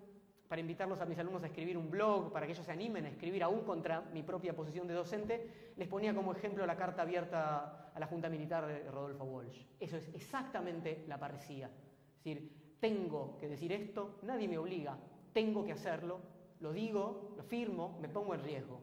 para 0.54 0.60
invitarlos 0.60 1.00
a 1.00 1.04
mis 1.04 1.18
alumnos 1.18 1.42
a 1.42 1.48
escribir 1.48 1.76
un 1.76 1.90
blog, 1.90 2.32
para 2.32 2.46
que 2.46 2.52
ellos 2.52 2.64
se 2.64 2.70
animen 2.70 3.06
a 3.06 3.08
escribir 3.08 3.42
aún 3.42 3.62
contra 3.64 4.02
mi 4.12 4.22
propia 4.22 4.54
posición 4.54 4.86
de 4.86 4.94
docente, 4.94 5.72
les 5.76 5.88
ponía 5.88 6.14
como 6.14 6.30
ejemplo 6.30 6.64
la 6.64 6.76
carta 6.76 7.02
abierta 7.02 7.90
a 7.92 7.98
la 7.98 8.06
Junta 8.06 8.28
Militar 8.28 8.64
de 8.64 8.88
Rodolfo 8.88 9.24
Walsh. 9.24 9.64
Eso 9.80 9.96
es 9.96 10.14
exactamente 10.14 11.04
la 11.08 11.18
parresía. 11.18 11.66
Es 11.66 12.22
decir, 12.22 12.76
tengo 12.78 13.36
que 13.36 13.48
decir 13.48 13.72
esto, 13.72 14.20
nadie 14.22 14.46
me 14.46 14.56
obliga, 14.56 14.96
tengo 15.32 15.64
que 15.64 15.72
hacerlo, 15.72 16.20
lo 16.60 16.72
digo, 16.72 17.34
lo 17.36 17.42
firmo, 17.42 17.98
me 18.00 18.08
pongo 18.08 18.32
en 18.36 18.44
riesgo. 18.44 18.80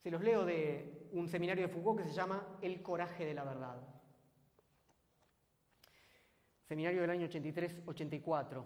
Se 0.00 0.12
los 0.12 0.22
leo 0.22 0.44
de 0.44 1.08
un 1.10 1.26
seminario 1.26 1.66
de 1.66 1.74
Foucault 1.74 2.02
que 2.02 2.08
se 2.08 2.14
llama 2.14 2.56
El 2.62 2.80
coraje 2.82 3.26
de 3.26 3.34
la 3.34 3.42
verdad. 3.42 3.91
Seminario 6.72 7.02
del 7.02 7.10
año 7.10 7.26
83-84. 7.26 8.64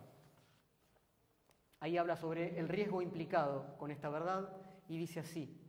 Ahí 1.81 1.99
habla 1.99 2.15
sobre 2.15 2.57
el 2.57 2.69
riesgo 2.69 3.03
implicado 3.03 3.77
con 3.79 3.91
esta 3.91 4.09
verdad 4.09 4.49
y 4.89 4.97
dice 4.97 5.19
así, 5.19 5.61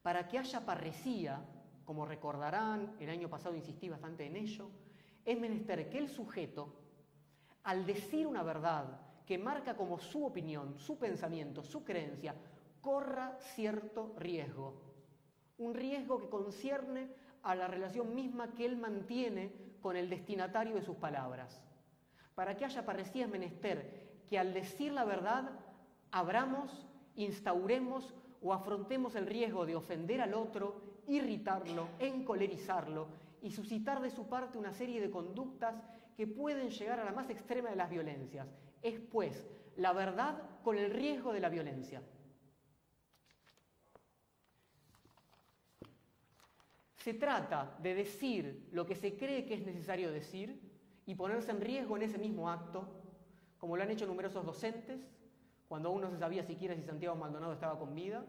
para 0.00 0.28
que 0.28 0.38
haya 0.38 0.64
parresía, 0.64 1.44
como 1.84 2.06
recordarán, 2.06 2.94
el 3.00 3.10
año 3.10 3.28
pasado 3.28 3.56
insistí 3.56 3.88
bastante 3.88 4.26
en 4.26 4.36
ello, 4.36 4.70
es 5.24 5.40
menester 5.40 5.90
que 5.90 5.98
el 5.98 6.08
sujeto, 6.08 6.72
al 7.64 7.84
decir 7.84 8.28
una 8.28 8.44
verdad 8.44 9.00
que 9.26 9.36
marca 9.36 9.74
como 9.74 9.98
su 9.98 10.24
opinión, 10.24 10.78
su 10.78 11.00
pensamiento, 11.00 11.64
su 11.64 11.82
creencia, 11.82 12.32
corra 12.80 13.36
cierto 13.40 14.14
riesgo, 14.18 14.80
un 15.58 15.74
riesgo 15.74 16.20
que 16.20 16.28
concierne 16.28 17.08
a 17.42 17.56
la 17.56 17.66
relación 17.66 18.14
misma 18.14 18.54
que 18.54 18.66
él 18.66 18.76
mantiene 18.76 19.69
con 19.80 19.96
el 19.96 20.08
destinatario 20.08 20.74
de 20.74 20.82
sus 20.82 20.96
palabras. 20.96 21.60
Para 22.34 22.56
que 22.56 22.64
haya 22.64 22.84
parecía 22.84 23.26
menester 23.26 24.22
que 24.28 24.38
al 24.38 24.54
decir 24.54 24.92
la 24.92 25.04
verdad 25.04 25.50
abramos, 26.10 26.86
instauremos 27.16 28.14
o 28.42 28.52
afrontemos 28.52 29.14
el 29.14 29.26
riesgo 29.26 29.66
de 29.66 29.76
ofender 29.76 30.20
al 30.20 30.34
otro, 30.34 30.80
irritarlo, 31.06 31.88
encolerizarlo 31.98 33.08
y 33.42 33.50
suscitar 33.50 34.00
de 34.00 34.10
su 34.10 34.28
parte 34.28 34.58
una 34.58 34.72
serie 34.72 35.00
de 35.00 35.10
conductas 35.10 35.74
que 36.16 36.26
pueden 36.26 36.70
llegar 36.70 37.00
a 37.00 37.04
la 37.04 37.12
más 37.12 37.30
extrema 37.30 37.70
de 37.70 37.76
las 37.76 37.90
violencias. 37.90 38.46
Es 38.82 39.00
pues 39.00 39.46
la 39.76 39.92
verdad 39.92 40.42
con 40.62 40.76
el 40.76 40.90
riesgo 40.90 41.32
de 41.32 41.40
la 41.40 41.48
violencia. 41.48 42.02
Se 47.00 47.14
trata 47.14 47.78
de 47.82 47.94
decir 47.94 48.68
lo 48.72 48.84
que 48.84 48.94
se 48.94 49.16
cree 49.16 49.46
que 49.46 49.54
es 49.54 49.64
necesario 49.64 50.12
decir 50.12 50.60
y 51.06 51.14
ponerse 51.14 51.50
en 51.50 51.62
riesgo 51.62 51.96
en 51.96 52.02
ese 52.02 52.18
mismo 52.18 52.50
acto, 52.50 52.86
como 53.58 53.74
lo 53.74 53.82
han 53.82 53.90
hecho 53.90 54.06
numerosos 54.06 54.44
docentes, 54.44 55.00
cuando 55.66 55.88
aún 55.88 56.02
no 56.02 56.10
se 56.10 56.18
sabía 56.18 56.44
siquiera 56.44 56.74
si 56.74 56.82
Santiago 56.82 57.16
Maldonado 57.16 57.54
estaba 57.54 57.78
con 57.78 57.94
vida. 57.94 58.22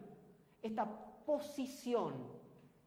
Esta 0.61 0.85
posición 1.25 2.13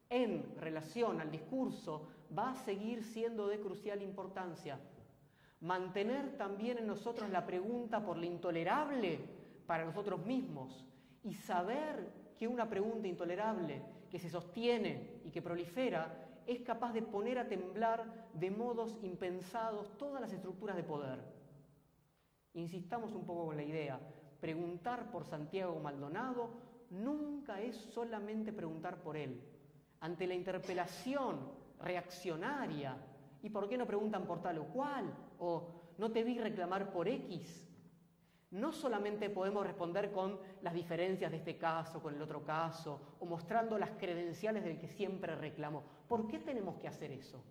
en 0.08 0.56
relación 0.58 1.20
al 1.20 1.30
discurso 1.30 2.08
va 2.36 2.52
a 2.52 2.54
seguir 2.54 3.04
siendo 3.04 3.46
de 3.46 3.60
crucial 3.60 4.00
importancia. 4.00 4.80
Mantener 5.60 6.38
también 6.38 6.78
en 6.78 6.86
nosotros 6.86 7.28
la 7.28 7.44
pregunta 7.44 8.02
por 8.02 8.16
lo 8.16 8.24
intolerable 8.24 9.18
para 9.66 9.84
nosotros 9.84 10.24
mismos 10.24 10.86
y 11.22 11.34
saber 11.34 12.08
que 12.38 12.48
una 12.48 12.70
pregunta 12.70 13.06
intolerable 13.06 13.82
que 14.14 14.20
se 14.20 14.30
sostiene 14.30 15.22
y 15.24 15.32
que 15.32 15.42
prolifera 15.42 16.40
es 16.46 16.60
capaz 16.60 16.92
de 16.92 17.02
poner 17.02 17.36
a 17.36 17.48
temblar 17.48 18.28
de 18.32 18.48
modos 18.48 18.96
impensados 19.02 19.98
todas 19.98 20.20
las 20.20 20.32
estructuras 20.32 20.76
de 20.76 20.84
poder. 20.84 21.18
Insistamos 22.52 23.12
un 23.12 23.26
poco 23.26 23.46
con 23.46 23.56
la 23.56 23.64
idea, 23.64 23.98
preguntar 24.40 25.10
por 25.10 25.24
Santiago 25.24 25.80
Maldonado 25.80 26.50
nunca 26.90 27.60
es 27.60 27.74
solamente 27.74 28.52
preguntar 28.52 29.02
por 29.02 29.16
él. 29.16 29.42
Ante 29.98 30.28
la 30.28 30.34
interpelación 30.34 31.50
reaccionaria, 31.80 32.96
¿y 33.42 33.50
por 33.50 33.68
qué 33.68 33.76
no 33.76 33.84
preguntan 33.84 34.28
por 34.28 34.40
tal 34.40 34.58
o 34.58 34.66
cual? 34.66 35.12
¿O 35.40 35.66
no 35.98 36.12
te 36.12 36.22
vi 36.22 36.38
reclamar 36.38 36.92
por 36.92 37.08
X? 37.08 37.63
No 38.54 38.72
solamente 38.72 39.30
podemos 39.30 39.66
responder 39.66 40.12
con 40.12 40.38
las 40.62 40.74
diferencias 40.74 41.32
de 41.32 41.38
este 41.38 41.58
caso, 41.58 42.00
con 42.00 42.14
el 42.14 42.22
otro 42.22 42.44
caso, 42.44 43.16
o 43.18 43.26
mostrando 43.26 43.76
las 43.76 43.90
credenciales 43.90 44.62
del 44.62 44.78
que 44.78 44.86
siempre 44.86 45.34
reclamó. 45.34 45.82
¿Por 46.06 46.28
qué 46.28 46.38
tenemos 46.38 46.76
que 46.76 46.86
hacer 46.86 47.10
eso? 47.10 47.42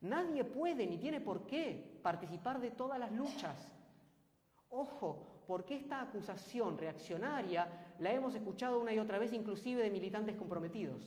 Nadie 0.00 0.44
puede 0.44 0.86
ni 0.86 0.96
tiene 0.96 1.20
por 1.20 1.46
qué 1.46 2.00
participar 2.02 2.58
de 2.58 2.70
todas 2.70 2.98
las 2.98 3.12
luchas. 3.12 3.70
Ojo, 4.70 5.42
porque 5.46 5.76
esta 5.76 6.00
acusación 6.00 6.78
reaccionaria 6.78 7.94
la 7.98 8.10
hemos 8.10 8.34
escuchado 8.34 8.80
una 8.80 8.94
y 8.94 8.98
otra 8.98 9.18
vez 9.18 9.34
inclusive 9.34 9.82
de 9.82 9.90
militantes 9.90 10.36
comprometidos. 10.36 11.06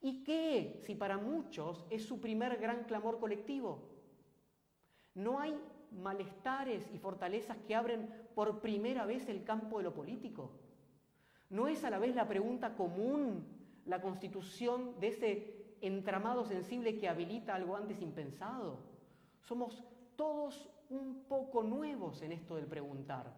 ¿Y 0.00 0.22
qué 0.22 0.78
si 0.84 0.94
para 0.94 1.18
muchos 1.18 1.86
es 1.90 2.04
su 2.04 2.20
primer 2.20 2.56
gran 2.58 2.84
clamor 2.84 3.18
colectivo? 3.18 3.90
No 5.14 5.40
hay 5.40 5.58
malestares 5.94 6.88
y 6.92 6.98
fortalezas 6.98 7.56
que 7.66 7.74
abren 7.74 8.08
por 8.34 8.60
primera 8.60 9.06
vez 9.06 9.28
el 9.28 9.44
campo 9.44 9.78
de 9.78 9.84
lo 9.84 9.94
político? 9.94 10.52
¿No 11.50 11.68
es 11.68 11.84
a 11.84 11.90
la 11.90 11.98
vez 11.98 12.14
la 12.14 12.28
pregunta 12.28 12.74
común 12.74 13.46
la 13.86 14.00
constitución 14.00 14.98
de 15.00 15.08
ese 15.08 15.76
entramado 15.80 16.44
sensible 16.44 16.98
que 16.98 17.08
habilita 17.08 17.54
algo 17.54 17.76
antes 17.76 18.00
impensado? 18.00 18.78
Somos 19.40 19.84
todos 20.16 20.68
un 20.90 21.24
poco 21.28 21.62
nuevos 21.62 22.22
en 22.22 22.32
esto 22.32 22.56
del 22.56 22.66
preguntar, 22.66 23.32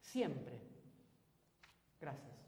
siempre. 0.00 0.60
Gracias. 2.00 2.43